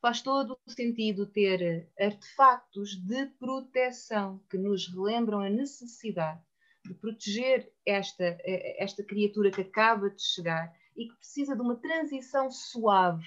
Faz 0.00 0.20
todo 0.20 0.58
o 0.66 0.70
sentido 0.70 1.24
ter 1.24 1.88
artefactos 1.98 2.94
de 2.94 3.24
proteção 3.38 4.38
que 4.50 4.58
nos 4.58 4.86
relembram 4.86 5.40
a 5.40 5.48
necessidade 5.48 6.42
de 6.84 6.92
proteger 6.92 7.72
esta, 7.86 8.36
esta 8.44 9.02
criatura 9.02 9.50
que 9.50 9.62
acaba 9.62 10.10
de 10.10 10.22
chegar 10.22 10.70
e 10.94 11.08
que 11.08 11.16
precisa 11.16 11.56
de 11.56 11.62
uma 11.62 11.76
transição 11.76 12.50
suave 12.50 13.24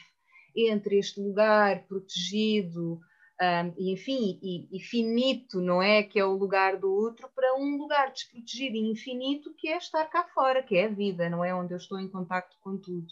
entre 0.56 1.00
este 1.00 1.20
lugar 1.20 1.84
protegido, 1.88 3.00
um, 3.40 3.74
e 3.78 3.94
enfim, 3.94 4.40
e, 4.42 4.68
e, 4.76 4.80
finito, 4.80 5.62
não 5.62 5.82
é? 5.82 6.02
Que 6.02 6.20
é 6.20 6.26
o 6.26 6.36
lugar 6.36 6.78
do 6.78 6.92
outro, 6.92 7.30
para 7.36 7.56
um 7.56 7.78
lugar 7.78 8.12
desprotegido 8.12 8.76
e 8.76 8.92
infinito 8.92 9.54
que 9.56 9.68
é 9.68 9.78
estar 9.78 10.06
cá 10.06 10.24
fora, 10.34 10.64
que 10.64 10.76
é 10.76 10.86
a 10.86 10.90
vida, 10.90 11.30
não 11.30 11.46
é? 11.46 11.54
Onde 11.54 11.74
eu 11.74 11.78
estou 11.78 12.00
em 12.00 12.10
contacto 12.10 12.58
com 12.62 12.78
tudo. 12.78 13.08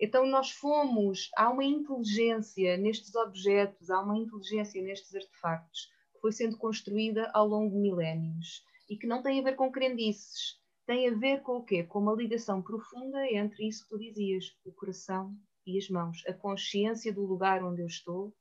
Então 0.00 0.24
nós 0.26 0.52
fomos, 0.52 1.28
há 1.36 1.50
uma 1.50 1.64
inteligência 1.64 2.76
nestes 2.76 3.12
objetos, 3.16 3.90
há 3.90 4.00
uma 4.00 4.16
inteligência 4.16 4.80
nestes 4.80 5.12
artefactos 5.12 5.88
que 6.12 6.20
foi 6.20 6.30
sendo 6.30 6.56
construída 6.56 7.28
ao 7.34 7.48
longo 7.48 7.74
de 7.74 7.80
milénios 7.80 8.62
e 8.88 8.96
que 8.96 9.08
não 9.08 9.20
tem 9.20 9.40
a 9.40 9.42
ver 9.42 9.56
com 9.56 9.72
crendices, 9.72 10.56
tem 10.86 11.08
a 11.08 11.14
ver 11.14 11.42
com 11.42 11.56
o 11.56 11.64
quê? 11.64 11.82
Com 11.82 11.98
uma 11.98 12.14
ligação 12.14 12.62
profunda 12.62 13.26
entre 13.32 13.66
isso 13.66 13.82
que 13.82 13.90
tu 13.90 13.98
dizias, 13.98 14.44
o 14.64 14.72
coração 14.72 15.36
e 15.66 15.76
as 15.76 15.88
mãos, 15.90 16.22
a 16.28 16.32
consciência 16.32 17.12
do 17.12 17.26
lugar 17.26 17.64
onde 17.64 17.82
eu 17.82 17.86
estou 17.86 18.32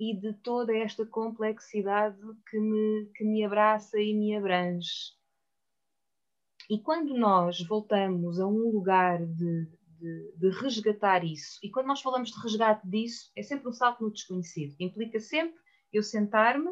e 0.00 0.16
de 0.16 0.32
toda 0.32 0.74
esta 0.74 1.04
complexidade 1.04 2.18
que 2.48 2.58
me, 2.58 3.10
que 3.14 3.22
me 3.22 3.44
abraça 3.44 4.00
e 4.00 4.14
me 4.14 4.34
abrange. 4.34 5.12
E 6.70 6.78
quando 6.78 7.12
nós 7.18 7.60
voltamos 7.60 8.40
a 8.40 8.46
um 8.46 8.70
lugar 8.70 9.18
de, 9.26 9.66
de, 9.98 10.32
de, 10.38 10.50
resgatar 10.60 11.22
isso, 11.22 11.58
e 11.62 11.70
quando 11.70 11.88
nós 11.88 12.00
falamos 12.00 12.30
de 12.30 12.40
resgate 12.40 12.88
disso, 12.88 13.30
é 13.36 13.42
sempre 13.42 13.68
um 13.68 13.72
salto 13.72 14.02
no 14.02 14.10
desconhecido. 14.10 14.74
Implica 14.80 15.20
sempre 15.20 15.60
eu 15.92 16.02
sentar-me 16.02 16.70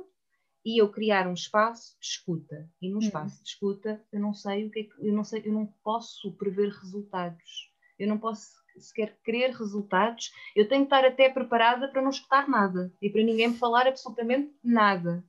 e 0.64 0.80
eu 0.80 0.90
criar 0.90 1.28
um 1.28 1.34
espaço 1.34 1.98
de 2.00 2.06
escuta. 2.06 2.70
E 2.80 2.88
num 2.88 2.96
uhum. 2.96 3.02
espaço 3.02 3.42
de 3.42 3.50
escuta, 3.50 4.02
eu 4.10 4.20
não 4.20 4.32
sei 4.32 4.66
o 4.66 4.70
que 4.70 4.80
é 4.80 4.84
que, 4.84 5.06
eu 5.06 5.12
não 5.12 5.24
sei, 5.24 5.42
eu 5.44 5.52
não 5.52 5.66
posso 5.82 6.32
prever 6.36 6.70
resultados. 6.70 7.72
Eu 7.98 8.08
não 8.08 8.18
posso 8.18 8.52
se 8.80 8.92
quer 8.92 9.18
querer 9.24 9.50
resultados, 9.50 10.32
eu 10.54 10.68
tenho 10.68 10.86
que 10.86 10.94
estar 10.94 11.04
até 11.04 11.28
preparada 11.28 11.88
para 11.88 12.02
não 12.02 12.10
escutar 12.10 12.48
nada 12.48 12.92
e 13.00 13.10
para 13.10 13.22
ninguém 13.22 13.48
me 13.48 13.56
falar 13.56 13.86
absolutamente 13.86 14.54
nada. 14.62 15.24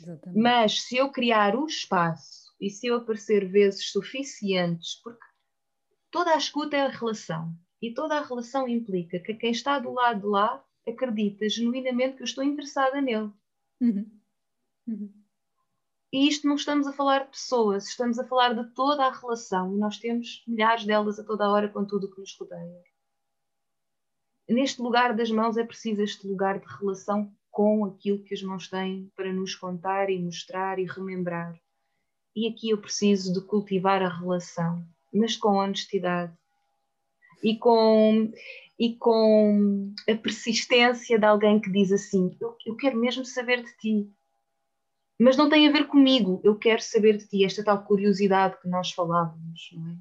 Exatamente. 0.00 0.40
Mas 0.40 0.82
se 0.82 0.96
eu 0.96 1.10
criar 1.10 1.56
o 1.56 1.66
espaço 1.66 2.54
e 2.60 2.70
se 2.70 2.86
eu 2.86 2.96
aparecer 2.96 3.48
vezes 3.48 3.90
suficientes, 3.90 5.00
porque 5.02 5.24
toda 6.10 6.32
a 6.32 6.38
escuta 6.38 6.76
é 6.76 6.82
a 6.82 6.88
relação 6.88 7.54
e 7.80 7.92
toda 7.92 8.16
a 8.16 8.24
relação 8.24 8.68
implica 8.68 9.20
que 9.20 9.34
quem 9.34 9.50
está 9.50 9.78
do 9.78 9.92
lado 9.92 10.20
de 10.20 10.26
lá 10.26 10.64
acredita 10.86 11.48
genuinamente 11.48 12.16
que 12.16 12.22
eu 12.22 12.26
estou 12.26 12.42
interessada 12.42 13.00
nele. 13.00 13.30
Uhum. 13.80 14.10
Uhum. 14.86 15.12
E 16.12 16.26
isto 16.26 16.46
não 16.46 16.54
estamos 16.54 16.86
a 16.86 16.92
falar 16.92 17.24
de 17.24 17.30
pessoas, 17.30 17.86
estamos 17.86 18.18
a 18.18 18.26
falar 18.26 18.54
de 18.54 18.72
toda 18.74 19.04
a 19.04 19.12
relação 19.12 19.74
e 19.74 19.78
nós 19.78 19.98
temos 19.98 20.42
milhares 20.46 20.84
delas 20.86 21.18
a 21.18 21.24
toda 21.24 21.44
a 21.44 21.50
hora 21.50 21.68
com 21.68 21.84
tudo 21.84 22.06
o 22.06 22.10
que 22.10 22.20
nos 22.20 22.34
rodeia. 22.38 22.82
Neste 24.48 24.80
lugar 24.80 25.14
das 25.14 25.30
mãos 25.30 25.58
é 25.58 25.64
preciso 25.64 26.02
este 26.02 26.26
lugar 26.26 26.58
de 26.58 26.66
relação 26.80 27.30
com 27.50 27.84
aquilo 27.84 28.22
que 28.22 28.32
as 28.32 28.42
mãos 28.42 28.68
têm 28.68 29.12
para 29.14 29.30
nos 29.30 29.54
contar 29.54 30.08
e 30.08 30.18
mostrar 30.18 30.78
e 30.78 30.86
remembrar. 30.86 31.54
E 32.34 32.48
aqui 32.48 32.70
eu 32.70 32.78
preciso 32.78 33.32
de 33.32 33.42
cultivar 33.42 34.02
a 34.02 34.08
relação, 34.08 34.82
mas 35.12 35.36
com 35.36 35.56
honestidade 35.56 36.32
e 37.42 37.56
com, 37.56 38.32
e 38.78 38.96
com 38.96 39.92
a 40.08 40.14
persistência 40.14 41.18
de 41.18 41.26
alguém 41.26 41.60
que 41.60 41.70
diz 41.70 41.92
assim: 41.92 42.34
eu, 42.40 42.56
eu 42.64 42.76
quero 42.76 42.96
mesmo 42.96 43.24
saber 43.26 43.62
de 43.62 43.76
ti, 43.76 44.10
mas 45.18 45.36
não 45.36 45.48
tem 45.48 45.68
a 45.68 45.72
ver 45.72 45.86
comigo, 45.88 46.40
eu 46.44 46.56
quero 46.56 46.82
saber 46.82 47.16
de 47.16 47.26
ti, 47.26 47.44
esta 47.44 47.64
tal 47.64 47.84
curiosidade 47.84 48.60
que 48.60 48.68
nós 48.68 48.92
falávamos, 48.92 49.70
não 49.72 49.90
é? 49.90 49.96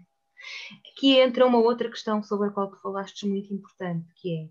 Aqui 0.91 1.19
entra 1.19 1.45
uma 1.45 1.57
outra 1.57 1.89
questão 1.89 2.21
sobre 2.23 2.47
a 2.47 2.51
qual 2.51 2.69
tu 2.69 2.77
falaste 2.77 3.27
muito 3.27 3.53
importante, 3.53 4.07
que 4.15 4.33
é 4.33 4.49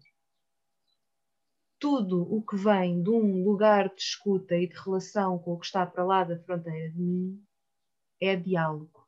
tudo 1.78 2.22
o 2.22 2.42
que 2.42 2.56
vem 2.56 3.02
de 3.02 3.10
um 3.10 3.44
lugar 3.44 3.88
de 3.94 4.02
escuta 4.02 4.56
e 4.56 4.66
de 4.66 4.74
relação 4.74 5.38
com 5.38 5.54
o 5.54 5.58
que 5.58 5.66
está 5.66 5.86
para 5.86 6.04
lá 6.04 6.24
da 6.24 6.38
fronteira 6.38 6.90
de 6.90 6.98
mim 6.98 7.42
é 8.20 8.34
diálogo. 8.34 9.06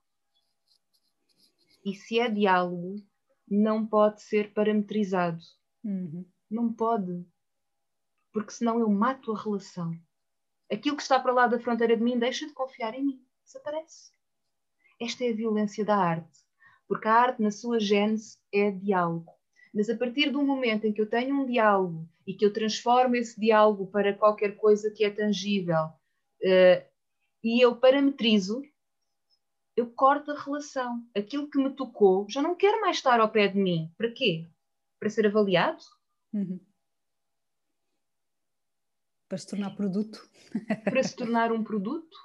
E 1.85 1.95
se 1.95 2.19
é 2.19 2.29
diálogo, 2.31 3.03
não 3.51 3.87
pode 3.87 4.23
ser 4.23 4.53
parametrizado. 4.53 5.43
Uhum. 5.83 6.27
Não 6.51 6.73
pode. 6.73 7.27
Porque 8.33 8.51
senão 8.51 8.79
eu 8.79 8.91
mato 8.91 9.33
a 9.33 9.43
relação. 9.43 9.99
Aquilo 10.71 10.97
que 10.97 11.03
está 11.03 11.19
para 11.19 11.33
lá 11.33 11.47
da 11.47 11.59
fronteira 11.59 11.97
de 11.97 12.03
mim 12.03 12.19
deixa 12.19 12.47
de 12.47 12.53
confiar 12.53 12.95
em 12.95 13.05
mim. 13.05 13.27
Desaparece. 13.45 14.13
Esta 15.01 15.25
é 15.25 15.31
a 15.31 15.35
violência 15.35 15.85
da 15.85 15.97
arte. 15.97 16.39
Porque 16.87 17.09
a 17.09 17.15
arte, 17.15 17.43
na 17.43 17.51
sua 17.51 17.79
gênese, 17.79 18.39
é 18.53 18.71
diálogo. 18.71 19.33
Mas 19.75 19.89
a 19.89 19.97
partir 19.97 20.31
do 20.31 20.43
momento 20.43 20.87
em 20.87 20.93
que 20.93 21.01
eu 21.01 21.09
tenho 21.09 21.37
um 21.37 21.47
diálogo 21.47 22.09
e 22.27 22.35
que 22.35 22.45
eu 22.45 22.53
transformo 22.53 23.17
esse 23.17 23.39
diálogo 23.39 23.87
para 23.87 24.15
qualquer 24.15 24.57
coisa 24.57 24.91
que 24.91 25.05
é 25.05 25.11
tangível 25.11 25.85
uh, 25.85 26.89
e 27.43 27.65
eu 27.65 27.77
parametrizo, 27.77 28.63
eu 29.77 29.91
corto 29.91 30.33
a 30.33 30.41
relação. 30.41 31.03
Aquilo 31.15 31.49
que 31.49 31.59
me 31.59 31.71
tocou 31.71 32.27
já 32.29 32.43
não 32.43 32.55
quer 32.55 32.81
mais 32.81 32.97
estar 32.97 33.21
ao 33.21 33.31
pé 33.31 33.49
de 33.49 33.59
mim. 33.59 33.93
Para 33.97 34.11
quê? 34.11 34.49
Para 34.99 35.11
ser 35.11 35.27
avaliado? 35.27 35.83
Uhum. 36.33 36.59
Para 39.29 39.39
se 39.39 39.47
tornar 39.47 39.77
produto. 39.77 40.29
Para 40.85 41.03
se 41.03 41.15
tornar 41.15 41.53
um 41.53 41.63
produto? 41.63 42.17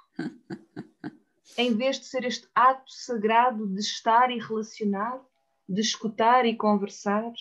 em 1.56 1.76
vez 1.76 1.98
de 1.98 2.06
ser 2.06 2.24
este 2.24 2.48
ato 2.54 2.90
sagrado 2.90 3.66
de 3.66 3.80
estar 3.80 4.30
e 4.30 4.38
relacionar, 4.38 5.20
de 5.68 5.80
escutar 5.80 6.44
e 6.46 6.56
conversar. 6.56 7.32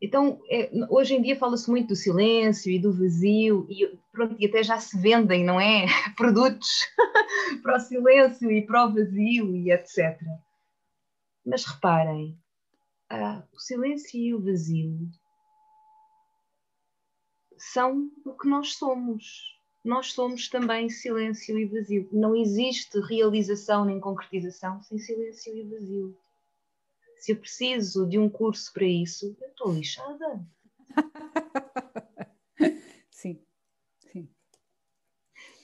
Então, 0.00 0.40
é, 0.48 0.70
hoje 0.90 1.14
em 1.14 1.22
dia 1.22 1.36
fala-se 1.36 1.70
muito 1.70 1.88
do 1.88 1.96
silêncio 1.96 2.70
e 2.70 2.78
do 2.78 2.92
vazio, 2.92 3.66
e, 3.68 3.98
pronto, 4.12 4.36
e 4.38 4.46
até 4.46 4.62
já 4.62 4.78
se 4.78 4.98
vendem, 4.98 5.44
não 5.44 5.60
é? 5.60 5.86
Produtos 6.16 6.86
para 7.62 7.76
o 7.76 7.80
silêncio 7.80 8.50
e 8.50 8.64
para 8.64 8.86
o 8.86 8.92
vazio 8.92 9.56
e 9.56 9.72
etc. 9.72 10.20
Mas 11.44 11.64
reparem, 11.64 12.38
ah, 13.10 13.46
o 13.52 13.58
silêncio 13.58 14.18
e 14.18 14.34
o 14.34 14.42
vazio 14.42 15.08
são 17.58 18.10
o 18.24 18.36
que 18.36 18.48
nós 18.48 18.74
somos 18.74 19.56
nós 19.86 20.12
somos 20.12 20.48
também 20.48 20.90
silêncio 20.90 21.56
e 21.56 21.64
vazio. 21.64 22.08
Não 22.12 22.34
existe 22.34 22.98
realização 22.98 23.84
nem 23.84 24.00
concretização 24.00 24.82
sem 24.82 24.98
silêncio 24.98 25.56
e 25.56 25.62
vazio. 25.62 26.18
Se 27.18 27.30
eu 27.30 27.36
preciso 27.36 28.04
de 28.04 28.18
um 28.18 28.28
curso 28.28 28.72
para 28.72 28.84
isso, 28.84 29.36
eu 29.40 29.48
estou 29.48 29.72
lixada. 29.72 30.44
Sim, 33.10 33.40
sim. 34.12 34.28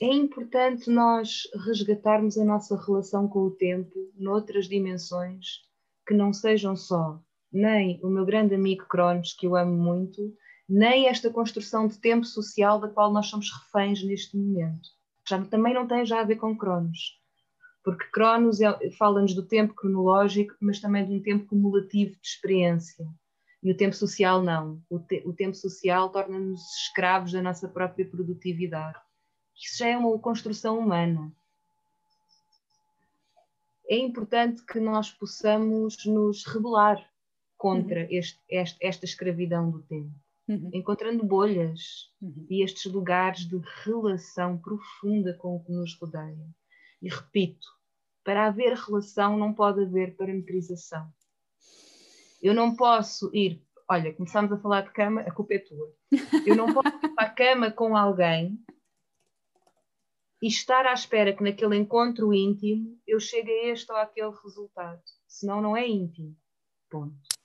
É 0.00 0.06
importante 0.06 0.88
nós 0.88 1.42
resgatarmos 1.66 2.38
a 2.38 2.44
nossa 2.44 2.76
relação 2.80 3.28
com 3.28 3.40
o 3.40 3.50
tempo 3.50 4.10
noutras 4.14 4.68
dimensões 4.68 5.60
que 6.06 6.14
não 6.14 6.32
sejam 6.32 6.74
só 6.74 7.22
nem 7.52 8.00
o 8.02 8.08
meu 8.08 8.24
grande 8.24 8.54
amigo 8.54 8.86
Cronos, 8.86 9.34
que 9.34 9.46
eu 9.46 9.54
amo 9.56 9.76
muito, 9.76 10.34
nem 10.68 11.08
esta 11.08 11.30
construção 11.30 11.86
de 11.86 11.98
tempo 11.98 12.24
social 12.24 12.80
da 12.80 12.88
qual 12.88 13.12
nós 13.12 13.26
somos 13.26 13.50
reféns 13.52 14.02
neste 14.02 14.36
momento. 14.36 14.88
Já, 15.28 15.42
também 15.44 15.74
não 15.74 15.86
tem 15.86 16.04
já 16.06 16.20
a 16.20 16.24
ver 16.24 16.36
com 16.36 16.56
Cronos, 16.56 17.20
porque 17.84 18.06
Cronos 18.06 18.60
é, 18.60 18.90
fala-nos 18.92 19.34
do 19.34 19.46
tempo 19.46 19.74
cronológico, 19.74 20.54
mas 20.60 20.80
também 20.80 21.06
de 21.06 21.12
um 21.12 21.22
tempo 21.22 21.46
cumulativo 21.46 22.12
de 22.12 22.26
experiência. 22.26 23.06
E 23.62 23.70
o 23.70 23.76
tempo 23.76 23.94
social 23.94 24.42
não. 24.42 24.82
O, 24.90 24.98
te, 24.98 25.22
o 25.24 25.32
tempo 25.32 25.54
social 25.54 26.10
torna-nos 26.10 26.60
escravos 26.78 27.32
da 27.32 27.40
nossa 27.40 27.68
própria 27.68 28.08
produtividade. 28.08 28.98
Isso 29.54 29.78
já 29.78 29.88
é 29.88 29.96
uma 29.96 30.18
construção 30.18 30.78
humana. 30.78 31.32
É 33.88 33.96
importante 33.96 34.64
que 34.64 34.80
nós 34.80 35.10
possamos 35.10 36.04
nos 36.06 36.44
rebelar 36.46 37.11
contra 37.62 38.00
uhum. 38.00 38.08
este, 38.10 38.40
este, 38.48 38.76
esta 38.84 39.04
escravidão 39.04 39.70
do 39.70 39.80
tempo 39.84 40.12
uhum. 40.48 40.70
encontrando 40.74 41.24
bolhas 41.24 42.10
uhum. 42.20 42.44
e 42.50 42.64
estes 42.64 42.90
lugares 42.90 43.46
de 43.46 43.56
relação 43.84 44.58
profunda 44.58 45.32
com 45.34 45.54
o 45.54 45.64
que 45.64 45.70
nos 45.70 45.94
rodeia. 45.94 46.44
E 47.00 47.08
repito, 47.08 47.68
para 48.24 48.46
haver 48.46 48.74
relação 48.74 49.38
não 49.38 49.54
pode 49.54 49.84
haver 49.84 50.16
parametrização. 50.16 51.08
Eu 52.42 52.52
não 52.52 52.74
posso 52.74 53.30
ir, 53.32 53.62
olha, 53.88 54.12
começamos 54.12 54.50
a 54.50 54.58
falar 54.58 54.82
de 54.82 54.90
cama, 54.90 55.20
a 55.20 55.30
culpa 55.30 55.54
é 55.54 55.58
tua. 55.60 55.94
Eu 56.44 56.56
não 56.56 56.74
posso 56.74 56.88
ir 56.88 57.14
para 57.14 57.26
a 57.26 57.30
cama 57.30 57.70
com 57.70 57.96
alguém 57.96 58.58
e 60.42 60.48
estar 60.48 60.84
à 60.84 60.92
espera 60.92 61.32
que 61.32 61.44
naquele 61.44 61.76
encontro 61.76 62.34
íntimo 62.34 63.00
eu 63.06 63.20
chegue 63.20 63.50
a 63.50 63.72
este 63.72 63.92
ou 63.92 63.98
aquele 63.98 64.32
resultado. 64.42 65.00
Senão 65.28 65.60
não 65.62 65.76
é 65.76 65.86
íntimo. 65.86 66.36
Ponto. 66.90 67.41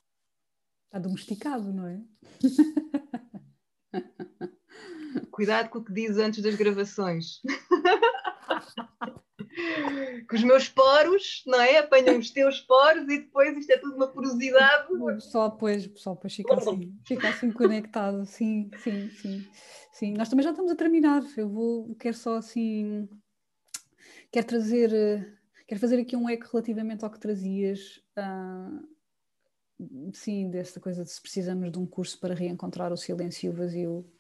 Está 0.87 0.99
domesticado, 0.99 1.73
não 1.73 1.85
é? 1.85 2.01
Cuidado 5.31 5.69
com 5.69 5.79
o 5.79 5.83
que 5.83 5.93
diz 5.93 6.17
antes 6.17 6.41
das 6.41 6.55
gravações. 6.55 7.41
que 10.29 10.35
os 10.35 10.43
meus 10.43 10.69
poros, 10.69 11.43
não 11.45 11.59
é? 11.59 11.79
Apanham 11.79 12.17
os 12.17 12.31
teus 12.31 12.61
poros 12.61 13.03
e 13.03 13.19
depois 13.19 13.57
isto 13.57 13.71
é 13.71 13.77
tudo 13.77 13.95
uma 13.95 14.07
porosidade. 14.07 14.93
O 14.93 15.05
pessoal 15.07 15.51
depois, 15.51 15.85
o 15.85 15.89
pessoal 15.89 16.15
depois 16.15 16.33
fica 16.33 16.55
assim, 16.55 16.97
fica 17.05 17.29
assim 17.29 17.51
conectado, 17.51 18.25
sim, 18.25 18.69
sim, 18.77 19.09
sim, 19.09 19.45
sim. 19.91 20.13
Nós 20.13 20.29
também 20.29 20.43
já 20.43 20.51
estamos 20.51 20.71
a 20.71 20.75
terminar. 20.75 21.21
Eu 21.35 21.49
vou, 21.49 21.93
quero 21.95 22.15
só 22.15 22.37
assim, 22.37 23.09
quero 24.31 24.47
trazer, 24.47 25.37
quero 25.67 25.81
fazer 25.81 25.99
aqui 25.99 26.15
um 26.15 26.29
eco 26.29 26.47
relativamente 26.51 27.03
ao 27.03 27.11
que 27.11 27.19
trazias. 27.19 28.01
Uh, 28.17 28.96
sim, 30.13 30.49
dessa 30.49 30.79
coisa 30.79 31.03
de 31.03 31.11
se 31.11 31.21
precisamos 31.21 31.71
de 31.71 31.79
um 31.79 31.85
curso 31.85 32.19
para 32.19 32.33
reencontrar 32.33 32.91
o 32.91 32.97
silêncio 32.97 33.47
e 33.47 33.49
o 33.49 33.53
vazio. 33.53 34.11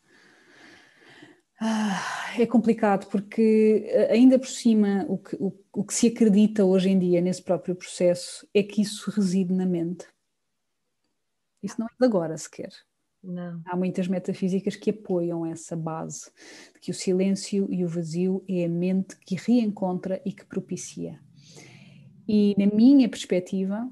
Ah, 1.59 2.35
é 2.37 2.45
complicado 2.45 3.07
porque 3.07 3.83
eh, 3.87 4.11
ainda 4.11 4.37
por 4.37 4.47
cima 4.47 5.05
o 5.09 5.17
que, 5.17 5.35
o, 5.39 5.51
o 5.73 5.83
que 5.83 5.93
se 5.93 6.07
acredita 6.07 6.63
hoje 6.63 6.89
em 6.89 6.99
dia 6.99 7.19
nesse 7.19 7.41
próprio 7.41 7.75
processo 7.75 8.47
é 8.53 8.61
que 8.61 8.81
isso 8.81 9.09
reside 9.09 9.53
na 9.53 9.65
mente. 9.65 10.05
Isso 11.63 11.75
não 11.79 11.87
é 11.87 11.89
de 11.99 12.05
agora 12.05 12.37
sequer. 12.37 12.71
Não. 13.23 13.61
Há 13.65 13.75
muitas 13.75 14.07
metafísicas 14.07 14.75
que 14.75 14.91
apoiam 14.91 15.45
essa 15.45 15.75
base 15.75 16.31
de 16.75 16.79
que 16.79 16.91
o 16.91 16.93
silêncio 16.93 17.67
e 17.71 17.83
o 17.83 17.87
vazio 17.87 18.45
é 18.47 18.65
a 18.65 18.69
mente 18.69 19.17
que 19.17 19.35
reencontra 19.35 20.21
e 20.23 20.31
que 20.31 20.45
propicia. 20.45 21.19
E 22.27 22.53
na 22.57 22.67
minha 22.67 23.09
perspectiva, 23.09 23.89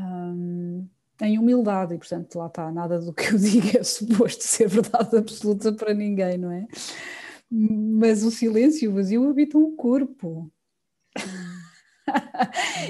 um, 0.00 0.88
em 1.20 1.38
humildade, 1.38 1.94
e 1.94 1.98
portanto 1.98 2.36
lá 2.36 2.46
está, 2.46 2.70
nada 2.70 2.98
do 2.98 3.12
que 3.12 3.32
eu 3.32 3.38
digo 3.38 3.76
é 3.78 3.82
suposto 3.82 4.42
ser 4.42 4.68
verdade 4.68 5.16
absoluta 5.16 5.72
para 5.72 5.94
ninguém, 5.94 6.38
não 6.38 6.50
é? 6.50 6.66
Mas 7.50 8.22
o 8.22 8.30
silêncio 8.30 8.84
e 8.84 8.88
o 8.88 8.94
vazio 8.94 9.28
habitam 9.28 9.62
o 9.62 9.72
corpo. 9.72 10.50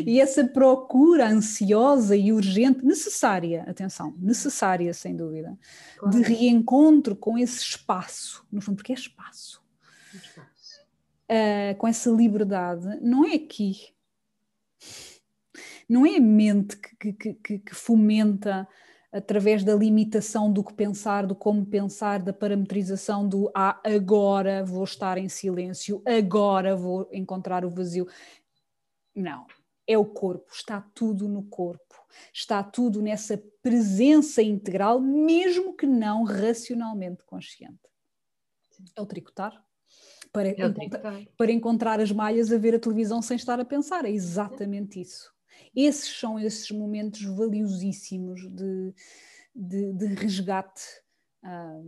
e 0.06 0.20
essa 0.20 0.46
procura 0.46 1.28
ansiosa 1.28 2.14
e 2.16 2.32
urgente, 2.32 2.84
necessária, 2.84 3.64
atenção, 3.66 4.14
necessária 4.18 4.92
sem 4.92 5.16
dúvida, 5.16 5.58
claro. 5.98 6.16
de 6.16 6.22
reencontro 6.22 7.16
com 7.16 7.38
esse 7.38 7.60
espaço, 7.60 8.46
no 8.52 8.60
fundo, 8.60 8.76
porque 8.76 8.92
é 8.92 8.96
espaço, 8.96 9.62
espaço. 10.14 10.80
Uh, 11.30 11.74
com 11.78 11.86
essa 11.86 12.10
liberdade, 12.10 12.86
não 13.00 13.24
é 13.24 13.34
aqui, 13.34 13.94
não 15.90 16.06
é 16.06 16.16
a 16.16 16.20
mente 16.20 16.76
que, 16.76 17.12
que, 17.12 17.34
que, 17.34 17.58
que 17.58 17.74
fomenta 17.74 18.66
através 19.12 19.64
da 19.64 19.74
limitação 19.74 20.52
do 20.52 20.62
que 20.62 20.72
pensar, 20.72 21.26
do 21.26 21.34
como 21.34 21.66
pensar, 21.66 22.22
da 22.22 22.32
parametrização 22.32 23.28
do 23.28 23.50
ah, 23.52 23.80
agora 23.84 24.64
vou 24.64 24.84
estar 24.84 25.18
em 25.18 25.28
silêncio, 25.28 26.00
agora 26.06 26.76
vou 26.76 27.08
encontrar 27.12 27.64
o 27.64 27.70
vazio. 27.70 28.06
Não, 29.12 29.48
é 29.84 29.98
o 29.98 30.04
corpo, 30.04 30.46
está 30.52 30.80
tudo 30.94 31.26
no 31.26 31.42
corpo, 31.42 31.96
está 32.32 32.62
tudo 32.62 33.02
nessa 33.02 33.42
presença 33.60 34.40
integral, 34.40 35.00
mesmo 35.00 35.76
que 35.76 35.86
não 35.86 36.22
racionalmente 36.22 37.24
consciente. 37.24 37.80
É 38.96 39.00
o 39.00 39.06
tricotar. 39.06 39.60
Para, 40.32 40.50
É 40.50 40.64
o 40.64 40.72
tricotar. 40.72 41.26
para 41.36 41.50
encontrar 41.50 41.98
as 41.98 42.12
malhas 42.12 42.52
a 42.52 42.58
ver 42.58 42.76
a 42.76 42.78
televisão 42.78 43.20
sem 43.20 43.36
estar 43.36 43.58
a 43.58 43.64
pensar. 43.64 44.04
É 44.04 44.10
exatamente 44.10 45.00
isso. 45.00 45.34
Esses 45.74 46.18
são 46.18 46.38
esses 46.38 46.70
momentos 46.70 47.22
valiosíssimos 47.22 48.40
de, 48.50 48.94
de, 49.54 49.92
de 49.92 50.06
resgate, 50.14 50.82
ah, 51.42 51.80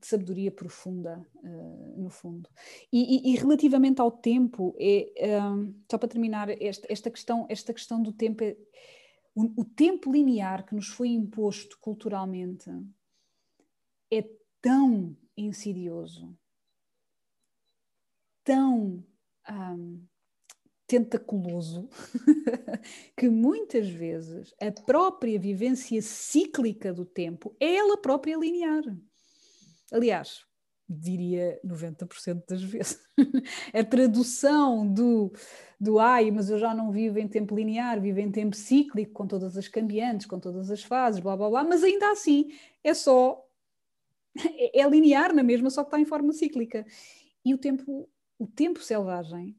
de 0.00 0.06
sabedoria 0.06 0.50
profunda, 0.50 1.26
ah, 1.44 1.94
no 1.96 2.10
fundo. 2.10 2.48
E, 2.92 3.30
e- 3.30 3.32
e 3.32 3.36
relativamente 3.36 4.00
ao 4.00 4.10
tempo, 4.10 4.74
é, 4.78 5.12
ah, 5.36 5.54
só 5.90 5.98
para 5.98 6.08
terminar, 6.08 6.48
esta, 6.50 6.86
esta, 6.90 7.10
questão, 7.10 7.46
esta 7.48 7.72
questão 7.72 8.02
do 8.02 8.12
tempo, 8.12 8.44
é, 8.44 8.56
o, 9.34 9.62
o 9.62 9.64
tempo 9.64 10.12
linear 10.12 10.66
que 10.66 10.74
nos 10.74 10.88
foi 10.88 11.08
imposto 11.08 11.78
culturalmente 11.80 12.70
é 14.12 14.22
tão 14.60 15.16
insidioso, 15.36 16.36
tão 18.44 19.04
ahm, 19.46 20.02
tentaculoso, 20.90 21.88
que 23.16 23.28
muitas 23.28 23.88
vezes 23.88 24.52
a 24.60 24.72
própria 24.72 25.38
vivência 25.38 26.02
cíclica 26.02 26.92
do 26.92 27.04
tempo 27.04 27.54
é 27.60 27.76
ela 27.76 27.96
própria 27.96 28.36
linear. 28.36 28.82
Aliás, 29.92 30.44
diria 30.88 31.60
90% 31.64 32.42
das 32.48 32.64
vezes. 32.64 33.00
a 33.72 33.84
tradução 33.84 34.84
do, 34.92 35.32
do 35.80 36.00
ai, 36.00 36.32
mas 36.32 36.50
eu 36.50 36.58
já 36.58 36.74
não 36.74 36.90
vivo 36.90 37.20
em 37.20 37.28
tempo 37.28 37.54
linear, 37.54 38.00
vivo 38.00 38.18
em 38.18 38.32
tempo 38.32 38.56
cíclico, 38.56 39.12
com 39.12 39.28
todas 39.28 39.56
as 39.56 39.68
cambiantes, 39.68 40.26
com 40.26 40.40
todas 40.40 40.72
as 40.72 40.82
fases, 40.82 41.20
blá 41.20 41.36
blá 41.36 41.48
blá, 41.50 41.62
mas 41.62 41.84
ainda 41.84 42.10
assim 42.10 42.50
é 42.82 42.94
só 42.94 43.46
é, 44.44 44.80
é 44.80 44.88
linear 44.88 45.32
na 45.32 45.44
mesma, 45.44 45.70
só 45.70 45.84
que 45.84 45.88
está 45.88 46.00
em 46.00 46.04
forma 46.04 46.32
cíclica. 46.32 46.84
E 47.44 47.54
o 47.54 47.58
tempo, 47.58 48.10
o 48.36 48.46
tempo 48.48 48.82
selvagem 48.82 49.56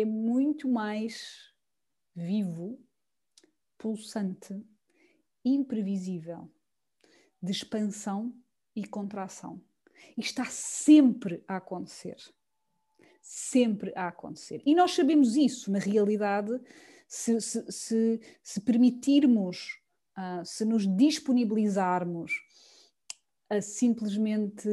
é 0.00 0.04
muito 0.04 0.68
mais 0.68 1.52
vivo, 2.14 2.78
pulsante, 3.78 4.64
imprevisível, 5.44 6.50
de 7.42 7.52
expansão 7.52 8.34
e 8.74 8.86
contração. 8.86 9.62
E 10.16 10.20
está 10.20 10.44
sempre 10.46 11.42
a 11.46 11.56
acontecer. 11.56 12.16
Sempre 13.20 13.92
a 13.94 14.08
acontecer. 14.08 14.62
E 14.64 14.74
nós 14.74 14.92
sabemos 14.92 15.36
isso, 15.36 15.70
na 15.70 15.78
realidade, 15.78 16.60
se, 17.08 17.40
se, 17.40 17.70
se, 17.70 18.20
se 18.42 18.60
permitirmos, 18.60 19.80
ah, 20.14 20.44
se 20.44 20.64
nos 20.64 20.86
disponibilizarmos 20.86 22.32
a 23.48 23.60
simplesmente 23.60 24.68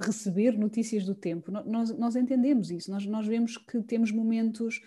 receber 0.00 0.56
notícias 0.58 1.04
do 1.04 1.14
tempo. 1.14 1.50
Nós, 1.50 1.96
nós 1.96 2.16
entendemos 2.16 2.70
isso, 2.70 2.90
nós, 2.90 3.06
nós 3.06 3.26
vemos 3.26 3.56
que 3.56 3.82
temos 3.82 4.10
momentos 4.10 4.80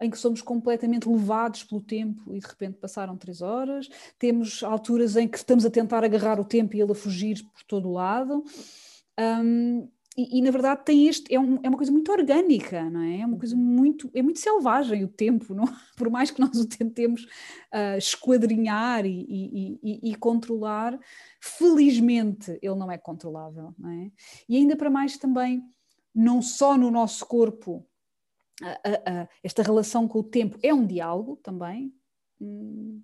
em 0.00 0.10
que 0.10 0.18
somos 0.18 0.42
completamente 0.42 1.08
levados 1.08 1.64
pelo 1.64 1.80
tempo 1.80 2.34
e 2.34 2.38
de 2.38 2.46
repente 2.46 2.78
passaram 2.78 3.16
três 3.16 3.40
horas, 3.40 3.88
temos 4.18 4.62
alturas 4.62 5.16
em 5.16 5.26
que 5.28 5.38
estamos 5.38 5.64
a 5.64 5.70
tentar 5.70 6.04
agarrar 6.04 6.40
o 6.40 6.44
tempo 6.44 6.76
e 6.76 6.80
ele 6.80 6.92
a 6.92 6.96
fugir 6.96 7.42
por 7.52 7.62
todo 7.64 7.88
o 7.88 7.92
lado. 7.92 8.44
Hum, 9.18 9.88
e, 10.16 10.38
e, 10.38 10.42
na 10.42 10.50
verdade 10.50 10.84
tem 10.84 11.08
este 11.08 11.34
é, 11.34 11.40
um- 11.40 11.58
é 11.62 11.68
uma 11.68 11.76
coisa 11.76 11.90
muito 11.92 12.10
orgânica, 12.12 12.88
não 12.88 13.00
é? 13.02 13.20
É 13.20 13.26
uma 13.26 13.38
coisa 13.38 13.56
muito 13.56 14.10
é 14.14 14.22
muito 14.22 14.38
selvagem 14.38 15.04
o 15.04 15.08
tempo, 15.08 15.54
não? 15.54 15.64
Por 15.96 16.08
mais 16.10 16.30
que 16.30 16.40
nós 16.40 16.56
o 16.58 16.66
tentemos 16.68 17.26
ah, 17.72 17.96
esquadrinhar 17.98 19.04
e, 19.06 19.26
e- 19.82 20.10
e- 20.10 20.14
controlar, 20.16 20.98
felizmente 21.40 22.58
ele 22.62 22.76
não 22.76 22.90
é 22.90 22.96
controlável, 22.98 23.74
não 23.78 23.90
é? 23.90 24.10
E 24.48 24.56
ainda 24.56 24.76
para 24.76 24.90
mais 24.90 25.18
também, 25.18 25.62
não 26.14 26.40
só 26.40 26.76
no 26.78 26.90
nosso 26.90 27.26
corpo, 27.26 27.84
esta 29.42 29.62
relação 29.62 30.06
com 30.08 30.18
o 30.20 30.22
tempo 30.24 30.58
é 30.62 30.72
um 30.72 30.86
diálogo 30.86 31.36
também, 31.36 31.92
hum, 32.40 33.02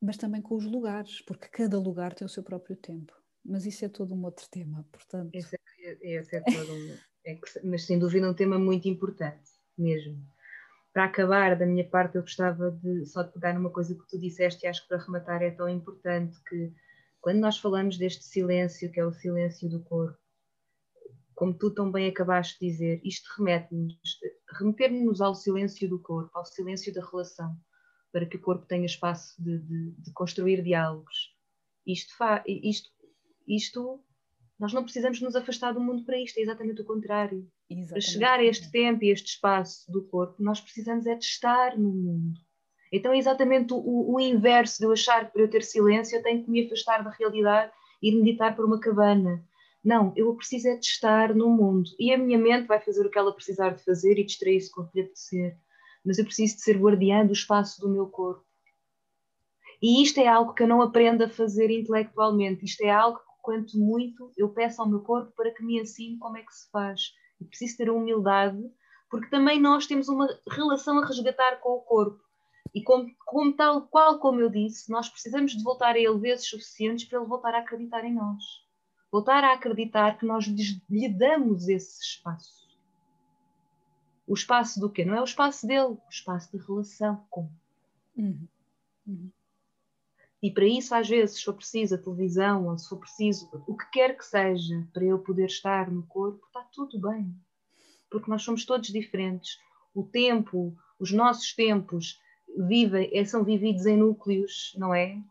mas 0.00 0.16
também 0.16 0.42
com 0.42 0.56
os 0.56 0.64
lugares, 0.64 1.20
porque 1.22 1.48
cada 1.48 1.78
lugar 1.78 2.12
tem 2.14 2.26
o 2.26 2.28
seu 2.28 2.42
próprio 2.42 2.76
tempo. 2.76 3.21
Mas 3.44 3.66
isso 3.66 3.84
é 3.84 3.88
todo 3.88 4.14
um 4.14 4.24
outro 4.24 4.46
tema, 4.50 4.86
portanto. 4.92 5.34
Esse 5.34 5.56
é, 5.80 6.18
esse 6.18 6.36
é 6.36 6.40
todo 6.40 6.72
um, 6.72 6.96
é 7.26 7.38
mas 7.64 7.84
sem 7.84 7.98
dúvida 7.98 8.30
um 8.30 8.34
tema 8.34 8.58
muito 8.58 8.88
importante, 8.88 9.50
mesmo. 9.76 10.24
Para 10.92 11.04
acabar, 11.06 11.56
da 11.58 11.66
minha 11.66 11.88
parte, 11.88 12.16
eu 12.16 12.22
gostava 12.22 12.70
de 12.70 13.06
só 13.06 13.22
de 13.22 13.32
pegar 13.32 13.54
numa 13.54 13.70
coisa 13.70 13.94
que 13.94 14.06
tu 14.08 14.18
disseste 14.18 14.64
e 14.64 14.68
acho 14.68 14.82
que 14.82 14.88
para 14.88 14.98
rematar 15.02 15.42
é 15.42 15.50
tão 15.50 15.68
importante 15.68 16.38
que 16.44 16.72
quando 17.20 17.38
nós 17.38 17.56
falamos 17.58 17.96
deste 17.96 18.24
silêncio, 18.24 18.90
que 18.92 19.00
é 19.00 19.04
o 19.06 19.12
silêncio 19.12 19.68
do 19.70 19.80
corpo, 19.82 20.18
como 21.34 21.54
tu 21.54 21.70
tão 21.70 21.90
bem 21.90 22.08
acabaste 22.08 22.58
de 22.60 22.70
dizer, 22.70 23.00
isto 23.04 23.28
remete-nos, 23.38 23.96
remeter-nos 24.58 25.20
ao 25.20 25.34
silêncio 25.34 25.88
do 25.88 25.98
corpo, 25.98 26.30
ao 26.34 26.44
silêncio 26.44 26.92
da 26.92 27.04
relação, 27.04 27.56
para 28.12 28.26
que 28.26 28.36
o 28.36 28.40
corpo 28.40 28.66
tenha 28.66 28.84
espaço 28.86 29.42
de, 29.42 29.58
de- 29.58 29.90
de 29.92 30.12
construir 30.12 30.62
diálogos. 30.62 31.34
Isto, 31.86 32.14
fa, 32.16 32.44
isto, 32.46 32.90
isto, 33.46 34.00
nós 34.58 34.72
não 34.72 34.82
precisamos 34.82 35.20
nos 35.20 35.34
afastar 35.36 35.72
do 35.72 35.80
mundo 35.80 36.04
para 36.04 36.18
isto, 36.18 36.38
é 36.38 36.42
exatamente 36.42 36.82
o 36.82 36.84
contrário. 36.84 37.50
Para 37.68 37.78
Exatamente. 37.78 38.10
chegar 38.10 38.38
a 38.38 38.44
este 38.44 38.70
tempo 38.70 39.04
e 39.04 39.10
este 39.10 39.30
espaço 39.30 39.90
do 39.90 40.04
corpo, 40.04 40.42
nós 40.42 40.60
precisamos 40.60 41.06
é 41.06 41.14
de 41.14 41.24
estar 41.24 41.78
no 41.78 41.90
mundo. 41.90 42.38
Então 42.92 43.12
é 43.12 43.18
exatamente 43.18 43.72
o, 43.72 44.14
o 44.14 44.20
inverso 44.20 44.78
de 44.78 44.84
eu 44.84 44.92
achar 44.92 45.24
que 45.24 45.32
para 45.32 45.42
eu 45.42 45.50
ter 45.50 45.62
silêncio 45.62 46.16
eu 46.16 46.22
tenho 46.22 46.44
que 46.44 46.50
me 46.50 46.66
afastar 46.66 47.02
da 47.02 47.10
realidade 47.10 47.72
e 48.02 48.10
ir 48.10 48.16
meditar 48.16 48.54
por 48.54 48.66
uma 48.66 48.78
cabana. 48.78 49.42
Não, 49.82 50.12
eu 50.14 50.34
preciso 50.36 50.68
é 50.68 50.76
de 50.76 50.84
estar 50.84 51.34
no 51.34 51.48
mundo. 51.48 51.90
E 51.98 52.12
a 52.12 52.18
minha 52.18 52.38
mente 52.38 52.68
vai 52.68 52.78
fazer 52.78 53.04
o 53.04 53.10
que 53.10 53.18
ela 53.18 53.34
precisar 53.34 53.70
de 53.70 53.82
fazer 53.82 54.18
e 54.18 54.24
distrair-se 54.24 54.70
com 54.70 54.82
o 54.82 54.88
que 54.88 54.98
lhe 54.98 55.04
apetecer. 55.06 55.56
Mas 56.04 56.18
eu 56.18 56.24
preciso 56.24 56.56
de 56.56 56.62
ser 56.62 56.78
guardiã 56.78 57.26
do 57.26 57.32
espaço 57.32 57.80
do 57.80 57.88
meu 57.88 58.06
corpo. 58.06 58.44
E 59.80 60.02
isto 60.02 60.20
é 60.20 60.28
algo 60.28 60.54
que 60.54 60.62
eu 60.62 60.68
não 60.68 60.82
aprendo 60.82 61.24
a 61.24 61.28
fazer 61.28 61.70
intelectualmente. 61.70 62.64
Isto 62.64 62.82
é 62.82 62.90
algo 62.90 63.18
que, 63.18 63.24
quanto 63.42 63.76
muito, 63.76 64.32
eu 64.36 64.48
peço 64.48 64.80
ao 64.80 64.88
meu 64.88 65.00
corpo 65.00 65.32
para 65.36 65.50
que 65.50 65.62
me 65.62 65.80
ensine 65.80 66.16
como 66.18 66.38
é 66.38 66.42
que 66.42 66.54
se 66.54 66.70
faz. 66.70 67.14
E 67.40 67.44
preciso 67.44 67.76
ter 67.76 67.88
a 67.88 67.92
humildade, 67.92 68.70
porque 69.10 69.28
também 69.28 69.60
nós 69.60 69.86
temos 69.86 70.08
uma 70.08 70.26
relação 70.48 70.98
a 70.98 71.06
resgatar 71.06 71.56
com 71.56 71.70
o 71.70 71.80
corpo. 71.80 72.22
E 72.74 72.82
como, 72.82 73.14
como 73.26 73.52
tal 73.52 73.82
qual 73.82 74.18
como 74.18 74.40
eu 74.40 74.48
disse, 74.48 74.90
nós 74.90 75.08
precisamos 75.08 75.52
de 75.52 75.62
voltar 75.62 75.94
a 75.94 75.98
ele 75.98 76.18
vezes 76.18 76.48
suficientes 76.48 77.04
para 77.04 77.18
ele 77.18 77.28
voltar 77.28 77.54
a 77.54 77.58
acreditar 77.58 78.04
em 78.04 78.14
nós. 78.14 78.42
Voltar 79.10 79.44
a 79.44 79.52
acreditar 79.52 80.16
que 80.16 80.24
nós 80.24 80.46
lhe 80.88 81.08
damos 81.08 81.68
esse 81.68 82.00
espaço. 82.00 82.62
O 84.26 84.32
espaço 84.32 84.80
do 84.80 84.88
quê? 84.88 85.04
Não 85.04 85.14
é 85.14 85.20
o 85.20 85.24
espaço 85.24 85.66
dele, 85.66 85.82
o 85.82 86.00
espaço 86.08 86.50
de 86.56 86.64
relação 86.64 87.26
com. 87.28 87.50
Uhum. 88.16 88.48
Uhum. 89.06 89.30
E 90.42 90.50
para 90.50 90.66
isso, 90.66 90.94
às 90.94 91.08
vezes, 91.08 91.36
se 91.36 91.44
for 91.44 91.54
preciso 91.54 91.94
a 91.94 91.98
televisão, 91.98 92.66
ou 92.66 92.76
se 92.76 92.88
for 92.88 92.98
preciso 92.98 93.48
o 93.66 93.76
que 93.76 93.90
quer 93.92 94.16
que 94.16 94.24
seja, 94.24 94.86
para 94.92 95.04
eu 95.04 95.18
poder 95.18 95.46
estar 95.46 95.90
no 95.90 96.02
corpo, 96.06 96.44
está 96.46 96.62
tudo 96.72 96.98
bem. 96.98 97.32
Porque 98.10 98.30
nós 98.30 98.42
somos 98.42 98.64
todos 98.64 98.88
diferentes. 98.88 99.58
O 99.94 100.02
tempo, 100.02 100.76
os 100.98 101.12
nossos 101.12 101.54
tempos, 101.54 102.18
vivem, 102.56 103.08
eh, 103.12 103.24
são 103.24 103.44
vividos 103.44 103.86
em 103.86 103.96
núcleos, 103.96 104.74
não 104.76 104.94
é? 104.94 105.22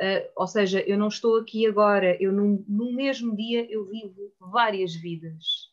Ah, 0.00 0.30
ou 0.36 0.46
seja, 0.46 0.80
eu 0.80 0.96
não 0.96 1.08
estou 1.08 1.36
aqui 1.36 1.66
agora, 1.66 2.16
eu 2.22 2.32
num, 2.32 2.64
no 2.68 2.92
mesmo 2.92 3.34
dia 3.34 3.70
eu 3.70 3.84
vivo 3.86 4.32
várias 4.38 4.94
vidas. 4.94 5.72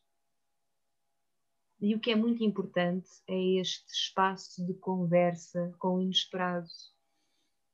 E 1.80 1.94
o 1.94 2.00
que 2.00 2.12
é 2.12 2.16
muito 2.16 2.44
importante 2.44 3.08
é 3.28 3.60
este 3.60 3.86
espaço 3.94 4.66
de 4.66 4.74
conversa 4.74 5.76
com 5.78 5.98
o 5.98 6.02
inesperado. 6.02 6.68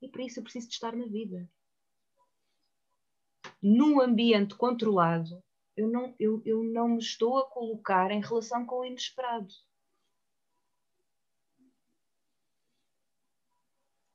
E 0.01 0.09
para 0.09 0.23
isso 0.23 0.39
eu 0.39 0.43
preciso 0.43 0.67
de 0.67 0.73
estar 0.73 0.95
na 0.95 1.05
vida. 1.05 1.47
Num 3.61 4.01
ambiente 4.01 4.55
controlado, 4.55 5.43
eu 5.77 5.87
não, 5.87 6.15
eu, 6.19 6.41
eu 6.45 6.63
não 6.63 6.89
me 6.89 6.99
estou 6.99 7.37
a 7.37 7.49
colocar 7.49 8.11
em 8.11 8.21
relação 8.21 8.65
com 8.65 8.79
o 8.79 8.85
inesperado. 8.85 9.53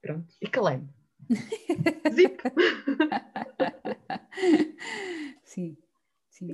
Pronto, 0.02 0.34
e 0.40 0.48
calei-me. 0.48 0.88
Zip! 2.12 2.42
Sim, 5.42 5.76
sim. 6.28 6.52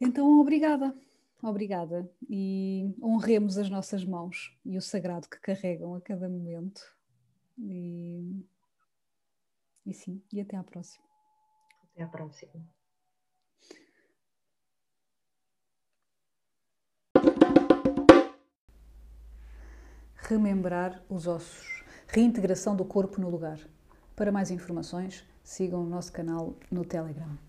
Então, 0.00 0.40
obrigada, 0.40 0.96
obrigada. 1.42 2.10
E 2.28 2.94
honremos 3.02 3.58
as 3.58 3.68
nossas 3.68 4.04
mãos 4.04 4.56
e 4.64 4.78
o 4.78 4.82
sagrado 4.82 5.28
que 5.28 5.38
carregam 5.38 5.94
a 5.94 6.00
cada 6.00 6.28
momento. 6.28 6.97
E, 7.58 8.46
e 9.84 9.92
sim, 9.92 10.22
e 10.32 10.40
até 10.40 10.56
à 10.56 10.62
próxima. 10.62 11.04
Até 11.82 12.02
à 12.02 12.08
próxima. 12.08 12.52
Remembrar 20.14 21.02
os 21.08 21.26
ossos. 21.26 21.82
Reintegração 22.06 22.76
do 22.76 22.84
corpo 22.84 23.20
no 23.20 23.28
lugar. 23.28 23.58
Para 24.14 24.30
mais 24.30 24.50
informações, 24.50 25.24
sigam 25.42 25.82
o 25.82 25.88
nosso 25.88 26.12
canal 26.12 26.54
no 26.70 26.84
Telegram. 26.84 27.47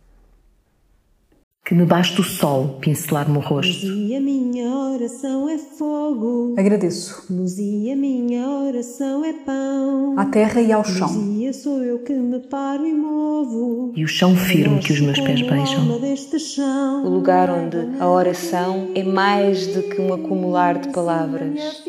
Que 1.70 1.76
me 1.76 1.86
basta 1.86 2.20
o 2.20 2.24
sol 2.24 2.80
pincelar-me 2.82 3.38
o 3.38 3.42
rosto. 3.42 3.86
E 3.86 4.16
a 4.16 4.20
minha 4.20 4.68
oração 4.68 5.48
é 5.48 5.60
fogo. 5.60 6.56
Agradeço 6.58 7.24
Luz 7.30 7.60
e 7.60 7.92
a 7.92 7.96
minha 7.96 8.50
oração 8.50 9.24
é 9.24 9.34
pão. 9.34 10.16
à 10.18 10.26
terra 10.26 10.62
e 10.62 10.72
ao 10.72 10.84
chão. 10.84 11.08
Luzia 11.08 11.54
sou 11.54 11.84
eu 11.84 12.00
que 12.00 12.12
me 12.12 12.40
paro 12.40 12.88
e 12.88 12.92
movo. 12.92 13.94
E 13.96 14.04
o 14.04 14.08
chão 14.08 14.36
firme 14.36 14.80
que 14.80 14.94
os 14.94 15.00
meus 15.00 15.20
pés 15.20 15.44
beijam. 15.44 17.06
O 17.06 17.10
lugar 17.10 17.52
onde 17.52 18.00
a 18.00 18.10
oração 18.10 18.90
é 18.96 19.04
mais 19.04 19.68
do 19.68 19.84
que 19.84 20.02
um 20.02 20.12
acumular 20.12 20.80
de 20.80 20.90
palavras. 20.92 21.84